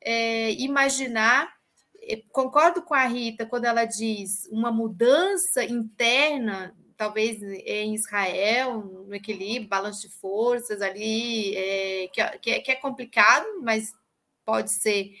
é, 0.01 0.51
imaginar 0.53 1.57
concordo 2.31 2.81
com 2.81 2.93
a 2.93 3.05
Rita 3.05 3.45
quando 3.45 3.65
ela 3.65 3.85
diz 3.85 4.47
uma 4.51 4.71
mudança 4.71 5.63
interna, 5.63 6.75
talvez 6.97 7.41
em 7.41 7.93
Israel, 7.93 8.81
no 9.07 9.13
equilíbrio, 9.13 9.69
balanço 9.69 10.01
de 10.01 10.09
forças 10.09 10.81
ali, 10.81 11.55
é, 11.55 12.07
que, 12.07 12.51
é, 12.51 12.59
que 12.59 12.71
é 12.71 12.75
complicado, 12.75 13.45
mas 13.61 13.93
pode 14.43 14.71
ser 14.71 15.13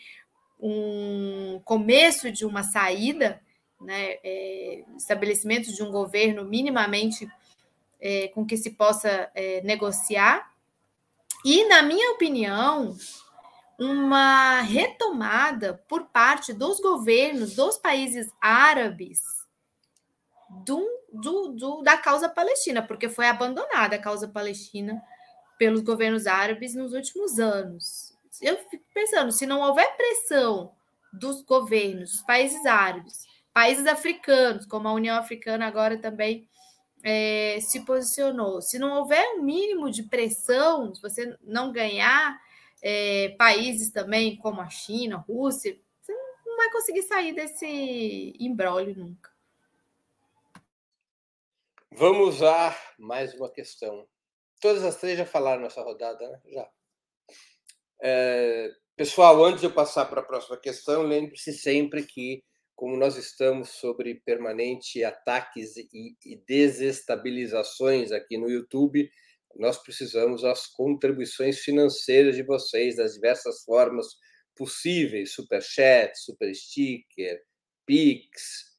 um 0.59 1.61
começo 1.63 2.31
de 2.31 2.45
uma 2.45 2.63
saída, 2.63 3.39
né, 3.79 4.17
é, 4.23 4.83
estabelecimento 4.97 5.71
de 5.71 5.83
um 5.83 5.91
governo 5.91 6.43
minimamente 6.43 7.29
é, 8.01 8.29
com 8.29 8.43
que 8.43 8.57
se 8.57 8.71
possa 8.71 9.29
é, 9.35 9.61
negociar. 9.61 10.51
E, 11.45 11.67
na 11.67 11.83
minha 11.83 12.11
opinião, 12.13 12.97
uma 13.77 14.61
retomada 14.61 15.83
por 15.87 16.05
parte 16.05 16.51
dos 16.53 16.79
governos 16.79 17.55
dos 17.55 17.77
países 17.77 18.31
árabes 18.41 19.36
do, 20.65 20.85
do, 21.11 21.49
do, 21.49 21.81
da 21.81 21.97
causa 21.97 22.29
palestina, 22.29 22.81
porque 22.81 23.09
foi 23.09 23.27
abandonada 23.27 23.95
a 23.95 24.01
causa 24.01 24.27
palestina 24.27 25.01
pelos 25.57 25.81
governos 25.81 26.27
árabes 26.27 26.75
nos 26.75 26.93
últimos 26.93 27.39
anos. 27.39 28.13
Eu 28.41 28.57
fico 28.69 28.83
pensando, 28.93 29.31
se 29.31 29.45
não 29.45 29.61
houver 29.61 29.95
pressão 29.95 30.71
dos 31.11 31.41
governos 31.41 32.11
dos 32.11 32.21
países 32.21 32.65
árabes, 32.65 33.25
países 33.53 33.87
africanos, 33.87 34.65
como 34.65 34.87
a 34.87 34.93
União 34.93 35.17
Africana 35.17 35.65
agora 35.65 35.97
também 35.97 36.47
é, 37.03 37.57
se 37.61 37.85
posicionou, 37.85 38.61
se 38.61 38.77
não 38.77 38.97
houver 38.97 39.23
um 39.35 39.41
mínimo 39.41 39.89
de 39.89 40.03
pressão, 40.03 40.93
se 40.93 41.01
você 41.01 41.35
não 41.43 41.71
ganhar 41.71 42.39
é, 42.83 43.35
países 43.37 43.91
também 43.91 44.35
como 44.37 44.61
a 44.61 44.69
China, 44.69 45.15
a 45.15 45.19
Rússia, 45.19 45.77
você 46.01 46.13
não 46.45 46.57
vai 46.57 46.71
conseguir 46.71 47.03
sair 47.03 47.33
desse 47.33 48.35
embrólio 48.39 48.95
nunca. 48.95 49.36
Vamos 51.99 52.35
usar 52.35 52.79
mais 52.99 53.33
uma 53.33 53.51
questão. 53.51 54.07
Todas 54.61 54.83
as 54.83 54.97
três 54.97 55.17
já 55.17 55.25
falaram 55.25 55.63
nessa 55.63 55.81
rodada, 55.81 56.29
né? 56.29 56.39
Já. 56.53 56.69
É, 58.03 58.69
pessoal, 58.95 59.43
antes 59.43 59.61
de 59.61 59.65
eu 59.65 59.73
passar 59.73 60.05
para 60.05 60.21
a 60.21 60.23
próxima 60.23 60.57
questão, 60.57 61.01
lembre-se 61.01 61.51
sempre 61.53 62.05
que, 62.05 62.43
como 62.75 62.95
nós 62.95 63.17
estamos 63.17 63.69
sobre 63.69 64.21
permanente 64.23 65.03
ataques 65.03 65.75
e, 65.75 66.15
e 66.23 66.35
desestabilizações 66.47 68.11
aqui 68.11 68.37
no 68.37 68.47
YouTube, 68.47 69.09
nós 69.55 69.81
precisamos 69.81 70.43
das 70.43 70.67
contribuições 70.67 71.61
financeiras 71.61 72.35
de 72.35 72.43
vocês 72.43 72.97
das 72.97 73.15
diversas 73.15 73.63
formas 73.63 74.05
possíveis, 74.55 75.33
super 75.33 75.63
chat, 75.63 76.15
super 76.15 76.53
sticker, 76.53 77.41
Pix, 77.87 78.76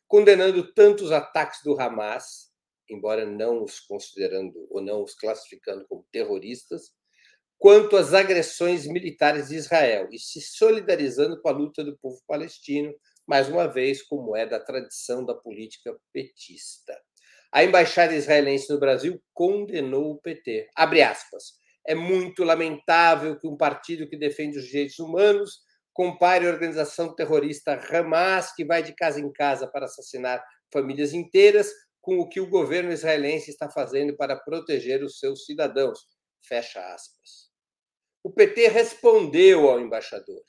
condenando 0.07 0.73
tanto 0.73 1.03
os 1.03 1.11
ataques 1.11 1.59
do 1.63 1.79
Hamas, 1.79 2.49
embora 2.89 3.25
não 3.25 3.63
os 3.63 3.79
considerando 3.79 4.67
ou 4.69 4.81
não 4.81 5.03
os 5.03 5.13
classificando 5.15 5.85
como 5.87 6.05
terroristas, 6.11 6.91
quanto 7.57 7.95
às 7.97 8.13
agressões 8.13 8.87
militares 8.87 9.49
de 9.49 9.55
Israel 9.55 10.07
e 10.11 10.17
se 10.17 10.41
solidarizando 10.41 11.39
com 11.41 11.49
a 11.49 11.51
luta 11.51 11.83
do 11.83 11.97
povo 11.97 12.21
palestino, 12.25 12.93
mais 13.27 13.47
uma 13.47 13.67
vez, 13.67 14.01
como 14.01 14.35
é 14.35 14.45
da 14.45 14.59
tradição 14.59 15.25
da 15.25 15.35
política 15.35 15.95
petista. 16.11 16.97
A 17.51 17.63
embaixada 17.63 18.15
israelense 18.15 18.71
no 18.71 18.79
Brasil 18.79 19.21
condenou 19.33 20.11
o 20.11 20.17
PT. 20.17 20.69
Abre 20.75 21.01
aspas. 21.01 21.59
É 21.85 21.93
muito 21.93 22.43
lamentável 22.43 23.37
que 23.37 23.47
um 23.47 23.57
partido 23.57 24.07
que 24.07 24.15
defende 24.15 24.57
os 24.57 24.65
direitos 24.65 24.99
humanos 24.99 25.59
compare 25.93 26.47
a 26.47 26.49
organização 26.49 27.13
terrorista 27.13 27.73
Hamas, 27.73 28.53
que 28.55 28.63
vai 28.63 28.81
de 28.81 28.95
casa 28.95 29.19
em 29.19 29.31
casa 29.31 29.67
para 29.67 29.85
assassinar 29.85 30.41
famílias 30.71 31.13
inteiras, 31.13 31.69
com 31.99 32.17
o 32.19 32.27
que 32.27 32.39
o 32.39 32.49
governo 32.49 32.91
israelense 32.91 33.51
está 33.51 33.69
fazendo 33.69 34.15
para 34.15 34.35
proteger 34.35 35.03
os 35.03 35.19
seus 35.19 35.45
cidadãos. 35.45 35.99
Fecha 36.41 36.79
aspas. 36.93 37.51
O 38.23 38.31
PT 38.31 38.69
respondeu 38.69 39.69
ao 39.69 39.79
embaixador, 39.79 40.41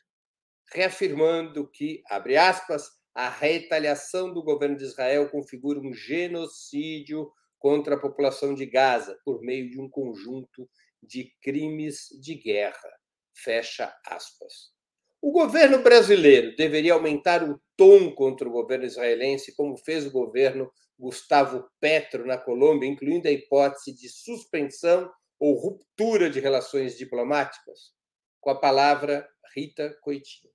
reafirmando 0.73 1.69
que, 1.69 2.03
abre 2.09 2.37
aspas, 2.37 2.89
a 3.15 3.29
retaliação 3.29 4.33
do 4.33 4.43
governo 4.43 4.77
de 4.77 4.85
Israel 4.85 5.29
configura 5.31 5.79
um 5.79 5.93
genocídio 5.93 7.31
contra 7.59 7.95
a 7.95 8.01
população 8.01 8.55
de 8.55 8.67
Gaza 8.67 9.19
por 9.25 9.41
meio 9.43 9.71
de 9.71 9.81
um 9.81 9.89
conjunto 9.89 10.69
de 11.03 11.33
crimes 11.43 12.09
de 12.21 12.35
guerra. 12.35 12.91
Fecha 13.35 13.95
aspas. 14.07 14.73
O 15.21 15.31
governo 15.31 15.83
brasileiro 15.83 16.57
deveria 16.57 16.95
aumentar 16.95 17.49
o 17.49 17.61
tom 17.77 18.13
contra 18.13 18.49
o 18.49 18.53
governo 18.53 18.85
israelense, 18.85 19.55
como 19.55 19.77
fez 19.77 20.05
o 20.07 20.11
governo 20.11 20.71
Gustavo 20.99 21.69
Petro 21.81 22.27
na 22.27 22.37
Colômbia, 22.37 22.89
incluindo 22.89 23.29
a 23.29 23.31
hipótese 23.31 23.95
de 23.95 24.09
suspensão 24.09 25.11
ou 25.39 25.55
ruptura 25.55 26.29
de 26.29 26.41
relações 26.41 26.97
diplomáticas? 26.99 27.93
Com 28.41 28.51
a 28.51 28.59
palavra, 28.59 29.29
Rita 29.55 29.97
Coitinho. 30.01 30.53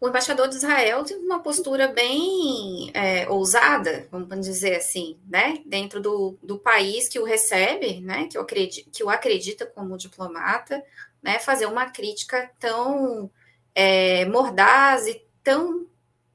O 0.00 0.08
embaixador 0.08 0.48
de 0.48 0.56
Israel 0.56 1.04
teve 1.04 1.20
uma 1.20 1.42
postura 1.42 1.88
bem 1.88 2.90
é, 2.94 3.28
ousada, 3.28 4.08
vamos 4.10 4.46
dizer 4.46 4.76
assim, 4.76 5.18
né? 5.28 5.62
Dentro 5.66 6.00
do, 6.00 6.38
do 6.42 6.58
país 6.58 7.06
que 7.06 7.18
o 7.18 7.24
recebe, 7.24 8.00
né? 8.00 8.26
Que 8.26 8.38
o, 8.38 8.40
acredita, 8.40 8.90
que 8.90 9.04
o 9.04 9.10
acredita 9.10 9.66
como 9.66 9.98
diplomata, 9.98 10.82
né? 11.22 11.38
Fazer 11.38 11.66
uma 11.66 11.90
crítica 11.90 12.50
tão 12.58 13.30
é, 13.74 14.24
mordaz 14.24 15.06
e 15.06 15.22
tão 15.44 15.86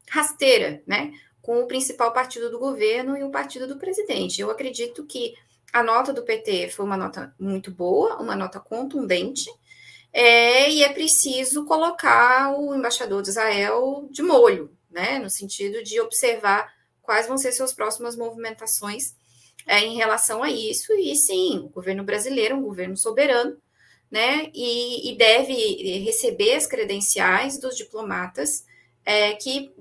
rasteira, 0.07 0.83
né? 0.85 1.11
Com 1.41 1.59
o 1.61 1.67
principal 1.67 2.13
partido 2.13 2.51
do 2.51 2.59
governo 2.59 3.17
e 3.17 3.23
o 3.23 3.31
partido 3.31 3.65
do 3.65 3.77
presidente. 3.77 4.39
Eu 4.39 4.51
acredito 4.51 5.03
que 5.07 5.33
a 5.73 5.81
nota 5.81 6.13
do 6.13 6.21
PT 6.21 6.69
foi 6.69 6.85
uma 6.85 6.95
nota 6.95 7.33
muito 7.39 7.71
boa, 7.71 8.21
uma 8.21 8.35
nota 8.35 8.59
contundente, 8.59 9.49
é, 10.17 10.71
e 10.71 10.81
é 10.81 10.93
preciso 10.93 11.65
colocar 11.65 12.57
o 12.57 12.73
embaixador 12.73 13.21
de 13.21 13.27
Israel 13.31 14.07
de 14.09 14.23
molho, 14.23 14.71
né, 14.89 15.19
no 15.19 15.29
sentido 15.29 15.83
de 15.83 15.99
observar 15.99 16.73
quais 17.01 17.27
vão 17.27 17.37
ser 17.37 17.51
suas 17.51 17.73
próximas 17.73 18.15
movimentações 18.15 19.13
é, 19.67 19.81
em 19.81 19.97
relação 19.97 20.41
a 20.41 20.49
isso. 20.49 20.93
E 20.93 21.13
sim, 21.17 21.59
o 21.65 21.67
governo 21.67 22.01
brasileiro 22.01 22.53
é 22.53 22.57
um 22.57 22.61
governo 22.61 22.95
soberano, 22.95 23.57
né, 24.09 24.49
e, 24.53 25.11
e 25.11 25.17
deve 25.17 25.99
receber 26.05 26.53
as 26.53 26.65
credenciais 26.65 27.59
dos 27.59 27.75
diplomatas 27.75 28.63
é, 29.03 29.33
que 29.33 29.73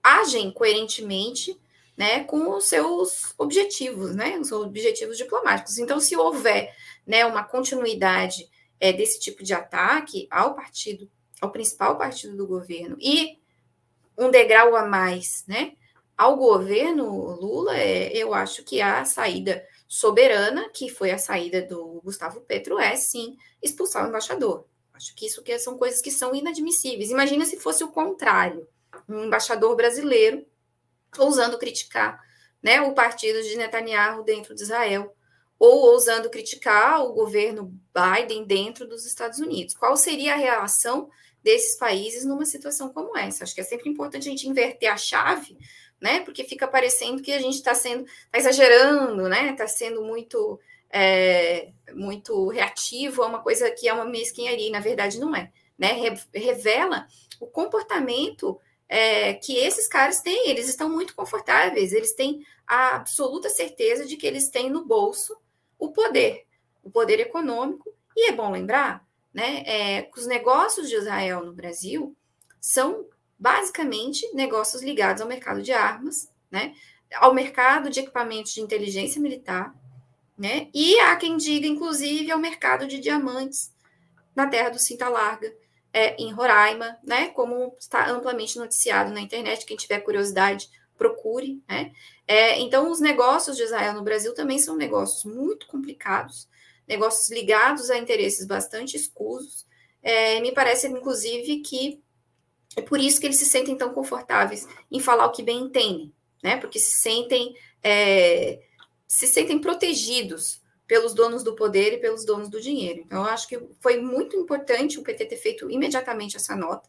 agem 0.00 0.52
coerentemente 0.52 1.58
né, 1.96 2.22
com 2.22 2.56
os 2.56 2.66
seus 2.66 3.34
objetivos, 3.36 4.14
né, 4.14 4.38
os 4.38 4.52
objetivos 4.52 5.18
diplomáticos. 5.18 5.76
Então, 5.78 5.98
se 5.98 6.16
houver 6.16 6.72
né, 7.04 7.26
uma 7.26 7.42
continuidade 7.42 8.48
é, 8.80 8.92
desse 8.92 9.20
tipo 9.20 9.42
de 9.42 9.54
ataque 9.54 10.26
ao 10.30 10.54
partido, 10.54 11.10
ao 11.40 11.50
principal 11.50 11.96
partido 11.96 12.36
do 12.36 12.46
governo, 12.46 12.96
e 13.00 13.38
um 14.16 14.30
degrau 14.30 14.74
a 14.74 14.86
mais, 14.86 15.44
né, 15.46 15.74
ao 16.16 16.36
governo 16.36 17.06
Lula, 17.36 17.76
é, 17.76 18.10
eu 18.16 18.32
acho 18.32 18.64
que 18.64 18.80
a 18.80 19.04
saída 19.04 19.62
soberana, 19.86 20.68
que 20.70 20.88
foi 20.88 21.10
a 21.10 21.18
saída 21.18 21.60
do 21.60 22.00
Gustavo 22.02 22.40
Petro, 22.40 22.78
é 22.78 22.96
sim 22.96 23.36
expulsar 23.62 24.04
o 24.04 24.08
embaixador. 24.08 24.64
Acho 24.94 25.14
que 25.14 25.26
isso 25.26 25.42
que 25.42 25.58
são 25.58 25.76
coisas 25.76 26.00
que 26.00 26.10
são 26.10 26.34
inadmissíveis. 26.34 27.10
Imagina 27.10 27.44
se 27.44 27.58
fosse 27.58 27.84
o 27.84 27.88
contrário, 27.88 28.66
um 29.06 29.24
embaixador 29.24 29.76
brasileiro 29.76 30.46
ousando 31.18 31.58
criticar 31.58 32.20
né, 32.62 32.80
o 32.80 32.94
partido 32.94 33.42
de 33.42 33.56
Netanyahu 33.56 34.24
dentro 34.24 34.54
de 34.54 34.62
Israel, 34.62 35.14
ou 35.58 35.92
ousando 35.92 36.30
criticar 36.30 37.02
o 37.04 37.12
governo 37.12 37.72
Biden 37.94 38.44
dentro 38.44 38.86
dos 38.86 39.06
Estados 39.06 39.38
Unidos. 39.38 39.74
Qual 39.74 39.96
seria 39.96 40.34
a 40.34 40.36
reação 40.36 41.08
desses 41.46 41.76
países 41.76 42.24
numa 42.24 42.44
situação 42.44 42.88
como 42.88 43.16
essa. 43.16 43.44
Acho 43.44 43.54
que 43.54 43.60
é 43.60 43.64
sempre 43.64 43.88
importante 43.88 44.26
a 44.26 44.30
gente 44.32 44.48
inverter 44.48 44.92
a 44.92 44.96
chave, 44.96 45.56
né? 46.00 46.18
Porque 46.24 46.42
fica 46.42 46.66
parecendo 46.66 47.22
que 47.22 47.32
a 47.32 47.38
gente 47.38 47.54
está 47.54 47.72
sendo, 47.72 48.04
está 48.04 48.38
exagerando, 48.38 49.28
né? 49.28 49.52
Está 49.52 49.68
sendo 49.68 50.02
muito, 50.02 50.58
é, 50.90 51.70
muito 51.94 52.48
reativo 52.48 53.22
a 53.22 53.28
uma 53.28 53.38
coisa 53.38 53.70
que 53.70 53.86
é 53.86 53.92
uma 53.92 54.04
mesquinharia, 54.04 54.66
e 54.66 54.72
na 54.72 54.80
verdade 54.80 55.20
não 55.20 55.36
é, 55.36 55.52
né? 55.78 55.92
Revela 56.34 57.06
o 57.38 57.46
comportamento 57.46 58.60
é, 58.88 59.34
que 59.34 59.56
esses 59.56 59.86
caras 59.86 60.20
têm. 60.20 60.50
Eles 60.50 60.68
estão 60.68 60.90
muito 60.90 61.14
confortáveis, 61.14 61.92
eles 61.92 62.12
têm 62.12 62.44
a 62.66 62.96
absoluta 62.96 63.48
certeza 63.48 64.04
de 64.04 64.16
que 64.16 64.26
eles 64.26 64.48
têm 64.48 64.68
no 64.68 64.84
bolso 64.84 65.36
o 65.78 65.90
poder, 65.90 66.46
o 66.82 66.90
poder 66.90 67.20
econômico. 67.20 67.92
E 68.16 68.30
é 68.30 68.32
bom 68.32 68.50
lembrar 68.50 69.06
né, 69.32 69.62
é, 69.66 70.02
que 70.02 70.18
os 70.18 70.26
negócios 70.26 70.88
de 70.88 70.96
Israel 70.96 71.44
no 71.44 71.52
Brasil 71.52 72.16
são 72.60 73.06
basicamente 73.38 74.26
negócios 74.34 74.82
ligados 74.82 75.20
ao 75.20 75.28
mercado 75.28 75.62
de 75.62 75.72
armas, 75.72 76.30
né, 76.50 76.74
ao 77.16 77.34
mercado 77.34 77.90
de 77.90 78.00
equipamentos 78.00 78.54
de 78.54 78.62
inteligência 78.62 79.20
militar, 79.20 79.74
né, 80.38 80.68
e 80.72 80.98
há 81.00 81.16
quem 81.16 81.36
diga, 81.36 81.66
inclusive, 81.66 82.30
ao 82.30 82.38
mercado 82.38 82.86
de 82.86 82.98
diamantes 82.98 83.72
na 84.34 84.46
terra 84.46 84.70
do 84.70 84.78
Cinta 84.78 85.08
Larga, 85.08 85.52
é, 85.96 86.14
em 86.16 86.30
Roraima, 86.30 86.98
né? 87.02 87.28
Como 87.28 87.74
está 87.80 88.10
amplamente 88.10 88.58
noticiado 88.58 89.10
na 89.10 89.20
internet, 89.22 89.64
quem 89.64 89.78
tiver 89.78 90.00
curiosidade, 90.00 90.68
procure, 90.96 91.62
né? 91.68 91.92
É, 92.26 92.58
então, 92.60 92.90
os 92.90 93.00
negócios 93.00 93.56
de 93.56 93.62
Israel 93.62 93.94
no 93.94 94.02
Brasil 94.02 94.34
também 94.34 94.58
são 94.58 94.76
negócios 94.76 95.24
muito 95.24 95.66
complicados, 95.66 96.48
negócios 96.86 97.30
ligados 97.30 97.90
a 97.90 97.98
interesses 97.98 98.46
bastante 98.46 98.96
escusos. 98.96 99.66
É, 100.02 100.40
me 100.40 100.52
parece, 100.52 100.88
inclusive, 100.88 101.60
que 101.60 102.02
é 102.76 102.82
por 102.82 103.00
isso 103.00 103.20
que 103.20 103.26
eles 103.26 103.38
se 103.38 103.46
sentem 103.46 103.76
tão 103.76 103.92
confortáveis 103.92 104.66
em 104.90 105.00
falar 105.00 105.26
o 105.26 105.32
que 105.32 105.42
bem 105.42 105.60
entendem, 105.60 106.12
né? 106.42 106.56
Porque 106.56 106.78
se 106.78 106.92
sentem 106.92 107.54
é, 107.82 108.60
se 109.06 109.26
sentem 109.26 109.60
protegidos 109.60 110.60
pelos 110.86 111.14
donos 111.14 111.42
do 111.42 111.54
poder 111.54 111.94
e 111.94 111.98
pelos 111.98 112.24
donos 112.24 112.48
do 112.48 112.60
dinheiro. 112.60 113.00
Então, 113.04 113.24
eu 113.24 113.30
acho 113.30 113.48
que 113.48 113.60
foi 113.80 114.00
muito 114.00 114.36
importante 114.36 114.98
o 114.98 115.02
PT 115.02 115.26
ter 115.26 115.36
feito 115.36 115.70
imediatamente 115.70 116.36
essa 116.36 116.54
nota, 116.54 116.88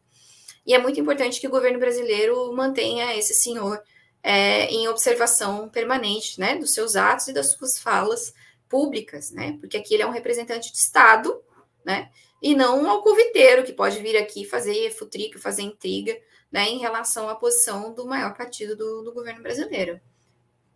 e 0.65 0.73
é 0.73 0.79
muito 0.79 0.99
importante 0.99 1.39
que 1.39 1.47
o 1.47 1.49
governo 1.49 1.79
brasileiro 1.79 2.51
mantenha 2.53 3.15
esse 3.15 3.33
senhor 3.33 3.81
é, 4.23 4.65
em 4.65 4.87
observação 4.87 5.69
permanente, 5.69 6.39
né, 6.39 6.55
dos 6.55 6.73
seus 6.73 6.95
atos 6.95 7.27
e 7.27 7.33
das 7.33 7.51
suas 7.51 7.79
falas 7.79 8.33
públicas, 8.67 9.31
né, 9.31 9.57
porque 9.59 9.77
aqui 9.77 9.93
ele 9.93 10.03
é 10.03 10.07
um 10.07 10.11
representante 10.11 10.71
de 10.71 10.77
Estado, 10.77 11.41
né, 11.85 12.11
e 12.41 12.55
não 12.55 12.83
um 12.83 12.89
alcoviteiro 12.89 13.63
que 13.63 13.73
pode 13.73 13.99
vir 13.99 14.17
aqui 14.17 14.45
fazer 14.45 14.91
futrico, 14.91 15.39
fazer 15.39 15.63
intriga, 15.63 16.17
né, 16.51 16.67
em 16.69 16.79
relação 16.79 17.29
à 17.29 17.35
posição 17.35 17.93
do 17.93 18.05
maior 18.05 18.35
partido 18.35 18.75
do, 18.75 19.03
do 19.03 19.13
governo 19.13 19.41
brasileiro. 19.41 19.99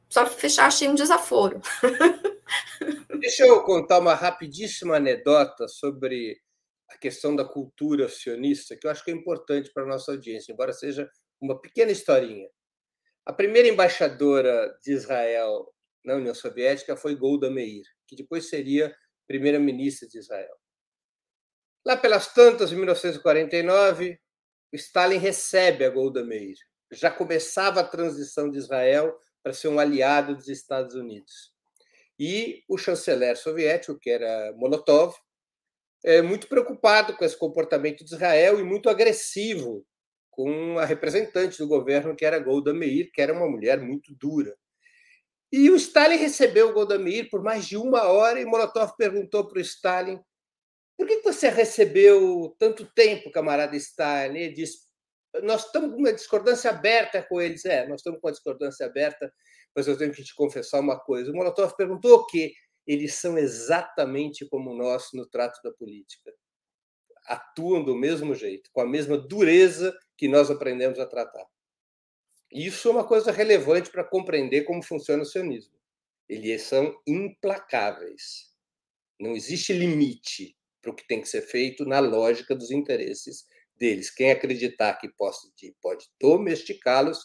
Só 0.09 0.25
para 0.25 0.33
fechar, 0.33 0.65
achei 0.65 0.89
um 0.89 0.95
desaforo. 0.95 1.61
Deixa 3.21 3.45
eu 3.45 3.63
contar 3.63 3.99
uma 3.99 4.13
rapidíssima 4.13 4.97
anedota 4.97 5.69
sobre 5.69 6.37
a 6.89 6.97
questão 6.97 7.33
da 7.33 7.45
cultura 7.45 8.09
sionista, 8.09 8.75
que 8.75 8.85
eu 8.85 8.91
acho 8.91 9.05
que 9.05 9.11
é 9.11 9.13
importante 9.13 9.71
para 9.73 9.83
a 9.83 9.87
nossa 9.87 10.11
audiência, 10.11 10.51
embora 10.51 10.73
seja 10.73 11.09
uma 11.39 11.59
pequena 11.59 11.91
historinha. 11.91 12.49
A 13.25 13.31
primeira 13.31 13.67
embaixadora 13.67 14.75
de 14.83 14.93
Israel 14.93 15.71
na 16.03 16.15
União 16.15 16.33
Soviética 16.33 16.97
foi 16.97 17.15
Golda 17.15 17.51
Meir, 17.51 17.83
que 18.07 18.15
depois 18.15 18.49
seria 18.49 18.95
primeira-ministra 19.27 20.07
de 20.07 20.17
Israel. 20.17 20.55
Lá 21.85 21.95
pelas 21.95 22.33
tantas, 22.33 22.71
em 22.71 22.75
1949, 22.75 24.19
Stalin 24.73 25.17
recebe 25.17 25.85
a 25.85 25.89
Golda 25.89 26.23
Meir. 26.23 26.55
Já 26.91 27.11
começava 27.11 27.81
a 27.81 27.87
transição 27.87 28.49
de 28.49 28.57
Israel 28.57 29.15
para 29.43 29.53
ser 29.53 29.67
um 29.67 29.79
aliado 29.79 30.35
dos 30.35 30.47
Estados 30.47 30.95
Unidos. 30.95 31.53
E 32.19 32.63
o 32.67 32.77
chanceler 32.77 33.37
soviético, 33.37 33.99
que 33.99 34.09
era 34.09 34.53
Molotov, 34.55 35.15
é 36.03 36.21
muito 36.21 36.47
preocupado 36.47 37.15
com 37.15 37.23
esse 37.23 37.37
comportamento 37.37 38.03
de 38.03 38.13
Israel 38.13 38.59
e 38.59 38.63
muito 38.63 38.89
agressivo 38.89 39.85
com 40.31 40.79
a 40.79 40.85
representante 40.85 41.57
do 41.57 41.67
governo, 41.67 42.15
que 42.15 42.25
era 42.25 42.39
Golda 42.39 42.73
Meir, 42.73 43.11
que 43.13 43.21
era 43.21 43.33
uma 43.33 43.47
mulher 43.47 43.79
muito 43.79 44.15
dura. 44.15 44.55
E 45.51 45.69
o 45.69 45.75
Stalin 45.75 46.15
recebeu 46.15 46.73
Golda 46.73 46.97
Meir 46.97 47.29
por 47.29 47.43
mais 47.43 47.67
de 47.67 47.77
uma 47.77 48.03
hora 48.03 48.39
e 48.39 48.45
Molotov 48.45 48.95
perguntou 48.97 49.47
para 49.47 49.59
o 49.59 49.61
Stalin 49.61 50.19
por 51.01 51.07
que 51.07 51.21
você 51.23 51.49
recebeu 51.49 52.55
tanto 52.59 52.85
tempo, 52.93 53.31
camarada 53.31 53.75
Stalin? 53.75 54.37
Ele 54.37 54.53
disse, 54.53 54.85
nós 55.41 55.65
estamos 55.65 55.91
com 55.91 55.97
uma 55.97 56.13
discordância 56.13 56.69
aberta 56.69 57.23
com 57.23 57.41
eles. 57.41 57.65
É, 57.65 57.87
nós 57.87 58.01
estamos 58.01 58.19
com 58.21 58.27
uma 58.27 58.31
discordância 58.31 58.85
aberta, 58.85 59.33
mas 59.75 59.87
eu 59.87 59.97
tenho 59.97 60.13
que 60.13 60.23
te 60.23 60.35
confessar 60.35 60.79
uma 60.79 60.99
coisa. 60.99 61.31
O 61.31 61.33
Molotov 61.33 61.75
perguntou 61.75 62.19
o 62.19 62.27
quê? 62.27 62.53
Eles 62.85 63.15
são 63.15 63.35
exatamente 63.35 64.47
como 64.47 64.75
nós 64.75 65.07
no 65.13 65.25
trato 65.25 65.59
da 65.63 65.71
política. 65.71 66.31
Atuam 67.25 67.83
do 67.83 67.95
mesmo 67.95 68.35
jeito, 68.35 68.69
com 68.71 68.81
a 68.81 68.87
mesma 68.87 69.17
dureza 69.17 69.97
que 70.21 70.27
nós 70.27 70.51
aprendemos 70.51 70.99
a 70.99 71.05
tratar. 71.07 71.47
Isso 72.51 72.87
é 72.87 72.91
uma 72.91 73.07
coisa 73.07 73.31
relevante 73.31 73.89
para 73.89 74.03
compreender 74.03 74.65
como 74.65 74.83
funciona 74.83 75.23
o 75.23 75.25
sionismo. 75.25 75.73
Eles 76.29 76.61
são 76.61 76.95
implacáveis. 77.07 78.53
Não 79.19 79.35
existe 79.35 79.73
limite 79.73 80.55
para 80.79 80.91
o 80.91 80.95
que 80.95 81.07
tem 81.07 81.21
que 81.21 81.27
ser 81.27 81.41
feito 81.41 81.85
na 81.85 81.97
lógica 81.97 82.53
dos 82.53 82.69
interesses 82.69 83.47
deles. 83.75 84.11
Quem 84.11 84.29
acreditar 84.29 84.93
que 84.99 85.09
pode, 85.09 85.39
pode 85.81 86.07
domesticá-los 86.19 87.19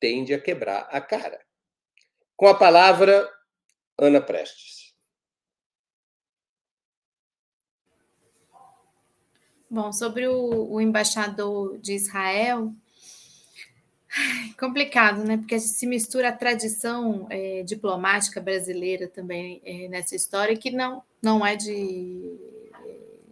tende 0.00 0.32
a 0.32 0.40
quebrar 0.40 0.88
a 0.90 0.98
cara. 0.98 1.44
Com 2.36 2.46
a 2.46 2.54
palavra, 2.54 3.30
Ana 3.98 4.22
Prestes. 4.22 4.79
Bom, 9.70 9.92
sobre 9.92 10.26
o, 10.26 10.72
o 10.72 10.80
embaixador 10.80 11.78
de 11.78 11.94
Israel, 11.94 12.74
complicado, 14.58 15.22
né? 15.22 15.36
Porque 15.36 15.60
se 15.60 15.86
mistura 15.86 16.30
a 16.30 16.36
tradição 16.36 17.28
é, 17.30 17.62
diplomática 17.62 18.40
brasileira 18.40 19.06
também 19.06 19.62
é, 19.64 19.86
nessa 19.86 20.16
história, 20.16 20.56
que 20.56 20.72
não, 20.72 21.04
não 21.22 21.46
é 21.46 21.54
de 21.54 22.36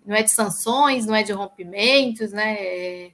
não 0.06 0.14
é 0.14 0.22
de 0.22 0.30
sanções, 0.30 1.04
não 1.06 1.14
é 1.14 1.24
de 1.24 1.32
rompimentos, 1.32 2.30
né? 2.30 2.54
É, 2.54 3.10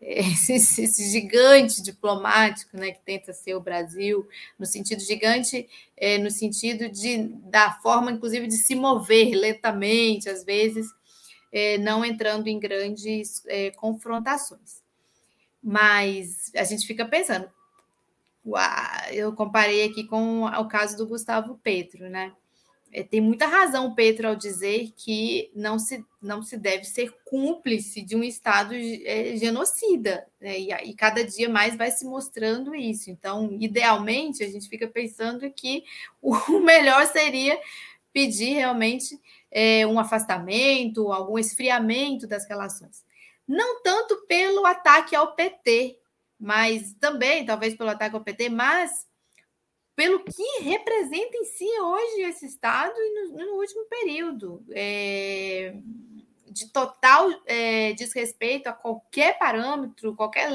é 0.00 0.20
esse, 0.32 0.54
esse, 0.54 1.10
gigante 1.10 1.82
diplomático, 1.82 2.76
né, 2.76 2.92
que 2.92 3.00
tenta 3.04 3.32
ser 3.32 3.54
o 3.54 3.60
Brasil, 3.60 4.26
no 4.58 4.66
sentido 4.66 5.00
gigante, 5.00 5.68
é, 5.96 6.18
no 6.18 6.30
sentido 6.30 6.88
de 6.88 7.28
da 7.44 7.72
forma, 7.82 8.10
inclusive, 8.10 8.46
de 8.46 8.56
se 8.56 8.74
mover 8.74 9.34
lentamente, 9.34 10.28
às 10.30 10.44
vezes, 10.44 10.88
é, 11.54 11.78
não 11.78 12.04
entrando 12.04 12.48
em 12.48 12.58
grandes 12.58 13.42
é, 13.46 13.70
confrontações. 13.70 14.82
Mas 15.62 16.52
a 16.54 16.64
gente 16.64 16.86
fica 16.86 17.06
pensando, 17.06 17.48
uau, 18.44 18.62
eu 19.12 19.32
comparei 19.32 19.84
aqui 19.84 20.04
com 20.04 20.44
o 20.44 20.68
caso 20.68 20.96
do 20.96 21.06
Gustavo 21.06 21.58
Petro, 21.62 22.10
né? 22.10 22.34
é, 22.94 23.02
tem 23.02 23.20
muita 23.20 23.46
razão 23.48 23.86
o 23.86 23.94
Petro 23.94 24.28
ao 24.28 24.36
dizer 24.36 24.92
que 24.96 25.50
não 25.52 25.80
se, 25.80 26.02
não 26.22 26.44
se 26.44 26.56
deve 26.56 26.84
ser 26.84 27.12
cúmplice 27.24 28.00
de 28.00 28.14
um 28.14 28.22
Estado 28.22 28.72
genocida, 29.36 30.24
né? 30.40 30.60
e, 30.60 30.70
e, 30.70 30.94
cada 30.94 31.24
dia 31.24 31.48
mais 31.48 31.76
vai 31.76 31.90
se 31.90 32.04
mostrando 32.04 32.72
isso. 32.72 33.10
Então, 33.10 33.50
idealmente, 33.60 34.44
a 34.44 34.48
gente 34.48 34.68
fica 34.68 34.86
pensando 34.86 35.50
que 35.50 35.82
o 36.22 36.60
melhor 36.62 37.04
seria 37.06 37.58
pedir 38.12 38.54
realmente 38.54 39.20
é, 39.54 39.86
um 39.86 40.00
afastamento, 40.00 41.12
algum 41.12 41.38
esfriamento 41.38 42.26
das 42.26 42.44
relações. 42.44 43.04
Não 43.46 43.80
tanto 43.82 44.26
pelo 44.26 44.66
ataque 44.66 45.14
ao 45.14 45.36
PT, 45.36 45.96
mas 46.38 46.92
também, 46.94 47.46
talvez 47.46 47.76
pelo 47.76 47.90
ataque 47.90 48.16
ao 48.16 48.24
PT, 48.24 48.48
mas 48.48 49.06
pelo 49.94 50.24
que 50.24 50.60
representa 50.60 51.36
em 51.36 51.44
si 51.44 51.68
hoje 51.80 52.22
esse 52.22 52.46
Estado 52.46 52.94
e 52.98 53.30
no, 53.30 53.46
no 53.46 53.52
último 53.60 53.84
período. 53.84 54.64
É, 54.70 55.76
de 56.54 56.68
total 56.68 57.28
é, 57.46 57.94
desrespeito 57.94 58.68
a 58.68 58.72
qualquer 58.72 59.36
parâmetro, 59.36 60.14
qualquer 60.14 60.52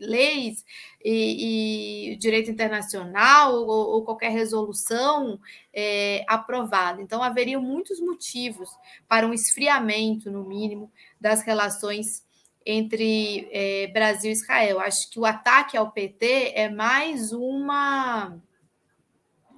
leis 0.00 0.64
e, 1.04 2.12
e 2.12 2.16
direito 2.16 2.50
internacional 2.50 3.52
ou, 3.52 3.68
ou 3.68 4.02
qualquer 4.02 4.30
resolução 4.30 5.38
é, 5.74 6.24
aprovada. 6.26 7.02
Então, 7.02 7.22
haveriam 7.22 7.60
muitos 7.60 8.00
motivos 8.00 8.70
para 9.06 9.26
um 9.26 9.34
esfriamento, 9.34 10.30
no 10.30 10.42
mínimo, 10.42 10.90
das 11.20 11.42
relações 11.42 12.24
entre 12.64 13.46
é, 13.52 13.88
Brasil 13.88 14.30
e 14.30 14.32
Israel. 14.32 14.80
Acho 14.80 15.10
que 15.10 15.20
o 15.20 15.26
ataque 15.26 15.76
ao 15.76 15.92
PT 15.92 16.52
é 16.54 16.70
mais 16.70 17.30
uma. 17.30 18.42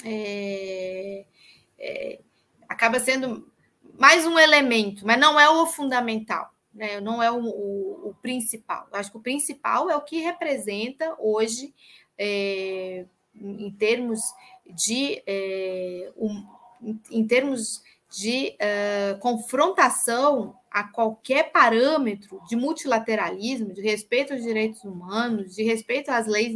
É, 0.04 1.24
é, 1.78 2.18
acaba 2.68 2.98
sendo 2.98 3.48
mais 3.98 4.26
um 4.26 4.38
elemento, 4.38 5.06
mas 5.06 5.18
não 5.18 5.38
é 5.38 5.48
o 5.48 5.66
fundamental. 5.66 6.50
né? 6.72 7.00
não 7.00 7.22
é 7.22 7.30
o, 7.30 7.42
o, 7.42 8.08
o, 8.10 8.14
principal. 8.20 8.86
Acho 8.92 9.10
que 9.10 9.16
o 9.16 9.22
principal 9.22 9.90
é 9.90 9.96
o 9.96 10.02
que 10.02 10.18
representa 10.20 11.16
hoje, 11.18 11.74
é, 12.18 13.06
em 13.40 13.70
termos 13.72 14.20
de 14.66 15.22
é, 15.26 16.12
um, 16.16 16.46
em 17.10 17.26
termos 17.26 17.82
de 18.10 18.54
uh, 18.54 19.18
confrontação 19.18 20.56
a 20.70 20.84
qualquer 20.84 21.50
parâmetro 21.50 22.40
de 22.48 22.54
multilateralismo, 22.54 23.72
de 23.72 23.82
respeito 23.82 24.32
aos 24.32 24.42
direitos 24.42 24.84
humanos, 24.84 25.54
de 25.54 25.62
respeito 25.64 26.10
às 26.10 26.26
leis 26.26 26.54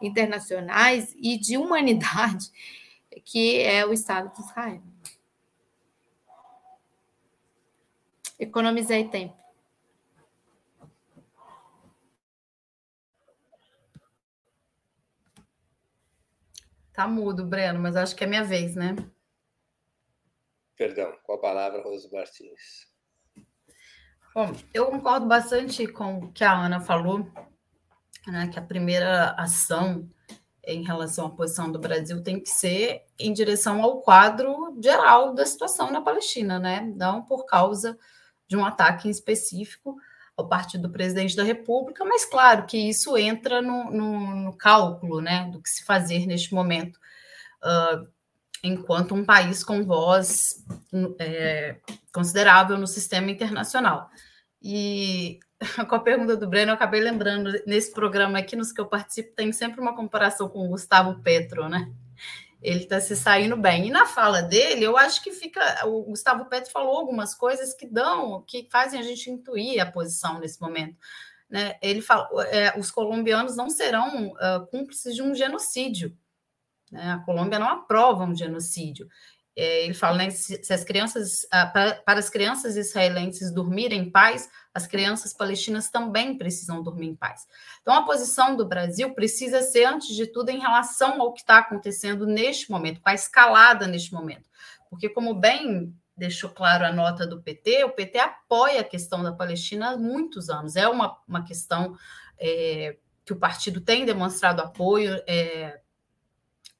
internacionais 0.00 1.14
e 1.18 1.38
de 1.38 1.56
humanidade, 1.56 2.50
que 3.24 3.60
é 3.60 3.84
o 3.84 3.92
Estado 3.92 4.32
de 4.34 4.40
Israel. 4.42 4.82
Economizei 8.38 9.08
tempo. 9.08 9.36
Tá 16.92 17.08
mudo, 17.08 17.44
Breno, 17.44 17.80
mas 17.80 17.96
acho 17.96 18.14
que 18.14 18.22
é 18.22 18.26
minha 18.26 18.44
vez, 18.44 18.76
né? 18.76 18.94
Perdão, 20.76 21.12
com 21.24 21.32
a 21.32 21.38
palavra, 21.38 21.82
Rosa 21.82 22.08
Martins. 22.12 22.88
Bom, 24.34 24.52
eu 24.72 24.86
concordo 24.86 25.26
bastante 25.26 25.86
com 25.86 26.18
o 26.18 26.32
que 26.32 26.42
a 26.42 26.52
Ana 26.52 26.80
falou, 26.80 27.26
né, 28.26 28.48
que 28.52 28.58
a 28.58 28.62
primeira 28.62 29.30
ação 29.32 30.08
em 30.64 30.82
relação 30.82 31.26
à 31.26 31.30
posição 31.30 31.70
do 31.70 31.78
Brasil 31.78 32.22
tem 32.22 32.40
que 32.40 32.48
ser 32.48 33.04
em 33.18 33.32
direção 33.32 33.82
ao 33.82 34.00
quadro 34.00 34.76
geral 34.82 35.34
da 35.34 35.44
situação 35.46 35.90
na 35.90 36.00
Palestina, 36.00 36.58
né? 36.58 36.80
Não 36.96 37.22
por 37.22 37.44
causa 37.44 37.98
de 38.54 38.60
um 38.60 38.64
ataque 38.64 39.10
específico 39.10 39.96
ao 40.36 40.48
partido 40.48 40.82
do 40.82 40.92
presidente 40.92 41.36
da 41.36 41.42
República, 41.42 42.04
mas 42.04 42.24
claro 42.24 42.66
que 42.66 42.76
isso 42.76 43.16
entra 43.16 43.60
no, 43.60 43.90
no, 43.90 44.34
no 44.36 44.52
cálculo 44.56 45.20
né, 45.20 45.48
do 45.52 45.60
que 45.60 45.68
se 45.68 45.84
fazer 45.84 46.26
neste 46.26 46.54
momento. 46.54 46.98
Uh, 47.62 48.06
enquanto 48.62 49.14
um 49.14 49.24
país 49.24 49.62
com 49.62 49.84
voz 49.84 50.64
é, 51.18 51.76
considerável 52.12 52.78
no 52.78 52.86
sistema 52.86 53.30
internacional. 53.30 54.10
E 54.62 55.38
com 55.88 55.94
a 55.94 56.00
pergunta 56.00 56.36
do 56.36 56.48
Breno, 56.48 56.70
eu 56.70 56.74
acabei 56.74 57.00
lembrando, 57.00 57.52
nesse 57.66 57.92
programa 57.92 58.38
aqui, 58.38 58.56
nos 58.56 58.72
que 58.72 58.80
eu 58.80 58.86
participo, 58.86 59.34
tem 59.36 59.52
sempre 59.52 59.80
uma 59.80 59.94
comparação 59.94 60.48
com 60.48 60.64
o 60.64 60.68
Gustavo 60.68 61.20
Petro, 61.22 61.68
né? 61.68 61.92
Ele 62.64 62.84
está 62.84 62.98
se 62.98 63.14
saindo 63.14 63.58
bem. 63.58 63.86
E 63.86 63.90
na 63.90 64.06
fala 64.06 64.40
dele, 64.40 64.82
eu 64.82 64.96
acho 64.96 65.22
que 65.22 65.30
fica. 65.32 65.86
O 65.86 66.02
Gustavo 66.04 66.46
Petro 66.46 66.72
falou 66.72 66.96
algumas 66.96 67.34
coisas 67.34 67.74
que 67.74 67.86
dão, 67.86 68.42
que 68.46 68.66
fazem 68.72 68.98
a 68.98 69.02
gente 69.02 69.30
intuir 69.30 69.82
a 69.82 69.92
posição 69.92 70.40
nesse 70.40 70.58
momento. 70.60 70.96
Né? 71.48 71.76
Ele 71.82 72.00
falou: 72.00 72.40
é, 72.42 72.76
os 72.78 72.90
colombianos 72.90 73.54
não 73.54 73.68
serão 73.68 74.28
uh, 74.28 74.66
cúmplices 74.70 75.14
de 75.14 75.22
um 75.22 75.34
genocídio. 75.34 76.16
Né? 76.90 77.12
A 77.12 77.18
Colômbia 77.18 77.58
não 77.58 77.68
aprova 77.68 78.24
um 78.24 78.34
genocídio. 78.34 79.08
É, 79.56 79.84
ele 79.84 79.94
fala, 79.94 80.16
né, 80.16 80.30
se, 80.30 80.62
se 80.62 80.72
as 80.72 80.82
crianças, 80.82 81.46
ah, 81.50 81.66
para, 81.66 81.94
para 81.94 82.18
as 82.18 82.28
crianças 82.28 82.76
israelenses 82.76 83.52
dormirem 83.52 84.00
em 84.00 84.10
paz, 84.10 84.50
as 84.74 84.86
crianças 84.86 85.32
palestinas 85.32 85.90
também 85.90 86.36
precisam 86.36 86.82
dormir 86.82 87.06
em 87.06 87.14
paz. 87.14 87.46
Então, 87.80 87.94
a 87.94 88.04
posição 88.04 88.56
do 88.56 88.66
Brasil 88.66 89.14
precisa 89.14 89.62
ser, 89.62 89.84
antes 89.84 90.14
de 90.14 90.26
tudo, 90.26 90.50
em 90.50 90.58
relação 90.58 91.20
ao 91.20 91.32
que 91.32 91.40
está 91.40 91.58
acontecendo 91.58 92.26
neste 92.26 92.70
momento, 92.70 93.00
com 93.00 93.08
a 93.08 93.14
escalada 93.14 93.86
neste 93.86 94.12
momento. 94.12 94.48
Porque, 94.90 95.08
como 95.08 95.34
bem 95.34 95.94
deixou 96.16 96.50
claro 96.50 96.84
a 96.84 96.92
nota 96.92 97.26
do 97.26 97.42
PT, 97.42 97.84
o 97.84 97.90
PT 97.90 98.18
apoia 98.18 98.80
a 98.80 98.84
questão 98.84 99.22
da 99.22 99.32
Palestina 99.32 99.90
há 99.90 99.96
muitos 99.96 100.48
anos. 100.48 100.76
É 100.76 100.88
uma, 100.88 101.18
uma 101.26 101.44
questão 101.44 101.96
é, 102.38 102.96
que 103.24 103.32
o 103.32 103.36
partido 103.36 103.80
tem 103.80 104.04
demonstrado 104.04 104.62
apoio. 104.62 105.20
É, 105.26 105.80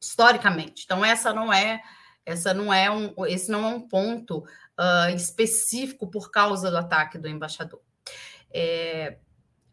historicamente. 0.05 0.85
Então 0.85 1.05
essa 1.05 1.33
não 1.33 1.53
é 1.53 1.81
essa 2.25 2.55
não 2.55 2.73
é 2.73 2.91
um 2.91 3.13
esse 3.27 3.51
não 3.51 3.65
é 3.65 3.75
um 3.75 3.81
ponto 3.81 4.39
uh, 4.39 5.15
específico 5.15 6.11
por 6.11 6.31
causa 6.31 6.71
do 6.71 6.77
ataque 6.77 7.19
do 7.19 7.29
embaixador. 7.29 7.81
É, 8.53 9.19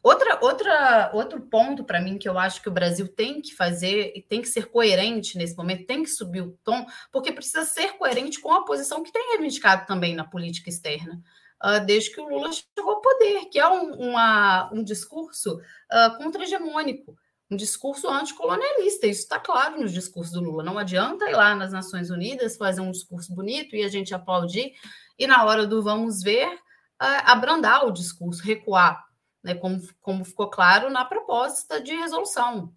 outra, 0.02 0.40
outra, 0.42 1.12
outro 1.14 1.42
ponto 1.42 1.84
para 1.84 2.02
mim 2.02 2.18
que 2.18 2.28
eu 2.28 2.38
acho 2.38 2.62
que 2.62 2.70
o 2.70 2.74
Brasil 2.74 3.08
tem 3.08 3.42
que 3.42 3.54
fazer 3.54 4.12
e 4.16 4.22
tem 4.22 4.42
que 4.42 4.48
ser 4.48 4.68
coerente 4.68 5.38
nesse 5.38 5.56
momento, 5.56 5.86
tem 5.86 6.04
que 6.04 6.10
subir 6.10 6.42
o 6.42 6.58
tom, 6.64 6.86
porque 7.12 7.32
precisa 7.32 7.64
ser 7.64 7.94
coerente 7.94 8.40
com 8.40 8.52
a 8.52 8.66
posição 8.66 9.04
que 9.04 9.12
tem 9.12 9.30
reivindicado 9.32 9.86
também 9.86 10.16
na 10.16 10.24
política 10.24 10.70
externa. 10.70 11.22
Uh, 11.64 11.86
desde 11.86 12.10
que 12.12 12.20
o 12.20 12.28
Lula 12.28 12.50
chegou 12.52 12.92
ao 12.92 13.02
poder, 13.02 13.46
que 13.52 13.60
é 13.60 13.68
um, 13.70 13.92
uma, 13.94 14.72
um 14.74 14.84
discurso 14.84 15.58
uh, 15.58 16.18
contra-hegemônico, 16.18 17.16
um 17.52 17.56
discurso 17.58 18.08
anticolonialista. 18.08 19.06
Isso 19.06 19.22
está 19.22 19.38
claro 19.38 19.80
nos 19.80 19.92
discursos 19.92 20.34
do 20.34 20.40
Lula. 20.40 20.64
Não 20.64 20.78
adianta 20.78 21.30
ir 21.30 21.36
lá 21.36 21.54
nas 21.54 21.74
Nações 21.74 22.10
Unidas 22.10 22.56
fazer 22.56 22.80
um 22.80 22.92
discurso 22.92 23.36
bonito 23.36 23.76
e 23.76 23.84
a 23.84 23.90
gente 23.90 24.16
aplaudir, 24.16 24.74
e 25.20 25.28
na 25.28 25.44
hora 25.44 25.68
do 25.68 25.84
vamos 25.84 26.24
ver, 26.24 26.50
abrandar 26.98 27.86
o 27.86 27.92
discurso, 27.92 28.42
recuar, 28.42 29.04
né, 29.44 29.54
como, 29.54 29.82
como 30.00 30.24
ficou 30.24 30.50
claro 30.50 30.90
na 30.90 31.04
proposta 31.04 31.82
de 31.82 31.94
resolução. 31.94 32.74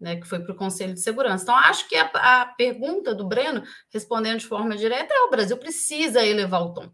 Né, 0.00 0.14
que 0.14 0.28
foi 0.28 0.38
para 0.38 0.52
o 0.52 0.56
Conselho 0.56 0.94
de 0.94 1.00
Segurança. 1.00 1.42
Então, 1.42 1.56
acho 1.56 1.88
que 1.88 1.96
a, 1.96 2.04
a 2.14 2.46
pergunta 2.46 3.12
do 3.12 3.26
Breno, 3.26 3.64
respondendo 3.92 4.38
de 4.38 4.46
forma 4.46 4.76
direta, 4.76 5.12
é: 5.12 5.22
o 5.22 5.30
Brasil 5.30 5.56
precisa 5.56 6.24
elevar 6.24 6.62
o 6.62 6.72
tom 6.72 6.88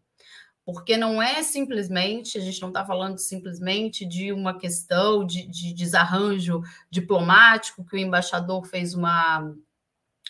porque 0.65 0.97
não 0.97 1.23
é 1.23 1.43
simplesmente, 1.43 2.39
a 2.39 2.41
gente 2.41 2.61
não 2.62 2.69
está 2.69 2.85
falando 2.85 3.19
simplesmente 3.19 4.05
de 4.07 4.33
uma 4.33 4.59
questão 4.59 5.25
de, 5.25 5.47
de, 5.47 5.75
desarranjo 5.75 6.62
diplomático, 6.91 7.85
que 7.85 7.97
o 7.97 7.99
embaixador 7.99 8.65
fez 8.65 8.95
uma, 8.95 9.55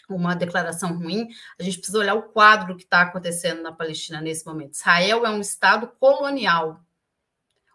uma 0.09 0.35
declaração 0.35 0.99
ruim, 0.99 1.28
a 1.59 1.62
gente 1.62 1.78
precisa 1.78 1.99
olhar 1.99 2.14
o 2.14 2.24
quadro 2.24 2.76
que 2.76 2.82
está 2.82 3.03
acontecendo 3.03 3.62
na 3.62 3.70
Palestina 3.70 4.20
nesse 4.20 4.45
momento. 4.45 4.74
Israel 4.74 5.24
é 5.24 5.30
um 5.30 5.41
Estado 5.41 5.87
colonial. 6.01 6.80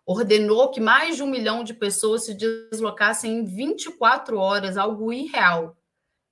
Ordenou 0.06 0.70
que 0.70 0.82
mais 0.82 1.16
de 1.16 1.24
um 1.24 1.28
milhão 1.28 1.64
de 1.64 1.74
pessoas 1.74 2.26
se 2.26 2.34
deslocassem 2.34 3.40
em 3.40 3.46
24 3.46 4.38
horas, 4.38 4.76
algo 4.76 5.14
irreal. 5.14 5.78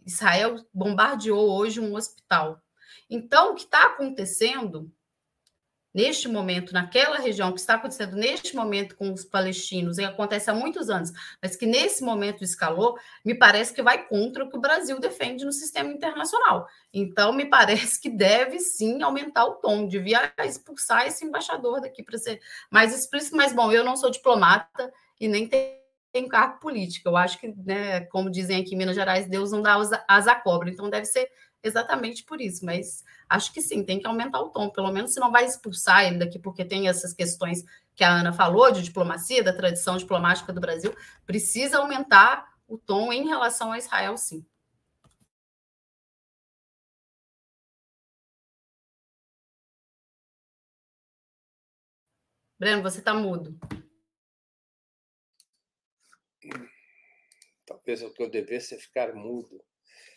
Israel 0.05 0.55
bombardeou 0.73 1.49
hoje 1.51 1.79
um 1.79 1.95
hospital. 1.95 2.61
Então, 3.09 3.51
o 3.51 3.55
que 3.55 3.63
está 3.63 3.85
acontecendo 3.85 4.91
neste 5.97 6.27
momento, 6.27 6.73
naquela 6.73 7.17
região, 7.17 7.51
que 7.51 7.59
está 7.59 7.73
acontecendo 7.73 8.15
neste 8.15 8.55
momento 8.55 8.95
com 8.95 9.11
os 9.11 9.25
palestinos, 9.25 9.97
e 9.97 10.05
acontece 10.05 10.47
há 10.47 10.53
muitos 10.53 10.91
anos, 10.91 11.11
mas 11.41 11.55
que 11.55 11.65
nesse 11.65 12.03
momento 12.03 12.43
escalou, 12.43 12.95
me 13.25 13.33
parece 13.33 13.73
que 13.73 13.81
vai 13.81 14.07
contra 14.07 14.43
o 14.43 14.49
que 14.49 14.55
o 14.55 14.61
Brasil 14.61 14.99
defende 14.99 15.43
no 15.43 15.51
sistema 15.51 15.91
internacional. 15.91 16.67
Então, 16.93 17.33
me 17.33 17.45
parece 17.49 17.99
que 17.99 18.11
deve 18.11 18.59
sim 18.59 19.01
aumentar 19.01 19.45
o 19.45 19.55
tom, 19.55 19.87
devia 19.87 20.31
expulsar 20.45 21.07
esse 21.07 21.25
embaixador 21.25 21.81
daqui 21.81 22.03
para 22.03 22.19
ser 22.19 22.39
mais 22.69 22.95
explícito. 22.95 23.35
Mas, 23.35 23.51
bom, 23.51 23.71
eu 23.71 23.83
não 23.83 23.97
sou 23.97 24.11
diplomata 24.11 24.93
e 25.19 25.27
nem 25.27 25.49
tenho 25.49 26.29
cargo 26.29 26.59
político. 26.59 27.09
Eu 27.09 27.17
acho 27.17 27.39
que, 27.39 27.47
né, 27.65 28.01
como 28.01 28.29
dizem 28.29 28.61
aqui 28.61 28.75
em 28.75 28.77
Minas 28.77 28.95
Gerais, 28.95 29.27
Deus 29.27 29.51
não 29.51 29.63
dá 29.63 29.75
asa 30.07 30.31
à 30.31 30.35
cobra, 30.35 30.69
então 30.69 30.91
deve 30.91 31.05
ser 31.05 31.27
exatamente 31.67 32.23
por 32.23 32.41
isso, 32.41 32.65
mas 32.65 33.03
acho 33.29 33.53
que 33.53 33.61
sim, 33.61 33.83
tem 33.83 33.99
que 33.99 34.07
aumentar 34.07 34.39
o 34.39 34.49
tom, 34.49 34.69
pelo 34.69 34.91
menos 34.91 35.13
se 35.13 35.19
não 35.19 35.31
vai 35.31 35.45
expulsar 35.45 36.05
ele 36.05 36.17
daqui, 36.17 36.39
porque 36.39 36.65
tem 36.65 36.87
essas 36.87 37.13
questões 37.13 37.63
que 37.95 38.03
a 38.03 38.09
Ana 38.11 38.33
falou 38.33 38.71
de 38.71 38.83
diplomacia, 38.83 39.43
da 39.43 39.53
tradição 39.53 39.97
diplomática 39.97 40.53
do 40.53 40.61
Brasil, 40.61 40.95
precisa 41.25 41.79
aumentar 41.79 42.47
o 42.67 42.77
tom 42.77 43.11
em 43.13 43.27
relação 43.27 43.71
a 43.71 43.77
Israel, 43.77 44.17
sim. 44.17 44.45
Breno, 52.59 52.81
você 52.81 52.99
está 52.99 53.13
mudo. 53.13 53.55
Talvez 57.65 58.01
o 58.01 58.11
que 58.11 58.23
eu 58.23 58.29
devesse 58.29 58.77
ficar 58.79 59.13
mudo. 59.13 59.63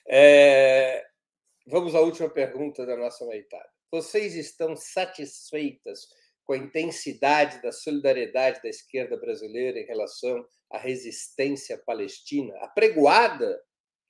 É, 0.06 1.06
Vamos 1.70 1.94
à 1.94 2.00
última 2.00 2.28
pergunta 2.28 2.84
da 2.84 2.96
nossa 2.96 3.24
noitada. 3.24 3.70
Vocês 3.92 4.34
estão 4.34 4.74
satisfeitas 4.74 6.08
com 6.42 6.52
a 6.52 6.56
intensidade 6.56 7.62
da 7.62 7.70
solidariedade 7.70 8.60
da 8.60 8.68
esquerda 8.68 9.16
brasileira 9.16 9.78
em 9.78 9.86
relação 9.86 10.44
à 10.68 10.78
resistência 10.78 11.78
palestina, 11.78 12.52
apregoada 12.56 13.62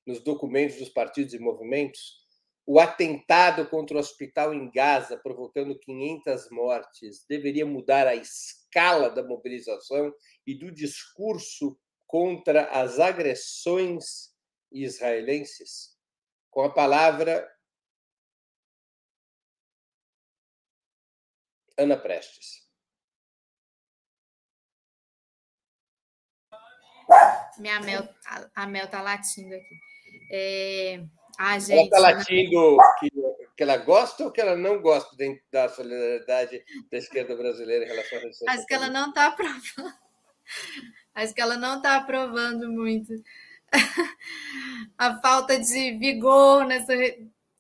nos 0.07 0.21
documentos 0.21 0.79
dos 0.79 0.89
partidos 0.89 1.35
e 1.35 1.39
movimentos? 1.39 2.25
O 2.65 2.81
atentado 2.81 3.69
contra 3.69 3.99
o 3.99 4.01
hospital 4.01 4.55
em 4.55 4.71
Gaza, 4.71 5.19
provocando 5.19 5.79
500 5.79 6.51
mortes, 6.51 7.27
deveria 7.29 7.67
mudar 7.67 8.07
a 8.07 8.15
escala 8.15 9.11
da 9.11 9.23
mobilização 9.23 10.11
e 10.47 10.55
do 10.55 10.73
discurso 10.73 11.79
contra 12.07 12.71
as 12.71 12.99
agressões 12.99 14.31
israelenses? 14.73 15.90
com 16.51 16.63
a 16.63 16.71
palavra 16.71 17.49
Ana 21.79 21.97
Prestes. 21.97 22.69
Minha 27.59 27.81
mel, 27.81 28.07
tá, 28.07 28.51
a, 28.55 28.63
a 28.63 28.67
Mel 28.67 28.89
tá 28.89 29.03
latindo 29.03 29.55
aqui. 29.55 29.81
É, 30.31 31.05
a 31.39 31.59
gente... 31.59 31.73
Ela 31.73 31.91
tá 31.91 31.99
latindo 31.99 32.79
que, 32.99 33.11
que, 33.57 33.63
ela 33.63 33.77
gosta 33.79 34.25
ou 34.25 34.31
que 34.31 34.41
ela 34.41 34.57
não 34.57 34.81
gosta 34.81 35.17
da 35.51 35.69
solidariedade 35.69 36.65
da 36.91 36.99
esquerda 36.99 37.35
brasileira 37.37 37.85
em 37.85 37.89
relação 37.89 38.19
a 38.19 38.27
isso. 38.27 38.45
Acho 38.49 38.67
que 38.67 38.75
ela 38.75 38.89
não 38.89 39.09
está 39.09 39.27
aprovando. 39.27 39.95
Acho 41.15 41.35
que 41.35 41.41
ela 41.41 41.57
não 41.57 41.77
está 41.79 41.97
aprovando 41.97 42.71
muito 42.71 43.13
a 44.99 45.21
falta 45.21 45.59
de 45.59 45.93
vigor 45.93 46.65
nessa, 46.67 46.93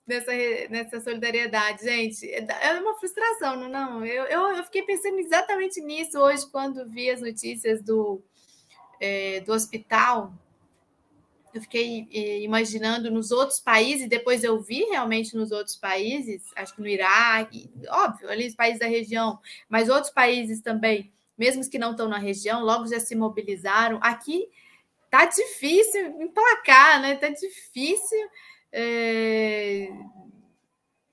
nessa, 0.06 0.32
nessa 0.68 1.00
solidariedade. 1.00 1.84
Gente, 1.84 2.30
é 2.30 2.74
uma 2.74 2.98
frustração, 2.98 3.56
não? 3.56 3.68
não? 3.68 4.04
Eu, 4.04 4.24
eu, 4.24 4.56
eu 4.56 4.64
fiquei 4.64 4.82
pensando 4.82 5.18
exatamente 5.18 5.80
nisso 5.80 6.18
hoje, 6.18 6.50
quando 6.50 6.88
vi 6.88 7.10
as 7.10 7.20
notícias 7.20 7.82
do, 7.82 8.22
é, 9.00 9.40
do 9.40 9.52
hospital. 9.52 10.32
Eu 11.52 11.60
fiquei 11.60 12.08
é, 12.12 12.40
imaginando 12.42 13.10
nos 13.10 13.32
outros 13.32 13.58
países, 13.58 14.08
depois 14.08 14.44
eu 14.44 14.60
vi 14.60 14.84
realmente 14.84 15.34
nos 15.34 15.50
outros 15.50 15.74
países, 15.74 16.44
acho 16.54 16.76
que 16.76 16.80
no 16.80 16.86
Iraque, 16.86 17.68
óbvio, 17.88 18.30
ali 18.30 18.46
os 18.46 18.54
países 18.54 18.78
da 18.78 18.86
região, 18.86 19.36
mas 19.68 19.88
outros 19.88 20.12
países 20.12 20.60
também, 20.60 21.12
mesmo 21.36 21.68
que 21.68 21.78
não 21.78 21.90
estão 21.90 22.08
na 22.08 22.18
região, 22.18 22.62
logo 22.62 22.86
já 22.86 23.00
se 23.00 23.16
mobilizaram. 23.16 23.98
Aqui 24.00 24.48
tá 25.10 25.26
difícil 25.26 26.22
emplacar, 26.22 27.02
né? 27.02 27.16
Tá 27.16 27.28
difícil 27.28 28.30
é, 28.72 29.88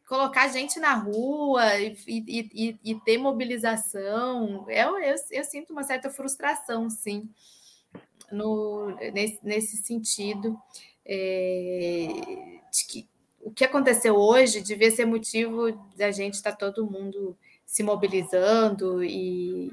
colocar 0.08 0.48
gente 0.50 0.80
na 0.80 0.94
rua 0.94 1.80
e, 1.80 1.98
e, 2.08 2.50
e, 2.54 2.80
e 2.84 2.96
ter 3.02 3.18
mobilização. 3.18 4.70
Eu, 4.70 5.00
eu, 5.00 5.16
eu, 5.32 5.44
sinto 5.44 5.72
uma 5.72 5.84
certa 5.84 6.10
frustração, 6.10 6.90
sim, 6.90 7.28
no, 8.32 8.96
nesse, 9.12 9.40
nesse 9.44 9.78
sentido. 9.78 10.58
É, 11.10 12.08
de 12.70 12.86
que 12.86 13.10
o 13.42 13.52
que 13.52 13.64
aconteceu 13.64 14.16
hoje 14.16 14.62
devia 14.62 14.92
ser 14.92 15.06
motivo 15.06 15.72
da 15.96 16.12
gente 16.12 16.34
estar 16.34 16.52
tá 16.52 16.58
todo 16.58 16.90
mundo 16.90 17.38
se 17.66 17.82
mobilizando 17.82 19.02
e 19.02 19.72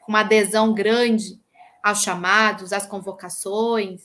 com 0.00 0.12
uma 0.12 0.20
adesão 0.20 0.72
grande 0.72 1.40
aos 1.84 2.02
chamados, 2.02 2.72
às 2.72 2.86
convocações. 2.86 4.00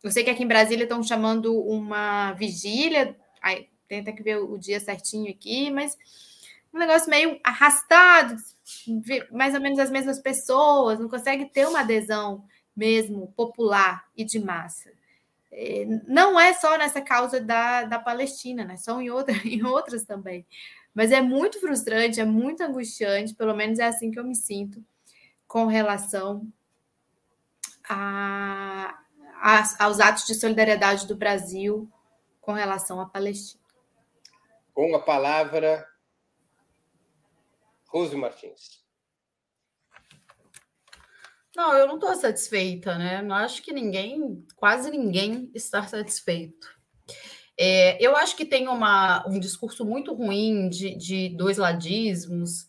Eu 0.00 0.12
sei 0.12 0.22
que 0.22 0.30
aqui 0.30 0.44
em 0.44 0.46
Brasília 0.46 0.84
estão 0.84 1.02
chamando 1.02 1.60
uma 1.60 2.32
vigília, 2.34 3.16
aí, 3.42 3.68
tenta 3.88 4.12
que 4.12 4.22
ver 4.22 4.36
o 4.36 4.56
dia 4.56 4.78
certinho 4.78 5.28
aqui, 5.28 5.68
mas 5.68 5.98
um 6.72 6.78
negócio 6.78 7.10
meio 7.10 7.40
arrastado, 7.42 8.36
mais 9.32 9.52
ou 9.52 9.60
menos 9.60 9.80
as 9.80 9.90
mesmas 9.90 10.20
pessoas, 10.20 11.00
não 11.00 11.08
consegue 11.08 11.46
ter 11.46 11.66
uma 11.66 11.80
adesão 11.80 12.44
mesmo 12.76 13.32
popular 13.34 14.04
e 14.16 14.24
de 14.24 14.38
massa. 14.38 14.92
É, 15.50 15.84
não 16.06 16.38
é 16.38 16.54
só 16.54 16.78
nessa 16.78 17.00
causa 17.00 17.40
da, 17.40 17.82
da 17.82 17.98
Palestina, 17.98 18.64
né? 18.64 18.76
são 18.76 19.02
em, 19.02 19.10
outra, 19.10 19.34
em 19.44 19.64
outras 19.64 20.04
também. 20.04 20.46
Mas 20.94 21.10
é 21.10 21.20
muito 21.20 21.58
frustrante, 21.58 22.20
é 22.20 22.24
muito 22.24 22.62
angustiante, 22.62 23.34
pelo 23.34 23.56
menos 23.56 23.80
é 23.80 23.86
assim 23.86 24.12
que 24.12 24.20
eu 24.20 24.24
me 24.24 24.36
sinto 24.36 24.84
com 25.48 25.66
relação 25.66 26.46
a, 27.88 28.98
a, 29.34 29.84
aos 29.84 30.00
atos 30.00 30.26
de 30.26 30.34
solidariedade 30.34 31.06
do 31.06 31.16
Brasil 31.16 31.90
com 32.40 32.52
relação 32.52 33.00
à 33.00 33.06
Palestina. 33.06 33.62
Com 34.72 34.94
a 34.94 35.00
palavra, 35.00 35.86
Rose 37.88 38.16
Martins. 38.16 38.84
Não, 41.56 41.72
eu 41.74 41.86
não 41.86 41.94
estou 41.94 42.14
satisfeita, 42.16 42.98
né? 42.98 43.22
Não 43.22 43.36
acho 43.36 43.62
que 43.62 43.72
ninguém, 43.72 44.44
quase 44.56 44.90
ninguém, 44.90 45.50
está 45.54 45.86
satisfeito. 45.86 46.74
É, 47.56 48.04
eu 48.04 48.16
acho 48.16 48.36
que 48.36 48.44
tem 48.44 48.66
uma, 48.66 49.24
um 49.28 49.38
discurso 49.38 49.84
muito 49.84 50.12
ruim 50.12 50.68
de, 50.68 50.96
de 50.96 51.28
dois 51.36 51.56
ladismos, 51.56 52.68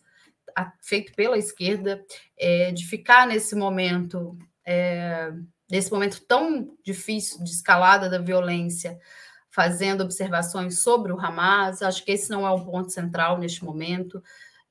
feito 0.82 1.14
pela 1.14 1.38
esquerda, 1.38 2.06
é, 2.38 2.72
de 2.72 2.86
ficar 2.86 3.26
nesse 3.26 3.56
momento 3.56 4.38
é, 4.66 5.32
nesse 5.70 5.92
momento 5.92 6.22
tão 6.22 6.76
difícil 6.84 7.44
de 7.44 7.52
escalada 7.52 8.10
da 8.10 8.18
violência, 8.18 9.00
fazendo 9.50 10.02
observações 10.02 10.80
sobre 10.80 11.14
o 11.14 11.20
Hamas. 11.20 11.82
Acho 11.82 12.04
que 12.04 12.12
esse 12.12 12.30
não 12.30 12.46
é 12.46 12.52
o 12.52 12.66
ponto 12.66 12.92
central 12.92 13.38
neste 13.38 13.64
momento. 13.64 14.22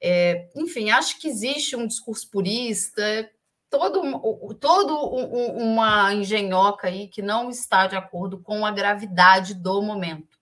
É, 0.00 0.50
enfim, 0.54 0.90
acho 0.90 1.18
que 1.18 1.28
existe 1.28 1.74
um 1.74 1.86
discurso 1.86 2.30
purista, 2.30 3.30
todo, 3.70 4.54
todo 4.56 4.94
uma 4.98 6.12
engenhoca 6.12 6.88
aí 6.88 7.08
que 7.08 7.22
não 7.22 7.48
está 7.48 7.86
de 7.86 7.96
acordo 7.96 8.38
com 8.38 8.66
a 8.66 8.70
gravidade 8.70 9.54
do 9.54 9.80
momento. 9.80 10.38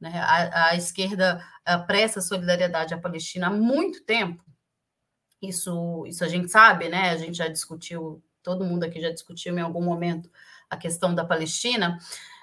Né? 0.00 0.12
A, 0.14 0.68
a 0.68 0.76
esquerda 0.76 1.44
presta 1.86 2.22
solidariedade 2.22 2.94
à 2.94 2.98
Palestina 2.98 3.48
há 3.48 3.50
muito 3.50 4.02
tempo. 4.04 4.42
Isso, 5.42 6.04
isso 6.06 6.24
a 6.24 6.28
gente 6.28 6.50
sabe, 6.50 6.88
né? 6.88 7.10
A 7.10 7.16
gente 7.16 7.36
já 7.36 7.48
discutiu 7.48 8.22
todo 8.42 8.64
mundo 8.64 8.84
aqui 8.84 9.00
já 9.00 9.10
discutiu 9.10 9.56
em 9.56 9.60
algum 9.60 9.82
momento 9.82 10.30
a 10.68 10.76
questão 10.76 11.14
da 11.14 11.24
Palestina. 11.24 11.98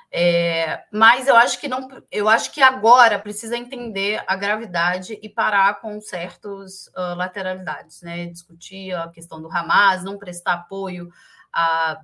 É, 0.09 0.85
mas 0.91 1.27
eu 1.27 1.35
acho 1.35 1.59
que 1.59 1.67
não, 1.67 1.87
eu 2.09 2.29
acho 2.29 2.51
que 2.51 2.61
agora 2.61 3.19
precisa 3.19 3.57
entender 3.57 4.23
a 4.25 4.35
gravidade 4.37 5.19
e 5.21 5.27
parar 5.27 5.81
com 5.81 5.99
certas 5.99 6.87
uh, 6.87 7.15
lateralidades, 7.15 8.01
né? 8.01 8.27
Discutir 8.27 8.93
a 8.93 9.09
questão 9.09 9.41
do 9.41 9.51
Hamas, 9.51 10.03
não 10.03 10.17
prestar 10.17 10.53
apoio 10.53 11.09
à, 11.51 11.99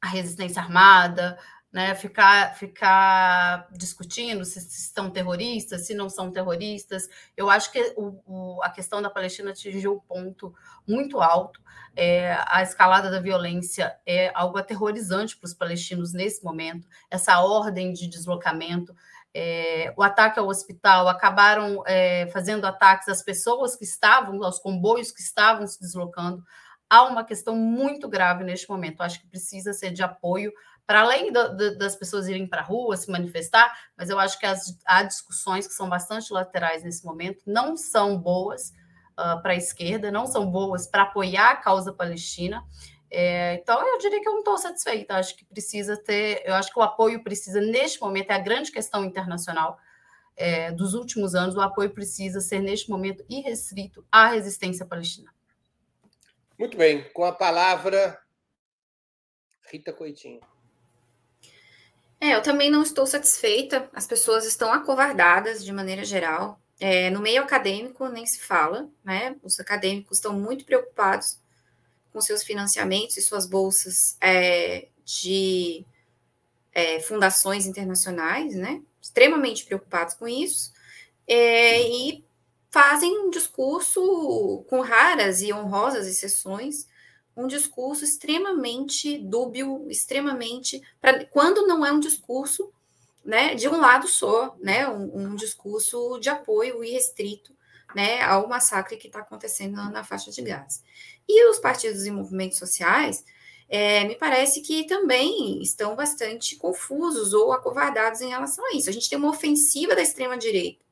à 0.00 0.06
resistência 0.06 0.62
armada, 0.62 1.36
né, 1.76 1.94
ficar, 1.94 2.54
ficar 2.54 3.68
discutindo 3.70 4.46
se, 4.46 4.58
se 4.62 4.86
estão 4.86 5.10
terroristas, 5.10 5.86
se 5.86 5.92
não 5.92 6.08
são 6.08 6.32
terroristas. 6.32 7.06
Eu 7.36 7.50
acho 7.50 7.70
que 7.70 7.92
o, 7.98 8.18
o, 8.26 8.62
a 8.62 8.70
questão 8.70 9.02
da 9.02 9.10
Palestina 9.10 9.50
atingiu 9.50 9.92
um 9.92 10.00
ponto 10.00 10.54
muito 10.88 11.20
alto. 11.20 11.60
É, 11.94 12.34
a 12.46 12.62
escalada 12.62 13.10
da 13.10 13.20
violência 13.20 13.94
é 14.06 14.32
algo 14.34 14.56
aterrorizante 14.56 15.36
para 15.36 15.48
os 15.48 15.52
palestinos 15.52 16.14
nesse 16.14 16.42
momento. 16.42 16.88
Essa 17.10 17.40
ordem 17.40 17.92
de 17.92 18.06
deslocamento, 18.06 18.96
é, 19.34 19.92
o 19.98 20.02
ataque 20.02 20.38
ao 20.38 20.48
hospital, 20.48 21.06
acabaram 21.08 21.82
é, 21.86 22.26
fazendo 22.28 22.64
ataques 22.64 23.10
às 23.10 23.22
pessoas 23.22 23.76
que 23.76 23.84
estavam, 23.84 24.42
aos 24.42 24.58
comboios 24.58 25.12
que 25.12 25.20
estavam 25.20 25.66
se 25.66 25.78
deslocando. 25.78 26.42
Há 26.88 27.02
uma 27.02 27.22
questão 27.22 27.54
muito 27.54 28.08
grave 28.08 28.44
neste 28.44 28.66
momento. 28.66 29.02
acho 29.02 29.20
que 29.20 29.26
precisa 29.26 29.74
ser 29.74 29.90
de 29.90 30.02
apoio 30.02 30.50
para 30.86 31.00
além 31.00 31.32
do, 31.32 31.56
do, 31.56 31.78
das 31.78 31.96
pessoas 31.96 32.28
irem 32.28 32.46
para 32.46 32.60
a 32.60 32.64
rua 32.64 32.96
se 32.96 33.10
manifestar, 33.10 33.76
mas 33.96 34.08
eu 34.08 34.18
acho 34.18 34.38
que 34.38 34.46
as, 34.46 34.78
há 34.86 35.02
discussões 35.02 35.66
que 35.66 35.74
são 35.74 35.88
bastante 35.88 36.32
laterais 36.32 36.84
nesse 36.84 37.04
momento, 37.04 37.42
não 37.46 37.76
são 37.76 38.16
boas 38.16 38.72
uh, 39.18 39.42
para 39.42 39.52
a 39.52 39.56
esquerda, 39.56 40.10
não 40.10 40.26
são 40.26 40.48
boas 40.50 40.86
para 40.86 41.02
apoiar 41.02 41.50
a 41.50 41.56
causa 41.56 41.92
palestina. 41.92 42.62
É, 43.10 43.54
então, 43.54 43.84
eu 43.86 43.98
diria 43.98 44.20
que 44.20 44.28
eu 44.28 44.32
não 44.32 44.40
estou 44.40 44.58
satisfeita. 44.58 45.16
Acho 45.16 45.36
que 45.36 45.44
precisa 45.44 45.96
ter, 45.96 46.42
eu 46.44 46.54
acho 46.54 46.72
que 46.72 46.78
o 46.78 46.82
apoio 46.82 47.22
precisa, 47.22 47.60
neste 47.60 48.00
momento, 48.00 48.30
é 48.30 48.34
a 48.34 48.38
grande 48.38 48.70
questão 48.70 49.04
internacional 49.04 49.78
é, 50.36 50.70
dos 50.70 50.94
últimos 50.94 51.34
anos, 51.34 51.56
o 51.56 51.60
apoio 51.60 51.90
precisa 51.90 52.40
ser, 52.40 52.60
neste 52.60 52.90
momento, 52.90 53.24
irrestrito 53.28 54.06
à 54.12 54.28
resistência 54.28 54.84
palestina. 54.84 55.34
Muito 56.58 56.76
bem, 56.76 57.08
com 57.12 57.24
a 57.24 57.32
palavra, 57.32 58.18
Rita 59.70 59.92
Coitinho. 59.92 60.40
É, 62.20 62.34
eu 62.34 62.42
também 62.42 62.70
não 62.70 62.82
estou 62.82 63.06
satisfeita. 63.06 63.88
As 63.92 64.06
pessoas 64.06 64.44
estão 64.46 64.72
acovardadas 64.72 65.64
de 65.64 65.72
maneira 65.72 66.04
geral. 66.04 66.60
É, 66.78 67.10
no 67.10 67.20
meio 67.20 67.42
acadêmico 67.42 68.08
nem 68.08 68.26
se 68.26 68.40
fala, 68.40 68.88
né? 69.04 69.36
Os 69.42 69.58
acadêmicos 69.60 70.18
estão 70.18 70.32
muito 70.32 70.64
preocupados 70.64 71.38
com 72.12 72.20
seus 72.20 72.42
financiamentos 72.42 73.16
e 73.16 73.22
suas 73.22 73.46
bolsas 73.46 74.16
é, 74.20 74.88
de 75.04 75.84
é, 76.72 77.00
fundações 77.00 77.66
internacionais, 77.66 78.54
né? 78.54 78.82
Extremamente 79.00 79.64
preocupados 79.64 80.14
com 80.14 80.26
isso. 80.26 80.72
É, 81.26 81.82
e 81.82 82.24
fazem 82.70 83.18
um 83.18 83.30
discurso 83.30 84.64
com 84.68 84.80
raras 84.80 85.40
e 85.40 85.52
honrosas 85.52 86.06
exceções 86.06 86.86
um 87.36 87.46
discurso 87.46 88.04
extremamente 88.04 89.18
dúbio, 89.18 89.86
extremamente. 89.90 90.80
Pra, 91.00 91.24
quando 91.26 91.66
não 91.66 91.84
é 91.84 91.92
um 91.92 92.00
discurso 92.00 92.72
né, 93.24 93.54
de 93.54 93.68
um 93.68 93.78
lado 93.78 94.08
só, 94.08 94.56
né, 94.60 94.88
um, 94.88 95.32
um 95.32 95.34
discurso 95.34 96.18
de 96.18 96.30
apoio 96.30 96.82
irrestrito 96.82 97.54
né, 97.94 98.22
ao 98.22 98.48
massacre 98.48 98.96
que 98.96 99.08
está 99.08 99.20
acontecendo 99.20 99.74
na, 99.74 99.90
na, 99.90 100.04
faixa 100.04 100.30
de 100.30 100.40
Gaza. 100.42 100.80
E 101.28 101.48
os 101.50 101.58
partidos 101.58 102.06
e 102.06 102.10
movimentos 102.10 102.58
sociais, 102.58 103.24
é, 103.68 104.04
me 104.04 104.14
parece 104.14 104.60
que 104.60 104.84
também 104.86 105.60
estão 105.60 105.96
bastante 105.96 106.56
confusos 106.56 107.34
ou 107.34 107.52
acovardados 107.52 108.20
em 108.20 108.28
relação 108.28 108.64
a 108.66 108.76
isso. 108.76 108.88
A 108.88 108.92
gente 108.92 109.08
tem 109.08 109.18
uma 109.18 109.30
ofensiva 109.30 109.94
da 109.94 110.02
extrema-direita 110.02 110.84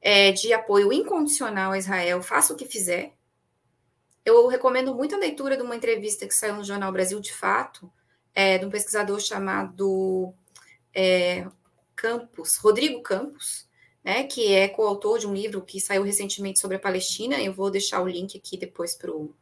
é, 0.00 0.32
de 0.32 0.52
apoio 0.52 0.92
incondicional 0.92 1.72
a 1.72 1.78
Israel, 1.78 2.22
faça 2.22 2.52
o 2.52 2.56
que 2.56 2.66
fizer, 2.66 3.14
eu 4.24 4.46
recomendo 4.46 4.94
muito 4.94 5.14
a 5.14 5.18
leitura 5.18 5.56
de 5.56 5.62
uma 5.62 5.76
entrevista 5.76 6.26
que 6.26 6.34
saiu 6.34 6.56
no 6.56 6.64
Jornal 6.64 6.90
Brasil 6.90 7.20
de 7.20 7.32
Fato, 7.32 7.92
é, 8.34 8.58
de 8.58 8.64
um 8.64 8.70
pesquisador 8.70 9.20
chamado 9.20 10.32
é, 10.94 11.46
Campos, 11.94 12.56
Rodrigo 12.56 13.02
Campos, 13.02 13.68
né, 14.02 14.24
que 14.24 14.52
é 14.52 14.68
coautor 14.68 15.18
de 15.18 15.26
um 15.26 15.34
livro 15.34 15.62
que 15.62 15.80
saiu 15.80 16.02
recentemente 16.02 16.60
sobre 16.60 16.76
a 16.76 16.80
Palestina. 16.80 17.40
Eu 17.40 17.52
vou 17.52 17.70
deixar 17.70 18.02
o 18.02 18.08
link 18.08 18.36
aqui 18.36 18.56
depois 18.56 18.96
para 18.96 19.10
o 19.10 19.34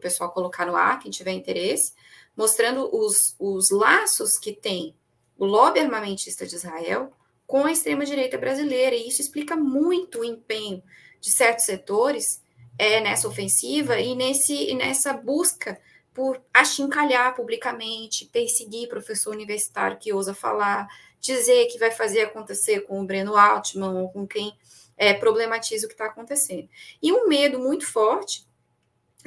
pessoal 0.00 0.30
colocar 0.30 0.66
no 0.66 0.76
ar, 0.76 0.98
quem 0.98 1.10
tiver 1.10 1.32
interesse, 1.32 1.92
mostrando 2.36 2.88
os, 2.94 3.34
os 3.38 3.70
laços 3.70 4.38
que 4.38 4.52
tem 4.52 4.94
o 5.36 5.44
lobby 5.44 5.80
armamentista 5.80 6.46
de 6.46 6.54
Israel 6.54 7.12
com 7.46 7.64
a 7.64 7.72
extrema-direita 7.72 8.38
brasileira, 8.38 8.94
e 8.94 9.08
isso 9.08 9.20
explica 9.20 9.56
muito 9.56 10.20
o 10.20 10.24
empenho 10.24 10.82
de 11.20 11.30
certos 11.30 11.64
setores 11.64 12.39
é, 12.80 12.98
nessa 12.98 13.28
ofensiva 13.28 14.00
e 14.00 14.14
nesse, 14.14 14.74
nessa 14.74 15.12
busca 15.12 15.78
por 16.14 16.42
achincalhar 16.52 17.34
publicamente, 17.34 18.24
perseguir 18.24 18.88
professor 18.88 19.34
universitário 19.34 19.98
que 19.98 20.14
ousa 20.14 20.32
falar, 20.32 20.88
dizer 21.20 21.66
que 21.66 21.78
vai 21.78 21.90
fazer 21.90 22.22
acontecer 22.22 22.80
com 22.86 22.98
o 22.98 23.04
Breno 23.04 23.36
Altman 23.36 24.00
ou 24.00 24.08
com 24.08 24.26
quem 24.26 24.56
é, 24.96 25.12
problematiza 25.12 25.84
o 25.84 25.88
que 25.88 25.94
está 25.94 26.06
acontecendo. 26.06 26.70
E 27.02 27.12
um 27.12 27.28
medo 27.28 27.58
muito 27.58 27.86
forte 27.86 28.46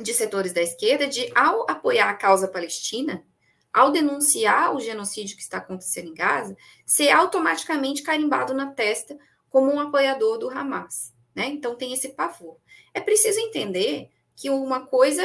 de 0.01 0.15
setores 0.15 0.51
da 0.51 0.63
esquerda 0.63 1.05
de, 1.05 1.31
ao 1.35 1.69
apoiar 1.69 2.09
a 2.09 2.15
causa 2.15 2.47
palestina, 2.47 3.23
ao 3.71 3.91
denunciar 3.91 4.75
o 4.75 4.79
genocídio 4.79 5.35
que 5.35 5.43
está 5.43 5.59
acontecendo 5.59 6.09
em 6.09 6.15
Gaza, 6.15 6.57
ser 6.87 7.11
automaticamente 7.11 8.01
carimbado 8.01 8.51
na 8.51 8.71
testa 8.71 9.15
como 9.47 9.71
um 9.71 9.79
apoiador 9.79 10.39
do 10.39 10.49
Hamas. 10.49 11.13
Né? 11.35 11.45
Então 11.49 11.75
tem 11.75 11.93
esse 11.93 12.09
pavor. 12.09 12.57
É 12.93 13.01
preciso 13.01 13.39
entender 13.39 14.09
que 14.35 14.49
uma 14.49 14.85
coisa, 14.85 15.23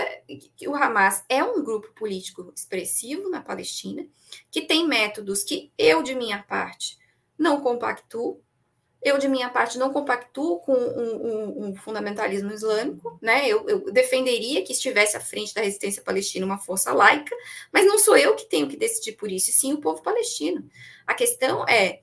que 0.56 0.68
o 0.68 0.74
Hamas 0.74 1.24
é 1.28 1.42
um 1.42 1.62
grupo 1.62 1.92
político 1.94 2.52
expressivo 2.54 3.28
na 3.28 3.40
Palestina, 3.40 4.06
que 4.50 4.62
tem 4.62 4.86
métodos 4.86 5.42
que 5.42 5.72
eu, 5.78 6.02
de 6.02 6.14
minha 6.14 6.42
parte, 6.42 6.98
não 7.38 7.60
compactuo, 7.60 8.42
eu, 9.00 9.16
de 9.16 9.28
minha 9.28 9.48
parte, 9.48 9.78
não 9.78 9.92
compactuo 9.92 10.58
com 10.58 10.74
um, 10.74 11.26
um, 11.26 11.68
um 11.68 11.76
fundamentalismo 11.76 12.50
islâmico, 12.50 13.16
né? 13.22 13.48
Eu, 13.48 13.68
eu, 13.68 13.92
defenderia 13.92 14.64
que 14.64 14.72
estivesse 14.72 15.16
à 15.16 15.20
frente 15.20 15.54
da 15.54 15.60
resistência 15.60 16.02
palestina 16.02 16.44
uma 16.44 16.58
força 16.58 16.92
laica, 16.92 17.34
mas 17.72 17.86
não 17.86 17.96
sou 17.96 18.16
eu 18.16 18.34
que 18.34 18.46
tenho 18.46 18.68
que 18.68 18.76
decidir 18.76 19.12
por 19.12 19.30
isso, 19.30 19.50
e 19.50 19.52
sim 19.52 19.72
o 19.72 19.80
povo 19.80 20.02
palestino. 20.02 20.68
A 21.06 21.14
questão 21.14 21.64
é 21.68 22.00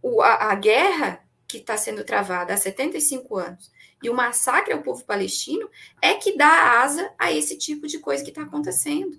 o, 0.00 0.22
a, 0.22 0.52
a 0.52 0.54
guerra 0.54 1.20
que 1.48 1.58
está 1.58 1.76
sendo 1.76 2.04
travada 2.04 2.54
há 2.54 2.56
75 2.56 3.36
anos 3.36 3.70
e 4.02 4.10
o 4.10 4.14
massacre 4.14 4.72
ao 4.72 4.82
povo 4.82 5.04
palestino 5.04 5.70
é 6.02 6.14
que 6.14 6.36
dá 6.36 6.80
asa 6.80 7.12
a 7.18 7.32
esse 7.32 7.56
tipo 7.56 7.86
de 7.86 7.98
coisa 7.98 8.22
que 8.22 8.30
está 8.30 8.42
acontecendo. 8.42 9.18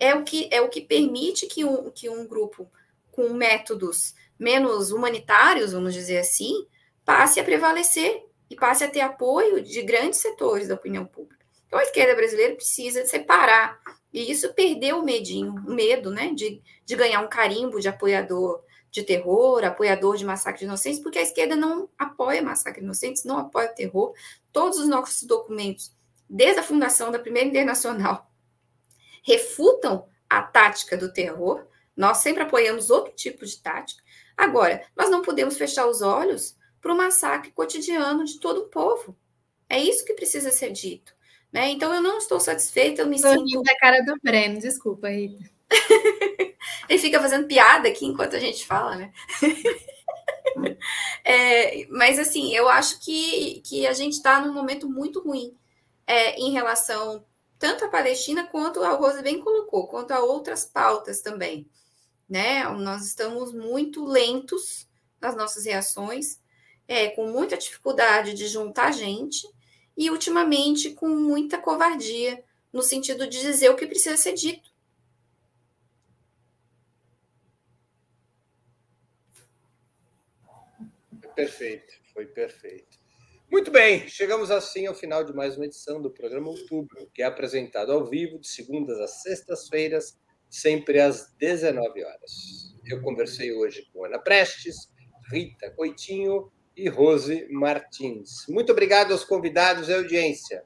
É 0.00 0.14
o 0.14 0.24
que 0.24 0.48
é 0.50 0.60
o 0.60 0.68
que 0.68 0.80
permite 0.80 1.46
que 1.46 1.64
um, 1.64 1.90
que 1.90 2.08
um 2.08 2.26
grupo 2.26 2.70
com 3.10 3.30
métodos 3.30 4.14
menos 4.38 4.92
humanitários, 4.92 5.72
vamos 5.72 5.92
dizer 5.92 6.18
assim, 6.18 6.66
passe 7.04 7.40
a 7.40 7.44
prevalecer 7.44 8.24
e 8.48 8.54
passe 8.54 8.84
a 8.84 8.88
ter 8.88 9.00
apoio 9.00 9.62
de 9.62 9.82
grandes 9.82 10.20
setores 10.20 10.68
da 10.68 10.74
opinião 10.74 11.04
pública. 11.04 11.44
Então, 11.66 11.78
a 11.78 11.82
esquerda 11.82 12.14
brasileira 12.14 12.54
precisa 12.54 13.04
separar, 13.04 13.78
e 14.12 14.30
isso 14.30 14.54
perdeu 14.54 15.00
o 15.00 15.04
medinho, 15.04 15.52
o 15.66 15.74
medo 15.74 16.10
né, 16.10 16.32
de, 16.32 16.62
de 16.84 16.96
ganhar 16.96 17.20
um 17.20 17.28
carimbo 17.28 17.78
de 17.78 17.88
apoiador 17.88 18.62
de 18.90 19.02
terror, 19.02 19.64
apoiador 19.64 20.16
de 20.16 20.24
massacre 20.24 20.60
de 20.60 20.64
inocentes, 20.64 21.00
porque 21.00 21.18
a 21.18 21.22
esquerda 21.22 21.54
não 21.54 21.88
apoia 21.98 22.42
massacre 22.42 22.80
de 22.80 22.84
inocentes, 22.84 23.24
não 23.24 23.38
apoia 23.38 23.68
terror. 23.68 24.14
Todos 24.52 24.78
os 24.78 24.88
nossos 24.88 25.22
documentos, 25.24 25.92
desde 26.28 26.60
a 26.60 26.64
fundação 26.64 27.10
da 27.10 27.18
Primeira 27.18 27.48
Internacional, 27.48 28.30
refutam 29.22 30.06
a 30.28 30.42
tática 30.42 30.96
do 30.96 31.12
terror. 31.12 31.66
Nós 31.96 32.18
sempre 32.18 32.42
apoiamos 32.42 32.90
outro 32.90 33.12
tipo 33.14 33.44
de 33.44 33.58
tática. 33.58 34.02
Agora, 34.36 34.84
nós 34.96 35.10
não 35.10 35.22
podemos 35.22 35.58
fechar 35.58 35.86
os 35.86 36.00
olhos 36.00 36.56
para 36.80 36.92
o 36.92 36.96
massacre 36.96 37.50
cotidiano 37.50 38.24
de 38.24 38.38
todo 38.38 38.62
o 38.62 38.68
povo. 38.68 39.16
É 39.68 39.78
isso 39.78 40.04
que 40.04 40.14
precisa 40.14 40.50
ser 40.50 40.70
dito. 40.70 41.12
Né? 41.52 41.70
Então, 41.70 41.92
eu 41.92 42.00
não 42.00 42.18
estou 42.18 42.38
satisfeita, 42.38 43.02
eu 43.02 43.06
me 43.06 43.20
Tô 43.20 43.28
sinto... 43.28 43.62
da 43.62 43.76
cara 43.76 44.00
do 44.02 44.16
Breno, 44.22 44.60
desculpa, 44.60 45.08
Rita. 45.08 45.50
Ele 46.88 46.98
fica 46.98 47.20
fazendo 47.20 47.46
piada 47.46 47.88
aqui 47.88 48.06
enquanto 48.06 48.34
a 48.36 48.38
gente 48.38 48.66
fala, 48.66 48.96
né? 48.96 49.12
é, 51.24 51.86
mas, 51.90 52.18
assim, 52.18 52.54
eu 52.54 52.68
acho 52.68 53.00
que, 53.00 53.60
que 53.64 53.86
a 53.86 53.92
gente 53.92 54.14
está 54.14 54.40
num 54.40 54.52
momento 54.52 54.88
muito 54.88 55.20
ruim 55.20 55.54
é, 56.06 56.38
em 56.38 56.50
relação 56.50 57.24
tanto 57.58 57.84
à 57.84 57.88
Palestina 57.88 58.46
quanto 58.46 58.82
a 58.82 58.90
Rose 58.90 59.20
bem 59.20 59.40
colocou, 59.40 59.88
quanto 59.88 60.12
a 60.12 60.20
outras 60.20 60.64
pautas 60.64 61.20
também 61.20 61.68
né? 62.28 62.64
Nós 62.68 63.06
estamos 63.06 63.52
muito 63.52 64.04
lentos 64.04 64.86
nas 65.20 65.34
nossas 65.34 65.64
reações, 65.64 66.40
é, 66.86 67.08
com 67.08 67.28
muita 67.28 67.56
dificuldade 67.56 68.34
de 68.34 68.46
juntar 68.46 68.92
gente 68.92 69.48
e, 69.96 70.10
ultimamente, 70.10 70.90
com 70.90 71.08
muita 71.08 71.58
covardia 71.58 72.42
no 72.72 72.82
sentido 72.82 73.26
de 73.26 73.40
dizer 73.40 73.70
o 73.70 73.76
que 73.76 73.86
precisa 73.86 74.16
ser 74.16 74.34
dito. 74.34 74.67
Perfeito, 81.38 81.94
foi 82.12 82.26
perfeito. 82.26 82.98
Muito 83.48 83.70
bem, 83.70 84.08
chegamos 84.08 84.50
assim 84.50 84.88
ao 84.88 84.94
final 84.94 85.22
de 85.22 85.32
mais 85.32 85.56
uma 85.56 85.66
edição 85.66 86.02
do 86.02 86.10
programa 86.10 86.48
Outubro, 86.48 87.08
que 87.14 87.22
é 87.22 87.26
apresentado 87.26 87.92
ao 87.92 88.04
vivo 88.04 88.40
de 88.40 88.48
segundas 88.48 88.98
às 88.98 89.22
sextas-feiras 89.22 90.18
sempre 90.50 91.00
às 91.00 91.32
19 91.38 92.04
horas. 92.04 92.74
Eu 92.84 93.00
conversei 93.02 93.52
hoje 93.52 93.88
com 93.92 94.04
Ana 94.04 94.18
Prestes, 94.18 94.92
Rita 95.30 95.70
Coitinho 95.70 96.50
e 96.76 96.88
Rose 96.88 97.46
Martins. 97.52 98.44
Muito 98.48 98.72
obrigado 98.72 99.12
aos 99.12 99.22
convidados 99.24 99.88
e 99.88 99.94
audiência. 99.94 100.64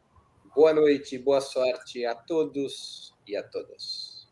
Boa 0.54 0.72
noite 0.72 1.16
e 1.16 1.18
boa 1.18 1.42
sorte 1.42 2.06
a 2.06 2.14
todos 2.14 3.12
e 3.26 3.36
a 3.36 3.42
todas. 3.42 4.26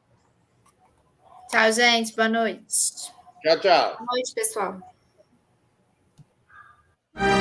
Tchau, 1.51 1.71
gente. 1.71 2.17
Boa 2.17 2.31
noite. 2.31 2.65
Tchau, 3.43 3.61
tchau. 3.61 3.97
Boa 3.99 4.07
noite, 4.15 4.33
pessoal. 4.35 4.90
Bye. 7.15 7.40